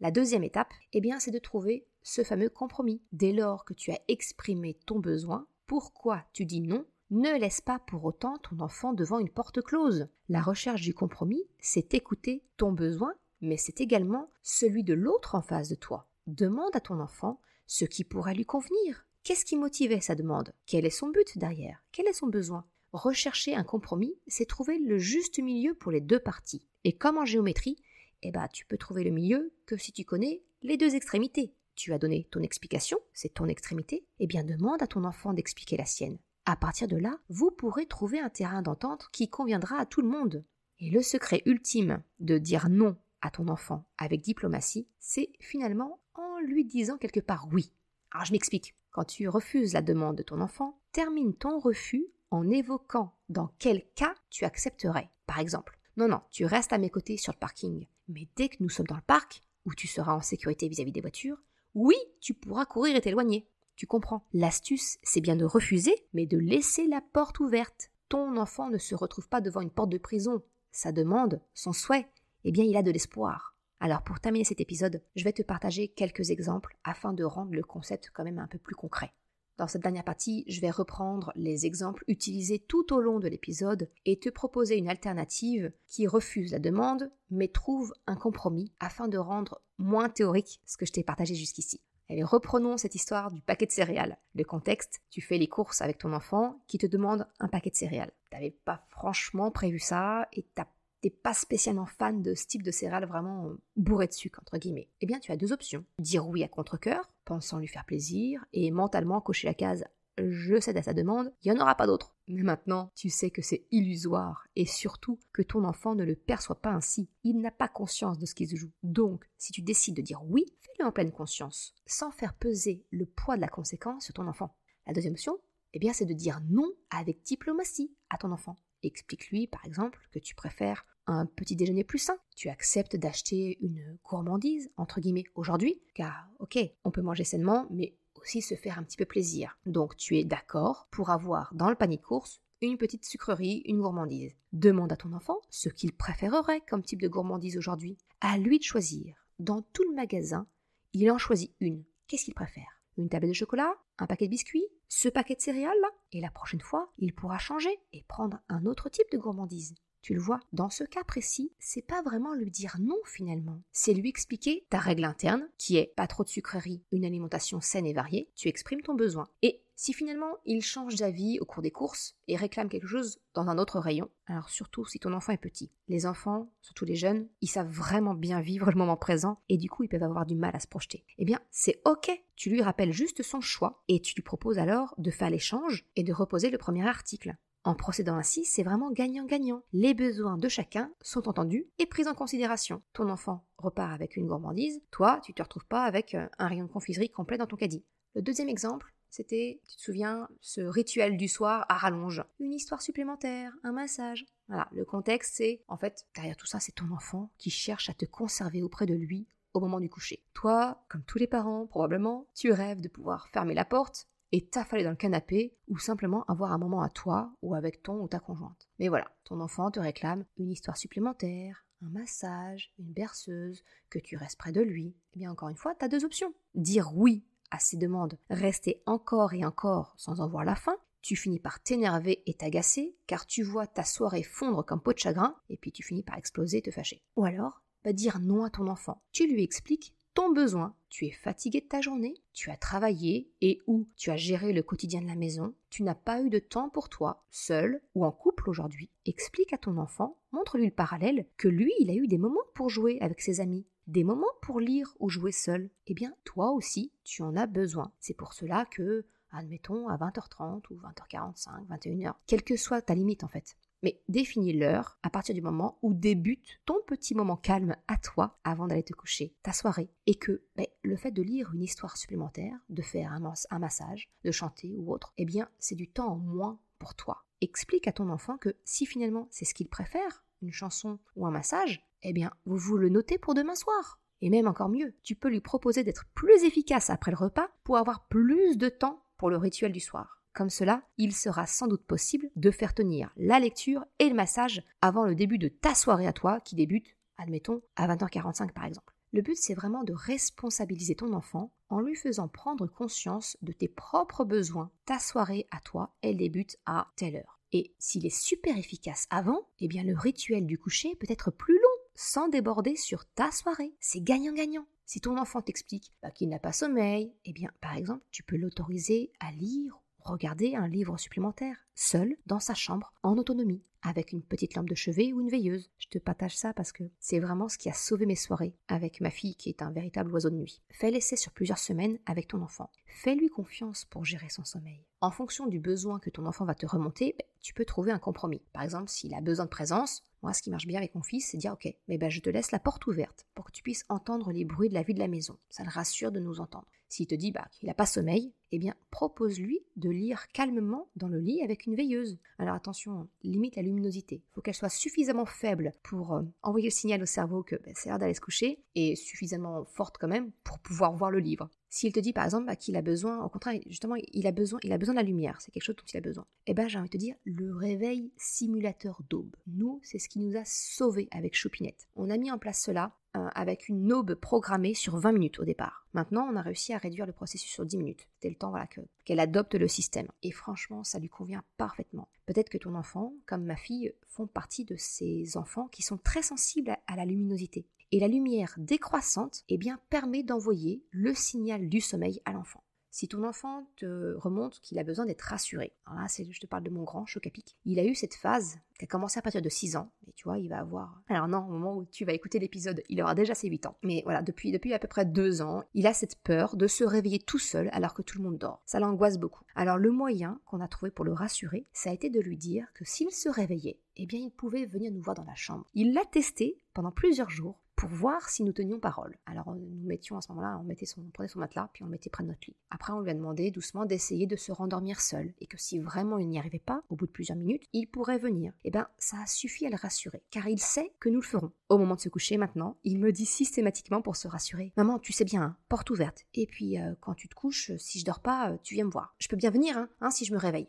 La 0.02 0.12
deuxième 0.12 0.44
étape, 0.44 0.74
eh 0.92 1.00
bien, 1.00 1.22
c'est 1.22 1.32
de 1.32 1.40
trouver 1.40 1.88
ce 2.04 2.26
fameux 2.26 2.50
compromis. 2.50 3.02
Dès 3.14 3.32
lors 3.32 3.64
que 3.64 3.74
tu 3.74 3.90
as 3.92 4.02
exprimé 4.10 4.74
ton 4.86 5.00
besoin, 5.00 5.48
pourquoi 5.66 6.26
tu 6.34 6.44
dis 6.44 6.60
non? 6.60 6.86
Ne 7.10 7.40
laisse 7.40 7.62
pas 7.62 7.80
pour 7.80 8.04
autant 8.04 8.38
ton 8.40 8.60
enfant 8.60 8.92
devant 8.92 9.20
une 9.20 9.32
porte 9.32 9.62
close. 9.62 10.10
La 10.28 10.42
recherche 10.42 10.82
du 10.82 10.94
compromis, 10.94 11.46
c'est 11.62 11.94
écouter 11.94 12.44
ton 12.58 12.74
besoin, 12.74 13.14
mais 13.40 13.56
c'est 13.56 13.80
également 13.80 14.30
celui 14.44 14.84
de 14.84 14.94
l'autre 14.94 15.36
en 15.36 15.42
face 15.42 15.70
de 15.70 15.76
toi. 15.76 16.10
Demande 16.28 16.76
à 16.76 16.82
ton 16.82 17.00
enfant 17.00 17.40
ce 17.66 17.86
qui 17.86 18.04
pourrait 18.04 18.36
lui 18.36 18.46
convenir. 18.46 19.07
Qu'est-ce 19.28 19.44
qui 19.44 19.58
motivait 19.58 20.00
sa 20.00 20.16
demande? 20.16 20.54
Quel 20.66 20.86
est 20.86 20.90
son 20.90 21.10
but 21.10 21.38
derrière? 21.38 21.84
Quel 21.92 22.08
est 22.08 22.14
son 22.14 22.28
besoin? 22.28 22.66
Rechercher 22.94 23.56
un 23.56 23.66
compromis, 23.66 24.16
c'est 24.28 24.46
trouver 24.46 24.80
le 24.80 24.98
juste 25.00 25.40
milieu 25.40 25.74
pour 25.74 25.92
les 25.92 26.00
deux 26.00 26.22
parties. 26.22 26.66
Et 26.86 26.94
comme 26.94 27.18
en 27.18 27.26
géométrie, 27.26 27.76
eh 28.22 28.32
ben, 28.32 28.48
tu 28.54 28.66
peux 28.66 28.78
trouver 28.78 29.04
le 29.04 29.12
milieu 29.12 29.52
que 29.66 29.76
si 29.76 29.92
tu 29.92 30.06
connais 30.06 30.44
les 30.62 30.78
deux 30.78 30.96
extrémités. 30.96 31.54
Tu 31.76 31.92
as 31.92 31.98
donné 31.98 32.26
ton 32.32 32.42
explication, 32.42 33.00
c'est 33.14 33.34
ton 33.34 33.48
extrémité, 33.48 34.06
eh 34.22 34.28
bien 34.28 34.46
demande 34.46 34.82
à 34.82 34.88
ton 34.88 35.04
enfant 35.04 35.34
d'expliquer 35.34 35.76
la 35.76 35.86
sienne. 35.86 36.20
À 36.46 36.56
partir 36.56 36.88
de 36.88 36.96
là, 36.96 37.20
vous 37.28 37.52
pourrez 37.52 37.86
trouver 37.86 38.22
un 38.22 38.30
terrain 38.30 38.62
d'entente 38.62 39.10
qui 39.12 39.28
conviendra 39.28 39.78
à 39.78 39.86
tout 39.86 40.02
le 40.02 40.08
monde. 40.08 40.46
Et 40.80 40.90
le 40.90 41.02
secret 41.02 41.42
ultime 41.46 42.02
de 42.22 42.38
dire 42.38 42.70
non 42.70 42.96
à 43.20 43.30
ton 43.30 43.50
enfant 43.50 43.84
avec 43.98 44.22
diplomatie, 44.22 44.88
c'est 45.00 45.34
finalement 45.42 46.00
en 46.16 46.40
lui 46.40 46.64
disant 46.64 46.98
quelque 46.98 47.20
part 47.20 47.50
oui. 47.52 47.74
Alors 48.12 48.24
je 48.24 48.32
m'explique. 48.32 48.74
Quand 48.98 49.06
tu 49.06 49.30
refuses 49.30 49.74
la 49.74 49.84
demande 49.84 50.16
de 50.16 50.24
ton 50.24 50.42
enfant, 50.42 50.80
termine 50.92 51.36
ton 51.36 51.60
refus 51.60 52.08
en 52.32 52.50
évoquant 52.50 53.14
dans 53.30 53.52
quel 53.60 53.84
cas 53.94 54.16
tu 54.32 54.44
accepterais. 54.44 55.12
Par 55.28 55.38
exemple, 55.38 55.78
non, 55.98 56.08
non, 56.08 56.22
tu 56.32 56.46
restes 56.46 56.74
à 56.74 56.80
mes 56.80 56.90
côtés 56.90 57.16
sur 57.16 57.32
le 57.32 57.38
parking, 57.38 57.86
mais 58.08 58.28
dès 58.36 58.50
que 58.50 58.58
nous 58.60 58.70
sommes 58.70 58.88
dans 58.88 58.96
le 58.96 59.04
parc, 59.04 59.44
où 59.68 59.76
tu 59.76 59.86
seras 59.86 60.16
en 60.16 60.24
sécurité 60.24 60.68
vis-à-vis 60.68 60.94
des 60.94 61.02
voitures, 61.02 61.38
oui, 61.76 61.96
tu 62.22 62.34
pourras 62.34 62.66
courir 62.66 62.96
et 62.96 63.02
t'éloigner. 63.02 63.48
Tu 63.76 63.86
comprends? 63.86 64.26
L'astuce, 64.34 64.98
c'est 65.04 65.22
bien 65.22 65.36
de 65.36 65.46
refuser, 65.46 65.94
mais 66.14 66.26
de 66.26 66.40
laisser 66.40 66.88
la 66.88 67.02
porte 67.14 67.40
ouverte. 67.40 67.92
Ton 68.10 68.36
enfant 68.36 68.72
ne 68.72 68.80
se 68.80 68.96
retrouve 68.96 69.30
pas 69.30 69.42
devant 69.42 69.62
une 69.62 69.70
porte 69.70 69.92
de 69.92 70.00
prison. 70.00 70.42
Sa 70.72 70.92
demande, 70.92 71.40
son 71.54 71.72
souhait, 71.72 72.08
eh 72.46 72.52
bien, 72.52 72.64
il 72.64 72.76
a 72.76 72.82
de 72.82 72.90
l'espoir. 72.90 73.56
Alors 73.80 74.02
pour 74.02 74.20
terminer 74.20 74.44
cet 74.44 74.60
épisode, 74.60 75.04
je 75.16 75.24
vais 75.24 75.34
te 75.34 75.44
partager 75.44 75.90
quelques 75.90 76.32
exemples 76.32 76.76
afin 76.84 77.14
de 77.14 77.24
rendre 77.24 77.54
le 77.54 77.64
concept 77.64 78.10
quand 78.14 78.24
même 78.24 78.40
un 78.40 78.48
peu 78.48 78.58
plus 78.58 78.76
concret. 78.76 79.14
Dans 79.58 79.68
cette 79.68 79.82
dernière 79.82 80.04
partie, 80.04 80.44
je 80.48 80.62
vais 80.62 80.70
reprendre 80.70 81.32
les 81.36 81.66
exemples 81.66 82.04
utilisés 82.08 82.60
tout 82.60 82.94
au 82.94 83.02
long 83.02 83.20
de 83.20 83.28
l'épisode 83.28 83.90
et 84.06 84.20
te 84.20 84.30
proposer 84.30 84.78
une 84.78 84.90
alternative 84.90 85.72
qui 85.88 86.06
refuse 86.06 86.52
la 86.52 86.60
demande 86.60 87.12
mais 87.32 87.48
trouve 87.48 87.94
un 88.06 88.16
compromis 88.16 88.72
afin 88.80 89.08
de 89.08 89.18
rendre 89.18 89.62
moins 89.80 90.10
théorique 90.10 90.62
ce 90.66 90.78
que 90.78 90.86
je 90.86 90.92
t'ai 90.92 91.04
partagé 91.04 91.34
jusqu'ici. 91.34 91.82
Et 92.10 92.24
reprenons 92.24 92.78
cette 92.78 92.96
histoire 92.96 93.32
du 93.32 93.42
paquet 93.42 93.66
de 93.66 93.72
céréales. 93.72 94.18
Le 94.34 94.44
contexte, 94.44 95.02
tu 95.10 95.22
fais 95.22 95.38
les 95.38 95.50
courses 95.50 95.82
avec 95.82 95.98
ton 95.98 96.14
enfant 96.14 96.62
qui 96.68 96.78
te 96.78 96.86
demande 96.86 97.28
un 97.40 97.48
paquet 97.48 97.70
de 97.70 97.76
céréales. 97.76 98.14
T'avais 98.30 98.56
pas 98.64 98.86
franchement 98.90 99.52
prévu 99.52 99.80
ça 99.80 100.28
et 100.32 100.46
t'as 100.56 100.68
pas 101.10 101.34
spécialement 101.34 101.86
fan 101.86 102.22
de 102.22 102.36
ce 102.36 102.48
type 102.48 102.64
de 102.64 102.72
céréales 102.72 103.06
vraiment 103.06 103.50
bourré 103.76 104.08
de 104.08 104.14
sucre, 104.14 104.40
entre 104.42 104.58
guillemets, 104.58 104.90
eh 105.02 105.06
bien 105.06 105.20
tu 105.20 105.32
as 105.32 105.38
deux 105.38 105.54
options. 105.54 105.86
Dire 106.00 106.28
oui 106.28 106.44
à 106.44 106.48
contre-coeur, 106.48 107.10
pensant 107.26 107.60
lui 107.60 107.68
faire 107.68 107.86
plaisir, 107.86 108.46
et 108.54 108.72
mentalement 108.72 109.22
cocher 109.22 109.48
la 109.48 109.54
case 109.54 109.86
je 110.18 110.60
cède 110.60 110.78
à 110.78 110.84
sa 110.84 110.94
demande, 110.94 111.32
il 111.44 111.52
n'y 111.52 111.58
en 111.58 111.62
aura 111.62 111.76
pas 111.76 111.88
d'autre. 111.88 112.16
Mais 112.28 112.42
maintenant, 112.42 112.92
tu 112.96 113.10
sais 113.10 113.30
que 113.30 113.42
c'est 113.42 113.66
illusoire 113.72 114.48
et 114.56 114.66
surtout 114.66 115.20
que 115.32 115.42
ton 115.42 115.64
enfant 115.64 115.96
ne 115.96 116.04
le 116.04 116.16
perçoit 116.16 116.62
pas 116.62 116.72
ainsi. 116.72 117.10
Il 117.24 117.40
n'a 117.40 117.52
pas 117.52 117.68
conscience 117.68 118.18
de 118.18 118.26
ce 118.26 118.36
qui 118.36 118.48
se 118.48 118.56
joue. 118.56 118.72
Donc, 118.84 119.26
si 119.38 119.52
tu 119.52 119.62
décides 119.62 119.96
de 119.96 120.02
dire 120.02 120.22
oui, 120.26 120.46
fais-le 120.62 120.86
en 120.86 120.92
pleine 120.92 121.12
conscience, 121.12 121.76
sans 121.86 122.12
faire 122.12 122.34
peser 122.34 122.84
le 122.92 123.06
poids 123.06 123.36
de 123.36 123.42
la 123.42 123.48
conséquence 123.48 124.06
sur 124.06 124.14
ton 124.14 124.28
enfant. 124.28 124.56
La 124.86 124.94
deuxième 124.94 125.14
option, 125.14 125.38
eh 125.74 125.80
bien, 125.80 125.94
c'est 125.94 126.06
de 126.06 126.14
dire 126.14 126.42
non 126.50 126.70
avec 126.90 127.24
diplomatie 127.24 127.94
à 128.10 128.18
ton 128.18 128.32
enfant. 128.32 128.56
Explique-lui, 128.84 129.48
par 129.48 129.66
exemple, 129.66 130.00
que 130.12 130.20
tu 130.20 130.36
préfères 130.36 130.86
un 131.08 131.26
petit 131.26 131.56
déjeuner 131.56 131.84
plus 131.84 132.00
sain. 132.00 132.18
Tu 132.36 132.50
acceptes 132.50 132.96
d'acheter 132.96 133.58
une 133.62 133.98
gourmandise, 134.04 134.70
entre 134.78 135.00
guillemets, 135.00 135.24
aujourd'hui, 135.36 135.82
car, 135.94 136.30
ok, 136.40 136.60
on 136.84 136.92
peut 136.92 137.02
manger 137.02 137.24
sainement, 137.24 137.68
mais 137.70 137.96
aussi 138.16 138.42
se 138.42 138.56
faire 138.56 138.78
un 138.78 138.84
petit 138.84 138.98
peu 138.98 139.06
plaisir. 139.06 139.58
Donc, 139.66 139.96
tu 139.96 140.18
es 140.18 140.26
d'accord 140.26 140.88
pour 140.92 141.10
avoir 141.10 141.54
dans 141.54 141.70
le 141.70 141.76
panier 141.76 141.98
de 141.98 142.02
course 142.02 142.42
une 142.62 142.78
petite 142.78 143.06
sucrerie, 143.06 143.62
une 143.66 143.82
gourmandise. 143.82 144.36
Demande 144.52 144.92
à 144.92 144.98
ton 144.98 145.14
enfant 145.14 145.38
ce 145.50 145.70
qu'il 145.70 145.94
préférerait 145.94 146.62
comme 146.68 146.84
type 146.84 147.02
de 147.02 147.08
gourmandise 147.08 147.58
aujourd'hui. 147.58 147.98
À 148.20 148.38
lui 148.38 148.58
de 148.60 148.64
choisir. 148.64 149.16
Dans 149.40 149.62
tout 149.62 149.84
le 149.84 149.96
magasin, 149.96 150.48
il 150.94 151.12
en 151.12 151.20
choisit 151.20 151.54
une. 151.60 151.84
Qu'est-ce 152.08 152.26
qu'il 152.26 152.34
préfère? 152.34 152.77
Une 152.98 153.10
tablette 153.10 153.32
de 153.32 153.36
chocolat 153.36 153.76
Un 153.98 154.08
paquet 154.08 154.26
de 154.26 154.32
biscuits 154.32 154.68
ce 154.90 155.10
paquet 155.10 155.36
de 155.36 155.42
céréales 155.42 155.80
là, 155.82 155.90
et 156.14 156.22
la 156.22 156.32
prochaine 156.32 156.62
fois, 156.62 156.94
il 156.98 157.14
pourra 157.14 157.38
changer 157.38 157.78
et 157.92 158.04
prendre 158.08 158.40
un 158.48 158.66
autre 158.66 158.90
type 158.90 159.12
de 159.12 159.18
gourmandise. 159.18 159.76
Tu 160.08 160.14
le 160.14 160.22
vois, 160.22 160.40
dans 160.54 160.70
ce 160.70 160.86
cas 160.86 161.04
précis, 161.04 161.52
c'est 161.60 161.82
pas 161.82 162.02
vraiment 162.02 162.34
lui 162.34 162.50
dire 162.50 162.78
non 162.80 162.96
finalement. 163.04 163.62
C'est 163.74 163.94
lui 163.94 164.08
expliquer 164.08 164.66
ta 164.70 164.80
règle 164.80 165.04
interne, 165.04 165.50
qui 165.58 165.76
est 165.76 165.92
pas 165.98 166.08
trop 166.08 166.24
de 166.24 166.30
sucreries, 166.30 166.82
une 166.94 167.04
alimentation 167.04 167.60
saine 167.60 167.86
et 167.86 167.92
variée, 167.92 168.30
tu 168.34 168.48
exprimes 168.48 168.80
ton 168.80 168.94
besoin. 168.94 169.28
Et 169.42 169.66
si 169.76 169.92
finalement 169.92 170.38
il 170.46 170.62
change 170.62 170.96
d'avis 170.96 171.40
au 171.42 171.46
cours 171.46 171.62
des 171.62 171.72
courses 171.72 172.16
et 172.30 172.38
réclame 172.38 172.70
quelque 172.70 172.88
chose 172.88 173.20
dans 173.34 173.50
un 173.50 173.58
autre 173.58 173.80
rayon, 173.80 174.10
alors 174.28 174.48
surtout 174.48 174.86
si 174.86 174.98
ton 174.98 175.12
enfant 175.12 175.34
est 175.34 175.38
petit. 175.38 175.74
Les 175.90 176.06
enfants, 176.06 176.54
surtout 176.62 176.86
les 176.86 176.96
jeunes, 176.96 177.28
ils 177.42 177.50
savent 177.50 177.70
vraiment 177.70 178.14
bien 178.14 178.40
vivre 178.40 178.72
le 178.72 178.78
moment 178.78 178.96
présent 178.96 179.42
et 179.50 179.58
du 179.58 179.70
coup 179.70 179.84
ils 179.84 179.90
peuvent 179.90 180.04
avoir 180.04 180.26
du 180.26 180.36
mal 180.36 180.56
à 180.56 180.62
se 180.62 180.68
projeter. 180.68 181.04
Eh 181.18 181.26
bien, 181.26 181.42
c'est 181.52 181.82
ok. 181.84 182.10
Tu 182.38 182.50
lui 182.50 182.62
rappelles 182.62 182.94
juste 182.94 183.24
son 183.24 183.42
choix 183.42 183.84
et 183.90 184.00
tu 184.00 184.16
lui 184.16 184.24
proposes 184.24 184.58
alors 184.58 184.96
de 184.98 185.12
faire 185.12 185.30
l'échange 185.30 185.86
et 185.98 186.04
de 186.04 186.14
reposer 186.14 186.50
le 186.50 186.58
premier 186.58 186.88
article. 186.88 187.36
En 187.68 187.76
procédant 187.76 188.16
ainsi, 188.16 188.46
c'est 188.46 188.64
vraiment 188.64 188.92
gagnant-gagnant. 188.92 189.62
Les 189.74 189.94
besoins 189.94 190.38
de 190.38 190.48
chacun 190.48 190.90
sont 191.02 191.28
entendus 191.28 191.68
et 191.80 191.86
pris 191.86 192.08
en 192.08 192.14
considération. 192.14 192.82
Ton 192.94 193.10
enfant 193.10 193.46
repart 193.58 193.92
avec 193.92 194.16
une 194.16 194.26
gourmandise, 194.26 194.82
toi, 194.90 195.20
tu 195.22 195.34
te 195.34 195.44
retrouves 195.44 195.66
pas 195.66 195.84
avec 195.84 196.16
euh, 196.16 196.30
un 196.40 196.48
rayon 196.48 196.64
de 196.64 196.72
confiserie 196.72 197.10
complet 197.10 197.38
dans 197.38 197.46
ton 197.46 197.58
caddie. 197.58 197.84
Le 198.16 198.22
deuxième 198.22 198.48
exemple, 198.48 198.94
c'était, 199.10 199.60
tu 199.68 199.76
te 199.76 199.82
souviens, 199.82 200.30
ce 200.40 200.62
rituel 200.62 201.18
du 201.18 201.28
soir 201.28 201.66
à 201.68 201.76
rallonge. 201.76 202.24
Une 202.40 202.54
histoire 202.54 202.82
supplémentaire, 202.82 203.52
un 203.64 203.74
massage. 203.74 204.26
Voilà, 204.48 204.70
le 204.72 204.86
contexte, 204.86 205.36
c'est, 205.36 205.62
en 205.68 205.76
fait, 205.76 206.06
derrière 206.16 206.38
tout 206.38 206.48
ça, 206.48 206.62
c'est 206.62 206.72
ton 206.76 206.90
enfant 206.92 207.32
qui 207.38 207.50
cherche 207.50 207.90
à 207.90 207.94
te 207.94 208.06
conserver 208.06 208.64
auprès 208.64 208.86
de 208.86 208.94
lui 208.94 209.28
au 209.54 209.60
moment 209.60 209.82
du 209.82 209.90
coucher. 209.90 210.24
Toi, 210.34 210.86
comme 210.88 211.04
tous 211.04 211.18
les 211.18 211.28
parents, 211.28 211.68
probablement, 211.68 212.28
tu 212.34 212.50
rêves 212.54 212.80
de 212.80 212.88
pouvoir 212.88 213.28
fermer 213.34 213.56
la 213.56 213.66
porte 213.66 214.08
et 214.32 214.48
t'affaler 214.48 214.84
dans 214.84 214.92
le 214.92 214.96
canapé 214.96 215.56
ou 215.68 215.78
simplement 215.78 216.24
avoir 216.26 216.52
un 216.52 216.58
moment 216.58 216.82
à 216.82 216.90
toi 216.90 217.34
ou 217.42 217.56
avec 217.56 217.84
ton 217.84 218.02
ou 218.02 218.08
ta 218.08 218.20
conjointe. 218.20 218.68
Mais 218.80 218.90
voilà, 218.90 219.12
ton 219.24 219.40
enfant 219.40 219.72
te 219.72 219.80
réclame 219.80 220.26
une 220.38 220.52
histoire 220.52 220.78
supplémentaire, 220.78 221.66
un 221.82 221.90
massage, 221.90 222.74
une 222.80 222.92
berceuse, 222.92 223.64
que 223.90 224.00
tu 224.00 224.18
restes 224.18 224.38
près 224.38 224.52
de 224.52 224.62
lui. 224.62 224.96
Eh 225.14 225.20
bien 225.20 225.32
encore 225.32 225.50
une 225.50 225.58
fois, 225.58 225.76
tu 225.76 225.86
as 225.86 225.90
deux 225.90 226.06
options. 226.06 226.34
Dire 226.56 226.92
oui 226.96 227.26
à 227.52 227.60
ces 227.60 227.78
demandes, 227.78 228.18
rester 228.30 228.82
encore 228.86 229.34
et 229.34 229.46
encore 229.46 229.94
sans 229.98 230.20
en 230.20 230.28
voir 230.28 230.44
la 230.44 230.56
fin, 230.56 230.76
tu 231.02 231.16
finis 231.16 231.40
par 231.40 231.62
t'énerver 231.62 232.22
et 232.26 232.34
t'agacer, 232.34 232.98
car 233.08 233.26
tu 233.26 233.44
vois 233.44 233.68
ta 233.68 233.84
soirée 233.84 234.24
fondre 234.24 234.66
comme 234.66 234.82
peau 234.82 234.92
de 234.92 235.00
chagrin, 235.00 235.38
et 235.50 235.56
puis 235.56 235.72
tu 235.72 235.82
finis 235.82 236.04
par 236.04 236.18
exploser 236.18 236.58
et 236.58 236.62
te 236.62 236.72
fâcher. 236.72 237.02
Ou 237.16 237.24
alors, 237.24 237.64
bah 237.86 237.94
dire 237.94 238.20
non 238.20 238.44
à 238.44 238.50
ton 238.50 238.68
enfant. 238.68 239.02
Tu 239.14 239.26
lui 239.28 239.44
expliques 239.44 239.96
ton 240.18 240.32
besoin. 240.32 240.74
Tu 240.90 241.06
es 241.06 241.12
fatigué 241.12 241.62
de 241.62 241.68
ta 241.68 241.80
journée, 241.80 242.16
tu 242.34 242.50
as 242.50 242.58
travaillé 242.58 243.30
et 243.40 243.62
ou 243.68 243.88
tu 243.98 244.10
as 244.10 244.18
géré 244.18 244.52
le 244.52 244.64
quotidien 244.64 245.00
de 245.00 245.06
la 245.06 245.14
maison, 245.14 245.54
tu 245.70 245.84
n'as 245.84 245.94
pas 245.94 246.24
eu 246.24 246.32
de 246.32 246.40
temps 246.40 246.70
pour 246.70 246.90
toi, 246.90 247.24
seul 247.30 247.84
ou 247.94 248.04
en 248.04 248.12
couple 248.12 248.50
aujourd'hui. 248.50 248.90
Explique 249.06 249.54
à 249.54 249.60
ton 249.60 249.78
enfant, 249.78 250.18
montre-lui 250.32 250.66
le 250.66 250.72
parallèle, 250.72 251.28
que 251.38 251.48
lui, 251.48 251.72
il 251.80 251.92
a 251.92 251.94
eu 251.94 252.08
des 252.08 252.18
moments 252.18 252.42
pour 252.56 252.72
jouer 252.72 252.98
avec 253.00 253.22
ses 253.22 253.42
amis, 253.42 253.68
des 253.86 254.04
moments 254.04 254.26
pour 254.42 254.60
lire 254.60 254.98
ou 255.00 255.08
jouer 255.08 255.32
seul. 255.32 255.70
Eh 255.86 255.94
bien, 255.94 256.16
toi 256.24 256.50
aussi, 256.50 256.92
tu 257.04 257.22
en 257.22 257.36
as 257.36 257.46
besoin. 257.46 257.92
C'est 258.00 258.16
pour 258.16 258.34
cela 258.34 258.66
que, 258.72 259.06
admettons, 259.30 259.88
à 259.88 259.98
20h30 259.98 260.64
ou 260.72 260.78
20h45, 260.78 261.68
21h, 261.68 262.16
quelle 262.26 262.42
que 262.42 262.58
soit 262.58 262.82
ta 262.82 262.96
limite 262.96 263.24
en 263.24 263.28
fait, 263.28 263.56
mais 263.84 264.02
définis 264.08 264.54
l'heure 264.54 264.98
à 265.04 265.10
partir 265.10 265.36
du 265.36 265.42
moment 265.42 265.78
où 265.82 265.94
débute 265.94 266.60
ton 266.66 266.76
petit 266.86 267.16
moment 267.16 267.38
calme 267.38 267.76
à 267.88 267.98
toi 267.98 268.40
avant 268.44 268.68
d'aller 268.68 268.84
te 268.84 268.94
coucher, 268.94 269.36
ta 269.44 269.54
soirée. 269.54 269.90
Et 270.06 270.16
que 270.16 270.44
ben, 270.56 270.66
le 270.84 270.96
fait 270.96 271.12
de 271.12 271.22
lire 271.22 271.54
une 271.54 271.64
histoire 271.64 271.98
supplémentaire, 271.98 272.58
de 272.70 272.82
faire 272.82 273.12
un, 273.12 273.60
massage, 273.60 274.10
de 274.24 274.32
chanter 274.32 274.76
ou 274.78 274.94
autre, 274.94 275.14
eh 275.18 275.26
bien 275.26 275.50
c'est 275.60 275.76
du 275.76 275.90
temps 275.90 276.14
en 276.14 276.18
moins 276.18 276.60
pour 276.80 276.96
toi. 276.96 277.24
Explique 277.42 277.88
à 277.88 277.92
ton 277.92 278.10
enfant 278.10 278.38
que 278.38 278.56
si 278.66 278.86
finalement 278.86 279.28
c'est 279.32 279.46
ce 279.46 279.54
qu'il 279.54 279.70
préfère, 279.70 280.24
une 280.42 280.54
chanson 280.54 281.00
ou 281.16 281.26
un 281.26 281.32
massage, 281.32 281.88
eh 282.04 282.14
bien 282.14 282.32
vous 282.46 282.58
vous 282.58 282.78
le 282.78 282.90
notez 282.90 283.18
pour 283.18 283.34
demain 283.34 283.56
soir. 283.56 284.00
Et 284.22 284.30
même 284.30 284.48
encore 284.48 284.70
mieux, 284.70 284.96
tu 285.04 285.16
peux 285.16 285.30
lui 285.30 285.42
proposer 285.42 285.84
d'être 285.84 286.06
plus 286.16 286.44
efficace 286.44 286.90
après 286.90 287.12
le 287.12 287.18
repas 287.18 287.50
pour 287.64 287.78
avoir 287.78 288.08
plus 288.08 288.58
de 288.58 288.70
temps 288.70 289.04
pour 289.18 289.30
le 289.30 289.38
rituel 289.38 289.72
du 289.72 289.80
soir. 289.80 290.17
Comme 290.38 290.52
cela, 290.52 290.84
il 291.00 291.16
sera 291.16 291.48
sans 291.48 291.66
doute 291.66 291.88
possible 291.88 292.30
de 292.36 292.52
faire 292.52 292.76
tenir 292.76 293.12
la 293.18 293.40
lecture 293.40 293.84
et 293.98 294.08
le 294.08 294.14
massage 294.14 294.62
avant 294.84 295.04
le 295.04 295.16
début 295.16 295.40
de 295.40 295.48
ta 295.48 295.74
soirée 295.74 296.06
à 296.06 296.14
toi 296.14 296.40
qui 296.42 296.54
débute, 296.54 296.96
admettons, 297.18 297.64
à 297.76 297.88
20h45 297.88 298.52
par 298.52 298.66
exemple. 298.66 298.94
Le 299.14 299.24
but, 299.24 299.36
c'est 299.36 299.56
vraiment 299.56 299.84
de 299.84 299.94
responsabiliser 299.94 300.94
ton 300.94 301.14
enfant 301.14 301.52
en 301.70 301.80
lui 301.82 301.96
faisant 301.96 302.28
prendre 302.28 302.68
conscience 302.68 303.36
de 303.42 303.52
tes 303.52 303.68
propres 303.68 304.26
besoins. 304.26 304.70
Ta 304.86 305.00
soirée 305.00 305.48
à 305.50 305.60
toi, 305.60 305.96
elle 306.04 306.18
débute 306.18 306.58
à 306.68 306.92
telle 306.98 307.16
heure. 307.16 307.40
Et 307.52 307.74
s'il 307.80 308.06
est 308.06 308.16
super 308.16 308.56
efficace 308.60 309.08
avant, 309.10 309.48
eh 309.60 309.68
bien 309.68 309.84
le 309.84 309.98
rituel 309.98 310.46
du 310.46 310.60
coucher 310.60 310.96
peut 311.00 311.08
être 311.10 311.32
plus 311.32 311.56
long, 311.56 311.84
sans 311.96 312.28
déborder 312.28 312.76
sur 312.76 313.06
ta 313.16 313.32
soirée. 313.32 313.74
C'est 313.80 314.04
gagnant-gagnant. 314.04 314.68
Si 314.86 315.02
ton 315.02 315.18
enfant 315.18 315.42
t'explique 315.42 315.92
bah, 316.04 316.12
qu'il 316.12 316.30
n'a 316.30 316.38
pas 316.38 316.54
sommeil, 316.54 317.12
eh 317.26 317.34
bien 317.34 317.50
par 317.60 317.76
exemple, 317.76 318.06
tu 318.12 318.22
peux 318.22 318.38
l'autoriser 318.38 319.12
à 319.20 319.32
lire 319.32 319.82
regarder 320.10 320.56
un 320.56 320.68
livre 320.68 320.98
supplémentaire, 320.98 321.56
seul, 321.76 322.16
dans 322.26 322.40
sa 322.40 322.54
chambre, 322.54 322.94
en 323.04 323.18
autonomie, 323.18 323.64
avec 323.82 324.12
une 324.12 324.24
petite 324.24 324.56
lampe 324.56 324.70
de 324.70 324.76
chevet 324.76 325.14
ou 325.14 325.22
une 325.22 325.30
veilleuse. 325.30 325.70
Je 325.78 325.88
te 325.88 325.98
partage 325.98 326.36
ça 326.36 326.54
parce 326.54 326.72
que 326.72 326.84
c'est 327.00 327.20
vraiment 327.20 327.50
ce 327.50 327.58
qui 327.58 327.70
a 327.70 327.74
sauvé 327.74 328.06
mes 328.06 328.16
soirées 328.16 328.56
avec 328.68 329.02
ma 329.02 329.10
fille 329.10 329.36
qui 329.36 329.50
est 329.50 329.62
un 329.62 329.72
véritable 329.72 330.12
oiseau 330.12 330.30
de 330.30 330.36
nuit. 330.36 330.62
Fais 330.70 330.92
l'essai 330.92 331.16
sur 331.16 331.32
plusieurs 331.32 331.60
semaines 331.60 332.00
avec 332.06 332.28
ton 332.28 332.42
enfant. 332.42 332.70
Fais-lui 332.86 333.30
confiance 333.30 333.86
pour 333.86 334.06
gérer 334.06 334.30
son 334.30 334.44
sommeil. 334.44 334.84
En 335.02 335.12
fonction 335.12 335.46
du 335.48 335.60
besoin 335.60 336.00
que 336.00 336.10
ton 336.10 336.26
enfant 336.26 336.46
va 336.46 336.56
te 336.56 336.66
remonter, 336.66 337.16
tu 337.40 337.54
peux 337.54 337.66
trouver 337.66 337.92
un 337.92 338.00
compromis. 338.00 338.42
Par 338.54 338.64
exemple, 338.64 338.90
s'il 338.90 339.14
a 339.14 339.22
besoin 339.22 339.46
de 339.46 339.50
présence, 339.50 340.04
moi, 340.28 340.34
ce 340.34 340.42
qui 340.42 340.50
marche 340.50 340.68
bien 340.68 340.80
avec 340.80 340.94
mon 340.94 341.04
fils, 341.04 341.30
c'est 341.32 341.38
dire 341.38 341.54
Ok, 341.54 341.74
mais 341.88 341.98
ben, 341.98 342.10
je 342.10 342.20
te 342.20 342.30
laisse 342.30 342.52
la 342.52 342.60
porte 342.60 342.86
ouverte 342.86 343.26
pour 343.34 343.46
que 343.46 343.52
tu 343.54 343.64
puisses 343.64 343.86
entendre 343.88 344.34
les 344.34 344.44
bruits 344.44 344.68
de 344.68 344.74
la 344.74 344.84
vie 344.84 344.94
de 344.94 345.00
la 345.00 345.08
maison. 345.08 345.38
Ça 345.50 345.64
le 345.64 345.70
rassure 345.70 346.12
de 346.12 346.20
nous 346.20 346.42
entendre. 346.42 346.68
S'il 346.90 347.08
te 347.08 347.16
dit 347.16 347.32
bah, 347.32 347.48
qu'il 347.52 347.68
n'a 347.68 347.74
pas 347.74 347.86
sommeil, 347.86 348.34
eh 348.52 348.60
bien, 348.60 348.74
propose-lui 348.92 349.60
de 349.76 349.90
lire 349.90 350.28
calmement 350.30 350.90
dans 350.96 351.10
le 351.10 351.20
lit 351.20 351.44
avec 351.44 351.66
une 351.66 351.76
veilleuse. 351.76 352.18
Alors 352.40 352.56
attention, 352.56 353.10
limite 353.24 353.58
la 353.58 353.62
luminosité. 353.62 354.16
Il 354.16 354.34
faut 354.34 354.42
qu'elle 354.42 354.54
soit 354.54 354.70
suffisamment 354.70 355.26
faible 355.26 355.74
pour 355.84 356.14
euh, 356.14 356.24
envoyer 356.44 356.68
le 356.68 356.74
signal 356.74 357.02
au 357.02 357.06
cerveau 357.06 357.44
que 357.44 357.56
ben, 357.58 357.74
c'est 357.76 357.90
l'heure 357.90 358.00
d'aller 358.00 358.14
se 358.14 358.22
coucher, 358.22 358.64
et 358.76 358.96
suffisamment 358.96 359.66
forte 359.66 359.98
quand 359.98 360.08
même 360.08 360.32
pour 360.44 360.60
pouvoir 360.60 360.94
voir 360.94 361.12
le 361.12 361.20
livre. 361.20 361.50
S'il 361.70 361.92
te 361.92 362.00
dit 362.00 362.14
par 362.14 362.24
exemple 362.24 362.46
bah, 362.46 362.56
qu'il 362.56 362.78
a 362.78 362.82
besoin, 362.82 363.22
au 363.24 363.30
contraire, 363.30 363.60
justement, 363.68 363.96
il 363.96 364.26
a 364.26 364.32
besoin, 364.32 364.60
il 364.64 364.72
a 364.72 364.78
besoin 364.78 364.96
de 364.96 365.00
la 365.00 365.06
lumière, 365.06 365.42
c'est 365.42 365.52
quelque 365.52 365.64
chose 365.64 365.76
dont 365.76 365.84
il 365.94 365.98
a 365.98 366.02
besoin. 366.02 366.26
Eh 366.46 366.54
ben, 366.54 366.70
j'ai 366.70 366.80
envie 366.80 366.88
de 366.88 366.94
te 366.94 366.98
dire, 366.98 367.16
le 367.26 367.54
réveil 367.54 368.12
simulateur 368.18 369.02
d'aube. 369.10 369.36
Nous, 369.48 369.82
c'est 369.84 370.00
ce 370.00 370.08
qui 370.08 370.17
nous 370.18 370.36
a 370.36 370.44
sauvés 370.46 371.08
avec 371.12 371.36
Choupinette. 371.36 371.88
On 371.96 372.10
a 372.10 372.18
mis 372.18 372.32
en 372.32 372.38
place 372.38 372.62
cela 372.62 372.94
euh, 373.16 373.28
avec 373.34 373.70
une 373.70 373.92
aube 373.94 374.16
programmée 374.16 374.74
sur 374.74 374.98
20 374.98 375.14
minutes 375.14 375.40
au 375.40 375.46
départ. 375.46 375.88
Maintenant, 375.94 376.28
on 376.32 376.36
a 376.36 376.42
réussi 376.42 376.74
à 376.74 376.78
réduire 376.78 377.06
le 377.06 377.14
processus 377.14 377.52
sur 377.52 377.66
10 377.66 377.78
minutes. 377.78 378.08
C'était 378.16 378.30
le 378.30 378.36
temps 378.36 378.50
voilà, 378.50 378.68
qu'elle 379.06 379.20
adopte 379.20 379.56
le 379.56 379.68
système. 379.68 380.08
Et 380.24 380.32
franchement, 380.32 380.84
ça 380.84 381.00
lui 381.00 381.10
convient 381.10 381.44
parfaitement. 381.58 382.10
Peut-être 382.26 382.50
que 382.50 382.58
ton 382.58 382.76
enfant, 382.76 383.14
comme 383.26 383.46
ma 383.46 383.56
fille, 383.56 383.94
font 384.08 384.28
partie 384.28 384.66
de 384.66 384.76
ces 384.78 385.38
enfants 385.38 385.68
qui 385.68 385.82
sont 385.82 385.98
très 385.98 386.22
sensibles 386.22 386.76
à 386.88 386.96
la 386.96 387.06
luminosité. 387.06 387.66
Et 387.92 388.00
la 388.00 388.08
lumière 388.08 388.54
décroissante 388.58 389.44
eh 389.48 389.58
bien, 389.58 389.80
permet 389.90 390.24
d'envoyer 390.24 390.84
le 390.92 391.14
signal 391.16 391.70
du 391.70 391.80
sommeil 391.80 392.22
à 392.26 392.34
l'enfant. 392.34 392.64
Si 392.98 393.08
ton 393.08 393.24
enfant 393.26 393.70
te 393.76 394.16
remonte 394.16 394.60
qu'il 394.60 394.80
a 394.80 394.84
besoin 394.84 395.06
d'être 395.06 395.22
rassuré, 395.22 395.72
alors 395.86 396.00
là, 396.00 396.08
je 396.08 396.40
te 396.40 396.48
parle 396.48 396.64
de 396.64 396.72
mon 396.72 396.82
grand 396.82 397.06
choc 397.06 397.28
à 397.28 397.30
pic, 397.30 397.56
il 397.64 397.78
a 397.78 397.86
eu 397.86 397.94
cette 397.94 398.16
phase 398.16 398.58
qui 398.80 398.86
a 398.86 398.88
commencé 398.88 399.20
à 399.20 399.22
partir 399.22 399.44
de 399.44 399.50
6 399.50 399.76
ans, 399.76 399.92
et 400.08 400.14
tu 400.14 400.24
vois, 400.24 400.40
il 400.40 400.50
va 400.50 400.58
avoir... 400.58 401.04
Alors 401.08 401.28
non, 401.28 401.46
au 401.46 401.52
moment 401.52 401.78
où 401.78 401.86
tu 401.86 402.06
vas 402.06 402.14
écouter 402.14 402.40
l'épisode, 402.40 402.82
il 402.90 403.00
aura 403.00 403.14
déjà 403.14 403.36
ses 403.36 403.50
8 403.50 403.68
ans. 403.68 403.78
Mais 403.84 404.02
voilà, 404.04 404.24
depuis, 404.24 404.52
depuis 404.52 404.74
à 404.74 404.80
peu 404.80 404.88
près 404.88 405.06
2 405.06 405.44
ans, 405.44 405.64
il 405.76 405.86
a 405.86 405.94
cette 405.94 406.16
peur 406.24 406.58
de 406.58 406.66
se 406.66 406.84
réveiller 406.84 407.20
tout 407.20 407.38
seul 407.38 407.70
alors 407.72 407.94
que 407.94 408.02
tout 408.02 408.18
le 408.18 408.24
monde 408.24 408.40
dort. 408.40 408.64
Ça 408.66 408.80
l'angoisse 408.80 409.20
beaucoup. 409.20 409.44
Alors 409.54 409.78
le 409.78 409.92
moyen 409.92 410.42
qu'on 410.48 410.60
a 410.60 410.68
trouvé 410.68 410.90
pour 410.90 411.06
le 411.06 411.14
rassurer, 411.14 411.68
ça 411.74 411.92
a 411.92 411.94
été 411.94 412.10
de 412.10 412.20
lui 412.20 412.38
dire 412.38 412.66
que 412.74 412.84
s'il 412.84 413.12
se 413.12 413.30
réveillait, 413.30 413.80
eh 413.98 414.08
bien 414.08 414.22
il 414.22 414.32
pouvait 414.32 414.66
venir 414.66 414.92
nous 414.92 415.04
voir 415.04 415.16
dans 415.16 415.24
la 415.24 415.36
chambre. 415.36 415.68
Il 415.76 415.94
l'a 415.94 416.06
testé 416.06 416.60
pendant 416.74 416.92
plusieurs 416.92 417.30
jours 417.30 417.60
pour 417.78 417.90
voir 417.90 418.28
si 418.28 418.44
nous 418.44 418.52
tenions 418.52 418.80
parole. 418.80 419.16
Alors 419.28 419.56
nous 419.56 419.86
mettions 419.86 420.18
à 420.18 420.22
ce 420.22 420.30
moment-là, 420.30 420.60
on 420.60 421.10
prenait 421.14 421.30
son 421.30 421.40
matelas, 421.40 421.70
puis 421.72 421.84
on 421.84 421.86
le 421.86 421.92
mettait 421.92 422.10
près 422.10 422.24
de 422.24 422.30
notre 422.30 422.48
lit. 422.48 422.56
Après, 422.72 422.92
on 422.92 423.02
lui 423.02 423.12
a 423.12 423.14
demandé 423.14 423.52
doucement 423.52 423.86
d'essayer 423.86 424.26
de 424.26 424.36
se 424.36 424.52
rendormir 424.52 425.00
seul, 425.00 425.34
et 425.40 425.46
que 425.46 425.58
si 425.58 425.80
vraiment 425.80 426.18
il 426.18 426.28
n'y 426.28 426.40
arrivait 426.40 426.58
pas, 426.58 426.82
au 426.90 426.96
bout 426.96 427.06
de 427.06 427.12
plusieurs 427.12 427.38
minutes, 427.38 427.64
il 427.74 427.86
pourrait 427.86 428.18
venir. 428.18 428.52
Eh 428.64 428.72
bien, 428.72 428.88
ça 428.98 429.18
a 429.22 429.28
suffi 429.28 429.68
à 429.68 429.70
le 429.70 429.76
rassurer, 429.76 430.24
car 430.32 430.48
il 430.48 430.60
sait 430.60 430.92
que 431.00 431.10
nous 431.10 431.22
le 431.22 431.26
ferons. 431.26 431.52
Au 431.70 431.78
moment 431.78 431.94
de 431.94 432.00
se 432.00 432.10
coucher 432.10 432.38
maintenant, 432.38 432.78
il 432.84 432.98
me 432.98 433.12
dit 433.12 433.28
systématiquement 433.28 434.02
pour 434.02 434.16
se 434.16 434.28
rassurer, 434.28 434.74
maman, 434.76 434.98
tu 434.98 435.14
sais 435.14 435.26
bien, 435.26 435.44
hein, 435.44 435.58
porte 435.70 435.92
ouverte. 435.92 436.26
Et 436.34 436.48
puis 436.48 436.80
euh, 436.80 436.96
quand 437.00 437.14
tu 437.14 437.30
te 437.30 437.36
couches, 437.36 437.72
si 437.78 438.00
je 438.00 438.06
dors 438.06 438.22
pas, 438.22 438.52
euh, 438.52 438.58
tu 438.64 438.74
viens 438.74 438.86
me 438.86 438.92
voir. 438.92 439.16
Je 439.20 439.28
peux 439.28 439.38
bien 439.38 439.52
venir, 439.52 439.78
hein, 439.78 439.88
hein 440.02 440.10
si 440.10 440.26
je 440.26 440.34
me 440.34 440.40
réveille. 440.40 440.68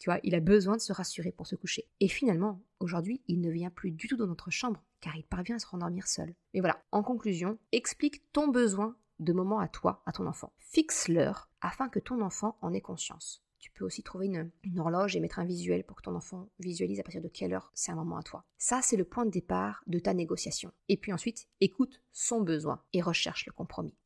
Tu 0.00 0.10
vois, 0.10 0.18
il 0.24 0.34
a 0.34 0.40
besoin 0.40 0.76
de 0.76 0.80
se 0.80 0.92
rassurer 0.92 1.30
pour 1.30 1.46
se 1.46 1.54
coucher. 1.54 1.86
Et 2.00 2.08
finalement, 2.08 2.60
aujourd'hui, 2.80 3.22
il 3.28 3.40
ne 3.40 3.50
vient 3.50 3.70
plus 3.70 3.90
du 3.92 4.08
tout 4.08 4.16
dans 4.16 4.26
notre 4.26 4.50
chambre 4.50 4.82
car 5.00 5.16
il 5.16 5.24
parvient 5.24 5.56
à 5.56 5.58
se 5.58 5.66
rendormir 5.66 6.06
seul. 6.06 6.34
Mais 6.54 6.60
voilà, 6.60 6.82
en 6.92 7.02
conclusion, 7.02 7.58
explique 7.72 8.30
ton 8.32 8.48
besoin 8.48 8.96
de 9.18 9.32
moment 9.32 9.58
à 9.58 9.68
toi, 9.68 10.02
à 10.06 10.12
ton 10.12 10.26
enfant. 10.26 10.52
Fixe 10.58 11.08
l'heure 11.08 11.48
afin 11.60 11.88
que 11.88 11.98
ton 11.98 12.20
enfant 12.20 12.56
en 12.60 12.72
ait 12.72 12.80
conscience. 12.80 13.42
Tu 13.58 13.72
peux 13.72 13.84
aussi 13.84 14.02
trouver 14.02 14.26
une, 14.26 14.52
horloge 14.78 15.16
et 15.16 15.20
mettre 15.20 15.40
un 15.40 15.44
visuel 15.44 15.84
pour 15.84 15.96
que 15.96 16.02
ton 16.02 16.14
enfant 16.14 16.48
visualise 16.60 17.00
à 17.00 17.02
partir 17.02 17.22
de 17.22 17.28
quelle 17.28 17.52
heure 17.52 17.72
c'est 17.74 17.90
un 17.90 17.96
moment 17.96 18.16
à 18.16 18.22
toi. 18.22 18.44
Ça, 18.56 18.80
c'est 18.82 18.96
le 18.96 19.04
point 19.04 19.26
de 19.26 19.30
départ 19.30 19.82
de 19.86 19.98
ta 19.98 20.14
négociation. 20.14 20.72
Et 20.88 20.96
puis 20.96 21.12
ensuite, 21.12 21.48
écoute 21.60 22.00
son 22.12 22.40
besoin 22.40 22.82
et 22.92 23.02
recherche 23.02 23.46
le 23.46 23.52
compromis. 23.52 23.96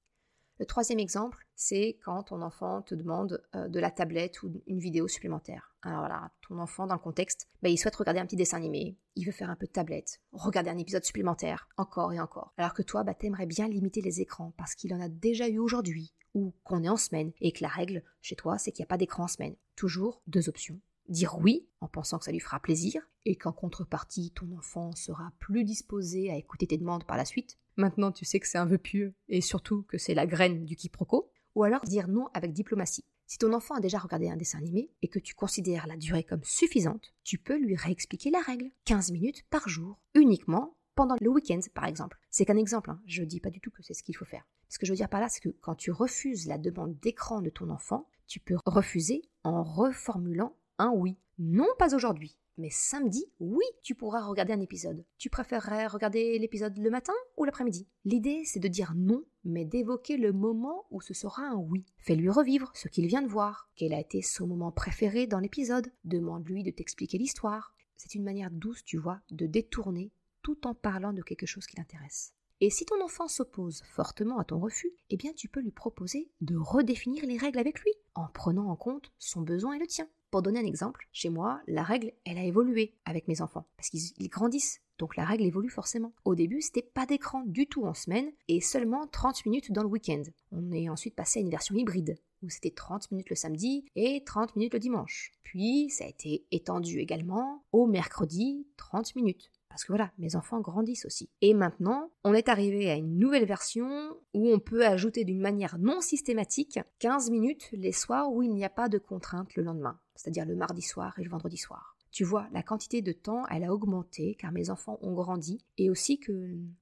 Le 0.63 0.67
troisième 0.67 1.01
exemple, 1.01 1.45
c'est 1.57 1.99
quand 2.05 2.23
ton 2.23 2.41
enfant 2.41 2.83
te 2.83 2.95
demande 2.95 3.43
euh, 3.57 3.67
de 3.67 3.81
la 3.81 3.91
tablette 3.91 4.45
ou 4.45 4.63
une 4.69 4.79
vidéo 4.79 5.09
supplémentaire. 5.09 5.75
Alors 5.83 5.99
voilà, 5.99 6.31
ton 6.47 6.61
enfant 6.61 6.87
dans 6.87 6.95
le 6.95 7.01
contexte, 7.01 7.49
bah, 7.63 7.69
il 7.69 7.77
souhaite 7.77 7.97
regarder 7.97 8.21
un 8.21 8.27
petit 8.27 8.37
dessin 8.37 8.59
animé, 8.59 8.97
il 9.17 9.27
veut 9.27 9.33
faire 9.33 9.51
un 9.51 9.57
peu 9.57 9.67
de 9.67 9.73
tablette, 9.73 10.21
regarder 10.31 10.71
un 10.71 10.79
épisode 10.79 11.03
supplémentaire, 11.03 11.69
encore 11.79 12.13
et 12.13 12.21
encore. 12.21 12.55
Alors 12.59 12.75
que 12.75 12.83
toi, 12.83 13.03
bah, 13.03 13.13
t'aimerais 13.13 13.47
bien 13.47 13.67
limiter 13.67 14.03
les 14.03 14.21
écrans 14.21 14.55
parce 14.57 14.77
qu'il 14.77 14.95
en 14.95 15.01
a 15.01 15.09
déjà 15.09 15.49
eu 15.49 15.59
aujourd'hui 15.59 16.15
ou 16.33 16.55
qu'on 16.63 16.85
est 16.85 16.89
en 16.89 16.97
semaine 16.97 17.33
et 17.41 17.51
que 17.51 17.65
la 17.65 17.69
règle 17.69 18.05
chez 18.21 18.37
toi, 18.37 18.57
c'est 18.57 18.71
qu'il 18.71 18.85
n'y 18.85 18.87
a 18.87 18.95
pas 18.95 18.99
d'écran 18.99 19.25
en 19.25 19.29
semaine. 19.29 19.57
Toujours 19.75 20.23
deux 20.29 20.49
options. 20.49 20.79
Dire 21.09 21.39
oui 21.39 21.69
en 21.81 21.89
pensant 21.89 22.19
que 22.19 22.25
ça 22.25 22.33
lui 22.33 22.41
fera 22.41 22.61
plaisir 22.61 23.03
et 23.25 23.37
qu'en 23.37 23.53
contrepartie 23.53 24.33
ton 24.33 24.51
enfant 24.57 24.93
sera 24.95 25.33
plus 25.39 25.65
disposé 25.65 26.31
à 26.31 26.37
écouter 26.37 26.67
tes 26.67 26.79
demandes 26.79 27.05
par 27.05 27.17
la 27.17 27.25
suite. 27.25 27.59
Maintenant 27.77 28.13
tu 28.13 28.25
sais 28.25 28.41
que 28.41 28.47
c'est 28.47 28.59
un 28.59 28.67
vœu 28.67 28.79
pieux 28.79 29.15
et 29.29 29.41
surtout 29.41 29.83
que 29.83 29.99
c'est 29.99 30.15
la 30.15 30.27
graine 30.27 30.65
du 30.65 30.77
quiproquo. 30.77 31.31
Ou 31.55 31.65
alors 31.65 31.83
dire 31.83 32.09
non 32.09 32.29
avec 32.33 32.55
diplomatie. 32.55 33.05
Si 33.27 33.39
ton 33.39 33.53
enfant 33.53 33.75
a 33.75 33.81
déjà 33.81 33.99
regardé 33.99 34.29
un 34.29 34.37
dessin 34.37 34.59
animé 34.59 34.91
et 35.03 35.09
que 35.09 35.19
tu 35.19 35.35
considères 35.35 35.87
la 35.87 35.97
durée 35.97 36.25
comme 36.25 36.45
suffisante, 36.45 37.13
tu 37.25 37.39
peux 37.39 37.57
lui 37.59 37.77
réexpliquer 37.77 38.31
la 38.31 38.41
règle. 38.41 38.71
15 38.85 39.13
minutes 39.13 39.45
par 39.51 39.69
jour, 39.69 39.99
uniquement 40.15 40.77
pendant 40.95 41.17
le 41.21 41.31
week-end, 41.31 41.61
par 41.75 41.87
exemple. 41.87 42.19
C'est 42.31 42.45
qu'un 42.45 42.57
exemple, 42.57 42.91
hein. 42.91 43.01
je 43.07 43.23
ne 43.23 43.27
dis 43.27 43.41
pas 43.41 43.51
du 43.51 43.61
tout 43.61 43.71
que 43.71 43.83
c'est 43.83 43.95
ce 43.95 44.03
qu'il 44.03 44.17
faut 44.17 44.25
faire. 44.25 44.45
Ce 44.69 44.79
que 44.79 44.87
je 44.87 44.93
veux 44.93 44.97
dire 44.97 45.09
par 45.09 45.21
là, 45.21 45.29
c'est 45.29 45.41
que 45.41 45.49
quand 45.49 45.75
tu 45.75 45.91
refuses 45.91 46.47
la 46.47 46.59
demande 46.59 46.99
d'écran 47.01 47.41
de 47.41 47.51
ton 47.51 47.71
enfant, 47.71 48.09
tu 48.27 48.41
peux 48.41 48.57
refuser 48.67 49.23
en 49.45 49.63
reformulant 49.63 50.57
un 50.83 50.93
oui. 50.93 51.17
Non, 51.39 51.69
pas 51.79 51.95
aujourd'hui. 51.95 52.37
Mais 52.59 52.69
samedi, 52.71 53.25
oui, 53.41 53.65
tu 53.83 53.95
pourras 53.95 54.21
regarder 54.21 54.53
un 54.53 54.61
épisode. 54.61 55.05
Tu 55.17 55.31
préférerais 55.31 55.87
regarder 55.87 56.39
l'épisode 56.39 56.77
le 56.77 56.91
matin 56.91 57.15
ou 57.37 57.45
l'après-midi? 57.45 57.89
L'idée, 58.05 58.43
c'est 58.45 58.61
de 58.61 58.69
dire 58.69 58.93
non, 58.95 59.25
mais 59.45 59.65
d'évoquer 59.65 60.19
le 60.19 60.33
moment 60.33 60.85
où 60.91 61.01
ce 61.01 61.15
sera 61.15 61.45
un 61.45 61.57
oui. 61.57 61.87
Fais-lui 61.99 62.29
revivre 62.29 62.71
ce 62.75 62.89
qu'il 62.89 63.07
vient 63.07 63.23
de 63.23 63.29
voir. 63.29 63.71
Quel 63.75 63.95
a 63.95 64.01
été 64.01 64.21
son 64.21 64.47
moment 64.47 64.71
préféré 64.71 65.27
dans 65.27 65.39
l'épisode? 65.39 65.91
Demande-lui 66.05 66.63
de 66.63 66.71
t'expliquer 66.71 67.17
l'histoire. 67.17 67.75
C'est 67.97 68.15
une 68.15 68.25
manière 68.25 68.51
douce, 68.51 68.85
tu 68.85 68.99
vois, 68.99 69.21
de 69.31 69.47
détourner 69.47 70.13
tout 70.43 70.67
en 70.67 70.75
parlant 70.75 71.13
de 71.13 71.23
quelque 71.23 71.47
chose 71.47 71.67
qui 71.67 71.77
l'intéresse. 71.77 72.35
Et 72.61 72.71
si 72.71 72.85
ton 72.85 73.03
enfant 73.03 73.27
s'oppose 73.27 73.83
fortement 73.87 74.39
à 74.39 74.45
ton 74.45 74.61
refus, 74.61 74.93
eh 75.11 75.17
bien 75.17 75.33
tu 75.33 75.49
peux 75.49 75.61
lui 75.61 75.73
proposer 75.73 76.31
de 76.43 76.57
redéfinir 76.57 77.25
les 77.27 77.37
règles 77.37 77.59
avec 77.59 77.81
lui, 77.81 77.91
en 78.15 78.29
prenant 78.29 78.69
en 78.69 78.77
compte 78.77 79.11
son 79.19 79.41
besoin 79.41 79.75
et 79.75 79.79
le 79.81 79.87
tien. 79.87 80.09
Pour 80.33 80.41
donner 80.41 80.61
un 80.61 80.65
exemple, 80.65 81.07
chez 81.13 81.29
moi, 81.29 81.61
la 81.67 81.83
règle, 81.83 82.11
elle 82.25 82.39
a 82.39 82.43
évolué 82.43 82.95
avec 83.05 83.29
mes 83.29 83.43
enfants, 83.43 83.67
parce 83.77 83.91
qu'ils 83.91 84.31
grandissent. 84.31 84.81
Donc 84.97 85.15
la 85.17 85.27
règle 85.27 85.45
évolue 85.45 85.69
forcément. 85.69 86.15
Au 86.25 86.35
début, 86.35 86.63
c'était 86.63 86.81
pas 86.81 87.05
d'écran 87.05 87.43
du 87.45 87.67
tout 87.67 87.85
en 87.85 87.93
semaine 87.93 88.33
et 88.49 88.63
seulement 88.63 89.07
30 89.07 89.45
minutes 89.45 89.73
dans 89.73 89.83
le 89.83 89.91
week-end. 89.91 90.23
On 90.51 90.73
est 90.73 90.89
ensuite 90.89 91.15
passé 91.15 91.39
à 91.39 91.43
une 91.43 91.51
version 91.51 91.77
hybride, 91.77 92.17
où 92.43 92.49
c'était 92.49 92.71
30 92.71 93.11
minutes 93.11 93.29
le 93.29 93.37
samedi 93.37 93.85
et 93.95 94.25
30 94.25 94.57
minutes 94.57 94.73
le 94.73 94.81
dimanche. 94.81 95.33
Puis 95.43 95.91
ça 95.91 96.05
a 96.05 96.09
été 96.09 96.47
étendu 96.51 97.01
également 97.01 97.63
au 97.71 97.87
mercredi, 97.87 98.67
30 98.79 99.15
minutes. 99.17 99.51
Parce 99.73 99.85
que 99.85 99.93
voilà, 99.93 100.13
mes 100.19 100.37
enfants 100.37 100.61
grandissent 100.61 101.07
aussi. 101.07 101.31
Et 101.41 101.55
maintenant, 101.55 102.11
on 102.25 102.35
est 102.35 102.51
arrivé 102.51 102.91
à 102.91 102.97
une 102.97 103.19
nouvelle 103.19 103.47
version 103.47 103.89
où 104.35 104.49
on 104.53 104.59
peut 104.59 104.85
ajouter 104.87 105.25
d'une 105.25 105.41
manière 105.41 105.79
non 105.79 106.03
systématique 106.03 106.79
15 106.99 107.31
minutes 107.31 107.71
les 107.73 107.93
soirs 107.93 108.31
où 108.31 108.43
il 108.43 108.53
n'y 108.53 108.67
a 108.67 108.71
pas 108.71 108.91
de 108.91 108.99
contrainte 108.99 109.57
le 109.57 109.63
lendemain, 109.63 109.99
c'est-à-dire 110.15 110.45
le 110.45 110.57
mardi 110.57 110.83
soir 110.83 111.19
et 111.19 111.25
le 111.25 111.31
vendredi 111.31 111.57
soir. 111.57 111.97
Tu 112.11 112.25
vois, 112.25 112.47
la 112.53 112.63
quantité 112.63 113.01
de 113.01 113.13
temps, 113.13 113.47
elle 113.47 113.65
a 113.65 113.73
augmenté 113.73 114.35
car 114.35 114.53
mes 114.53 114.69
enfants 114.69 114.99
ont 115.01 115.15
grandi 115.15 115.65
et 115.79 115.89
aussi 115.89 116.21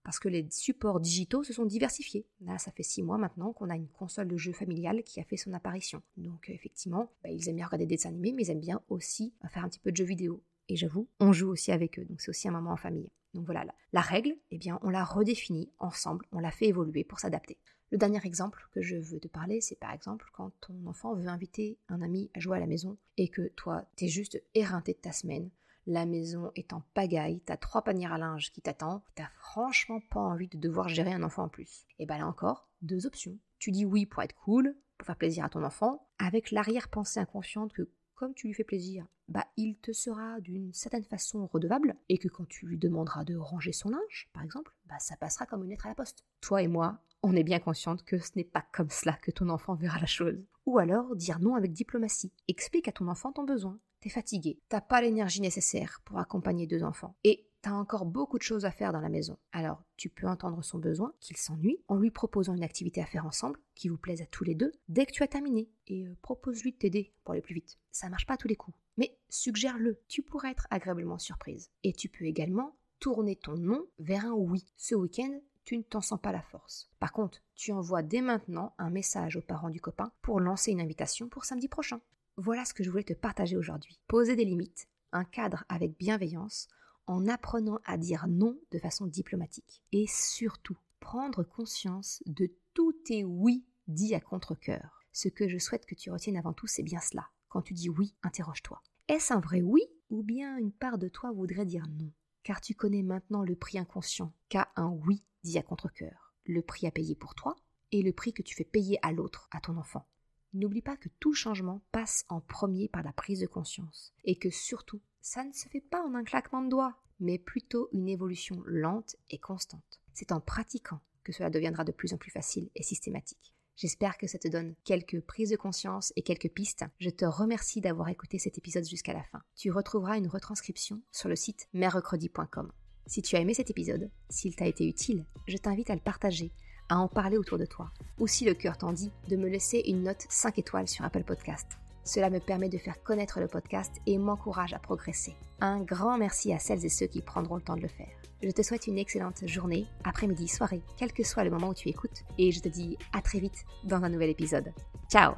parce 0.03 0.19
que 0.19 0.29
les 0.29 0.45
supports 0.51 0.99
digitaux 0.99 1.45
se 1.45 1.53
sont 1.53 1.67
diversifiés. 1.67 2.27
Là, 2.41 2.59
ça 2.59 2.73
fait 2.73 2.83
six 2.83 3.05
mois 3.05 3.17
maintenant 3.17 3.53
qu'on 3.53 3.71
a 3.71 3.77
une 3.77 3.87
console 3.87 4.27
de 4.27 4.37
jeux 4.37 4.53
familiale 4.53 5.05
qui 5.05 5.21
a 5.21 5.25
fait 5.25 5.37
son 5.37 5.53
apparition. 5.53 6.03
Donc 6.17 6.51
effectivement, 6.51 7.13
bah, 7.23 7.31
ils 7.31 7.49
aiment 7.49 7.57
bien 7.57 7.67
regarder 7.67 7.87
des 7.87 8.09
animés, 8.09 8.33
mais 8.33 8.43
ils 8.43 8.51
aiment 8.51 8.59
bien 8.59 8.83
aussi 8.89 9.33
faire 9.49 9.65
un 9.65 9.69
petit 9.69 9.79
peu 9.79 9.93
de 9.93 9.97
jeux 9.97 10.05
vidéo 10.05 10.43
et 10.71 10.77
j'avoue, 10.77 11.09
on 11.19 11.33
joue 11.33 11.49
aussi 11.49 11.73
avec 11.73 11.99
eux, 11.99 12.05
donc 12.05 12.21
c'est 12.21 12.31
aussi 12.31 12.47
un 12.47 12.53
moment 12.53 12.71
en 12.71 12.77
famille. 12.77 13.11
Donc 13.35 13.45
voilà, 13.45 13.67
la, 13.93 14.01
règle, 14.01 14.37
eh 14.53 14.59
bien, 14.59 14.79
on 14.83 14.91
l'a 14.91 15.05
redéfinie 15.05 15.69
ensemble, 15.81 16.25
on 16.31 16.39
l'a 16.39 16.53
fait 16.53 16.67
évoluer 16.67 17.03
pour 17.03 17.19
s'adapter. 17.19 17.59
Le 17.91 17.99
dernier 17.99 18.21
exemple 18.25 18.69
que 18.73 18.81
je 18.81 18.97
veux 18.97 19.19
te 19.19 19.27
parler, 19.27 19.61
c'est 19.61 19.79
par 19.79 19.93
exemple 19.93 20.31
quand 20.33 20.53
ton 20.61 20.87
enfant 20.87 21.15
veut 21.15 21.27
inviter 21.27 21.77
un 21.89 22.03
ami 22.03 22.31
à 22.35 22.41
jouer 22.41 22.57
à 22.59 22.61
la 22.61 22.69
maison 22.69 22.97
et 23.17 23.29
que 23.29 23.49
toi, 23.57 23.85
t'es 23.97 24.07
juste 24.07 24.41
éreinté 24.55 24.93
de 24.93 24.99
ta 24.99 25.11
semaine, 25.11 25.51
la 25.87 26.07
maison 26.07 26.53
est 26.55 26.73
en 26.73 26.85
pagaille, 26.95 27.41
t'as 27.41 27.57
trois 27.57 27.83
panières 27.83 28.13
à 28.13 28.19
linge 28.19 28.53
qui 28.53 28.63
t'attendent, 28.63 29.03
t'as 29.17 29.31
franchement 29.41 30.01
pas 30.09 30.21
envie 30.21 30.47
de 30.47 30.59
devoir 30.59 30.89
gérer 30.89 31.13
un 31.13 31.25
enfant 31.25 31.45
en 31.45 31.49
plus. 31.49 31.85
Et 31.99 32.07
bien 32.07 32.19
là 32.19 32.29
encore, 32.29 32.69
deux 32.81 33.07
options. 33.07 33.37
Tu 33.59 33.73
dis 33.73 33.85
oui 33.85 34.07
pour 34.07 34.23
être 34.23 34.37
cool, 34.37 34.77
pour 34.99 35.07
faire 35.07 35.17
plaisir 35.17 35.45
à 35.45 35.49
ton 35.49 35.65
enfant, 35.65 36.07
avec 36.19 36.53
l'arrière-pensée 36.53 37.19
inconsciente 37.19 37.73
que 37.73 37.91
comme 38.15 38.35
tu 38.35 38.49
lui 38.49 38.55
fais 38.55 38.65
plaisir, 38.65 39.07
bah, 39.29 39.47
il 39.61 39.77
te 39.77 39.93
sera 39.93 40.41
d'une 40.41 40.73
certaine 40.73 41.05
façon 41.05 41.47
redevable 41.47 41.95
et 42.09 42.17
que 42.17 42.29
quand 42.29 42.49
tu 42.49 42.67
lui 42.67 42.79
demanderas 42.79 43.25
de 43.25 43.37
ranger 43.37 43.73
son 43.73 43.91
linge, 43.91 44.31
par 44.33 44.43
exemple, 44.43 44.75
bah, 44.87 44.99
ça 44.99 45.17
passera 45.17 45.45
comme 45.45 45.65
une 45.65 45.71
lettre 45.71 45.85
à 45.85 45.91
la 45.91 45.95
poste. 45.95 46.25
Toi 46.41 46.63
et 46.63 46.69
moi, 46.69 47.03
on 47.23 47.37
est 47.37 47.45
bien 47.45 47.59
consciente 47.59 48.03
que 48.03 48.19
ce 48.19 48.31
n'est 48.37 48.45
pas 48.45 48.65
comme 48.73 48.89
cela 48.89 49.13
que 49.13 49.31
ton 49.31 49.51
enfant 49.51 49.75
verra 49.75 50.01
la 50.01 50.07
chose. 50.07 50.43
Ou 50.65 50.79
alors 50.79 51.15
dire 51.15 51.41
non 51.41 51.57
avec 51.57 51.73
diplomatie. 51.73 52.33
Explique 52.49 52.89
à 52.89 52.93
ton 52.93 53.09
enfant 53.09 53.33
ton 53.33 53.45
besoin. 53.45 53.79
T'es 54.01 54.09
fatigué, 54.09 54.59
t'as 54.71 54.81
pas 54.81 55.03
l'énergie 55.03 55.43
nécessaire 55.43 56.01
pour 56.07 56.19
accompagner 56.19 56.67
deux 56.67 56.83
enfants. 56.83 57.15
Et 57.23 57.50
T'as 57.63 57.73
encore 57.73 58.07
beaucoup 58.07 58.39
de 58.39 58.43
choses 58.43 58.65
à 58.65 58.71
faire 58.71 58.93
dans 58.93 59.01
la 59.01 59.11
maison. 59.11 59.37
Alors, 59.53 59.85
tu 59.99 60.09
peux 60.09 60.27
entendre 60.27 60.65
son 60.65 60.79
besoin, 60.79 61.13
qu'il 61.21 61.37
s'ennuie, 61.37 61.83
en 61.89 61.97
lui 61.97 62.11
proposant 62.11 62.55
une 62.55 62.63
activité 62.63 63.03
à 63.03 63.07
faire 63.07 63.27
ensemble, 63.27 63.61
qui 63.75 63.91
vous 63.91 63.99
plaise 63.99 64.23
à 64.23 64.27
tous 64.27 64.45
les 64.45 64.55
deux, 64.55 64.73
dès 64.89 65.05
que 65.05 65.13
tu 65.13 65.23
as 65.23 65.29
terminé. 65.29 65.69
Et 65.87 66.07
euh, 66.07 66.17
propose-lui 66.23 66.73
de 66.73 66.79
t'aider 66.79 67.13
pour 67.23 67.33
aller 67.33 67.43
plus 67.43 67.55
vite. 67.55 67.79
Ça 67.91 68.09
marche 68.09 68.27
pas 68.27 68.39
tous 68.39 68.49
les 68.49 68.57
coups. 68.57 68.79
Mais 68.97 69.19
suggère-le, 69.29 70.01
tu 70.09 70.23
pourrais 70.23 70.53
être 70.53 70.67
agréablement 70.71 71.19
surprise. 71.19 71.71
Et 71.83 71.93
tu 71.93 72.09
peux 72.09 72.25
également 72.25 72.77
tourner 72.99 73.37
ton 73.37 73.57
non 73.57 73.87
vers 73.99 74.25
un 74.25 74.33
oui. 74.33 74.65
Ce 74.79 74.95
week-end, 74.95 75.41
tu 75.65 75.77
ne 75.77 75.83
t'en 75.83 76.01
sens 76.01 76.21
pas 76.21 76.33
la 76.33 76.43
force. 76.43 76.91
Par 76.99 77.13
contre, 77.13 77.43
tu 77.55 77.73
envoies 77.73 78.03
dès 78.03 78.23
maintenant 78.23 78.75
un 78.79 78.91
message 78.91 79.37
aux 79.37 79.43
parents 79.43 79.71
du 79.71 79.83
copain 79.83 80.13
pour 80.23 80.41
lancer 80.41 80.71
une 80.71 80.81
invitation 80.81 81.29
pour 81.29 81.45
samedi 81.45 81.69
prochain. 81.69 82.01
Voilà 82.37 82.65
ce 82.65 82.73
que 82.73 82.83
je 82.83 82.91
voulais 82.91 83.05
te 83.05 83.13
partager 83.13 83.57
aujourd'hui. 83.57 84.01
Poser 84.09 84.35
des 84.35 84.47
limites, 84.47 84.89
un 85.13 85.25
cadre 85.25 85.65
avec 85.69 85.97
bienveillance, 85.99 86.69
en 87.07 87.27
apprenant 87.27 87.81
à 87.85 87.97
dire 87.97 88.27
non 88.29 88.59
de 88.71 88.79
façon 88.79 89.07
diplomatique. 89.07 89.83
Et 89.93 90.07
surtout, 90.09 90.79
prendre 91.01 91.43
conscience 91.43 92.23
de 92.27 92.53
tous 92.75 92.93
tes 93.05 93.25
oui 93.25 93.65
dits 93.89 94.15
à 94.15 94.21
contre-coeur. 94.21 95.01
Ce 95.13 95.29
que 95.29 95.49
je 95.49 95.59
souhaite 95.59 95.87
que 95.87 95.95
tu 95.95 96.11
retiennes 96.11 96.37
avant 96.37 96.53
tout, 96.53 96.67
c'est 96.67 96.83
bien 96.83 97.01
cela. 97.01 97.29
Quand 97.49 97.63
tu 97.63 97.75
dis 97.75 97.89
oui, 97.89 98.15
interroge-toi. 98.23 98.81
Est-ce 99.09 99.33
un 99.33 99.41
vrai 99.41 99.61
oui 99.61 99.83
ou 100.09 100.23
bien 100.23 100.57
une 100.57 100.73
part 100.73 100.99
de 100.99 101.09
toi 101.09 101.33
voudrait 101.33 101.67
dire 101.67 101.87
non? 101.99 102.13
Car 102.43 102.61
tu 102.61 102.75
connais 102.75 103.03
maintenant 103.03 103.43
le 103.43 103.57
prix 103.57 103.79
inconscient 103.79 104.33
qu'a 104.49 104.71
un 104.77 104.89
oui 104.89 105.25
dit 105.43 105.59
à 105.59 105.63
contre-coeur. 105.63 106.35
Le 106.45 106.63
prix 106.63 106.87
à 106.87 106.91
payer 106.91 107.17
pour 107.17 107.35
toi 107.35 107.57
et 107.93 108.03
le 108.03 108.13
prix 108.13 108.33
que 108.33 108.43
tu 108.43 108.55
fais 108.55 108.65
payer 108.65 108.99
à 109.03 109.13
l'autre, 109.13 109.49
à 109.51 109.61
ton 109.61 109.77
enfant. 109.77 110.07
N'oublie 110.53 110.83
pas 110.83 110.97
que 110.97 111.09
tout 111.21 111.33
changement 111.33 111.81
passe 111.93 112.25
en 112.29 112.41
premier 112.41 112.89
par 112.89 113.05
la 113.05 113.13
prise 113.13 113.41
de 113.41 113.47
conscience 113.47 114.13
et 114.25 114.37
que 114.37 114.51
surtout, 114.51 115.01
ça 115.21 115.45
ne 115.45 115.53
se 115.53 115.69
fait 115.69 115.81
pas 115.81 116.03
en 116.03 116.15
un 116.15 116.25
claquement 116.25 116.63
de 116.63 116.69
doigts, 116.69 116.97
mais 117.21 117.39
plutôt 117.39 117.89
une 117.93 118.09
évolution 118.09 118.61
lente 118.67 119.15
et 119.31 119.39
constante. 119.39 120.01
C'est 120.13 120.33
en 120.33 120.41
pratiquant 120.41 121.01
que 121.23 121.33
cela 121.33 121.51
deviendra 121.51 121.85
de 121.85 121.93
plus 121.93 122.13
en 122.13 122.17
plus 122.17 122.33
facile 122.33 122.69
et 122.75 122.83
systématique. 122.83 123.55
J'espère 123.77 124.19
que 124.19 124.27
ça 124.27 124.39
te 124.39 124.49
donne 124.49 124.75
quelques 124.85 125.21
prises 125.21 125.51
de 125.51 125.57
conscience 125.57 126.13
et 126.17 126.23
quelques 126.23 126.51
pistes. 126.51 126.85
Je 126.99 127.11
te 127.11 127.25
remercie 127.25 127.81
d'avoir 127.81 128.09
écouté 128.09 128.39
cet 128.39 128.59
épisode 128.59 128.85
jusqu'à 128.85 129.15
la 129.15 129.23
fin. 129.23 129.43
Tu 129.57 129.71
retrouveras 129.71 130.19
une 130.19 130.27
retranscription 130.27 131.01
sur 131.13 131.29
le 131.29 131.37
site 131.37 131.69
merrecredi.com. 131.73 132.73
Si 133.07 133.23
tu 133.23 133.37
as 133.37 133.41
aimé 133.41 133.55
cet 133.55 133.71
épisode, 133.71 134.11
s'il 134.29 134.55
t'a 134.55 134.67
été 134.67 134.87
utile, 134.87 135.25
je 135.47 135.57
t'invite 135.57 135.91
à 135.91 135.95
le 135.95 136.01
partager 136.01 136.53
à 136.91 136.99
en 136.99 137.09
parler 137.09 137.39
autour 137.39 137.57
de 137.57 137.65
toi, 137.65 137.91
ou 138.19 138.27
si 138.27 138.45
le 138.45 138.53
cœur 138.53 138.77
t'en 138.77 138.93
dit, 138.93 139.11
de 139.29 139.37
me 139.37 139.49
laisser 139.49 139.83
une 139.87 140.03
note 140.03 140.27
5 140.29 140.59
étoiles 140.59 140.89
sur 140.89 141.05
Apple 141.05 141.25
Podcast. 141.25 141.67
Cela 142.05 142.29
me 142.29 142.41
permet 142.41 142.69
de 142.69 142.79
faire 142.79 143.03
connaître 143.03 143.41
le 143.41 143.47
podcast 143.47 143.93
et 144.07 144.19
m'encourage 144.19 144.75
à 144.75 144.79
progresser. 144.79 145.35
Un 145.61 145.81
grand 145.81 146.19
merci 146.19 146.53
à 146.53 146.59
celles 146.59 146.85
et 146.85 146.89
ceux 146.89 147.07
qui 147.07 147.23
prendront 147.23 147.57
le 147.57 147.63
temps 147.63 147.77
de 147.77 147.83
le 147.83 147.89
faire. 147.89 148.09
Je 148.43 148.51
te 148.51 148.63
souhaite 148.63 148.87
une 148.87 148.99
excellente 148.99 149.47
journée, 149.47 149.87
après-midi, 150.05 150.49
soirée, 150.49 150.83
quel 150.97 151.13
que 151.13 151.23
soit 151.23 151.45
le 151.45 151.51
moment 151.51 151.69
où 151.69 151.75
tu 151.75 151.89
écoutes, 151.89 152.25
et 152.39 152.53
je 152.53 152.61
te 152.61 152.69
dis 152.69 152.97
à 153.13 153.21
très 153.21 153.39
vite 153.39 153.65
dans 153.85 154.03
un 154.03 154.09
nouvel 154.09 154.31
épisode. 154.31 154.73
Ciao 155.11 155.35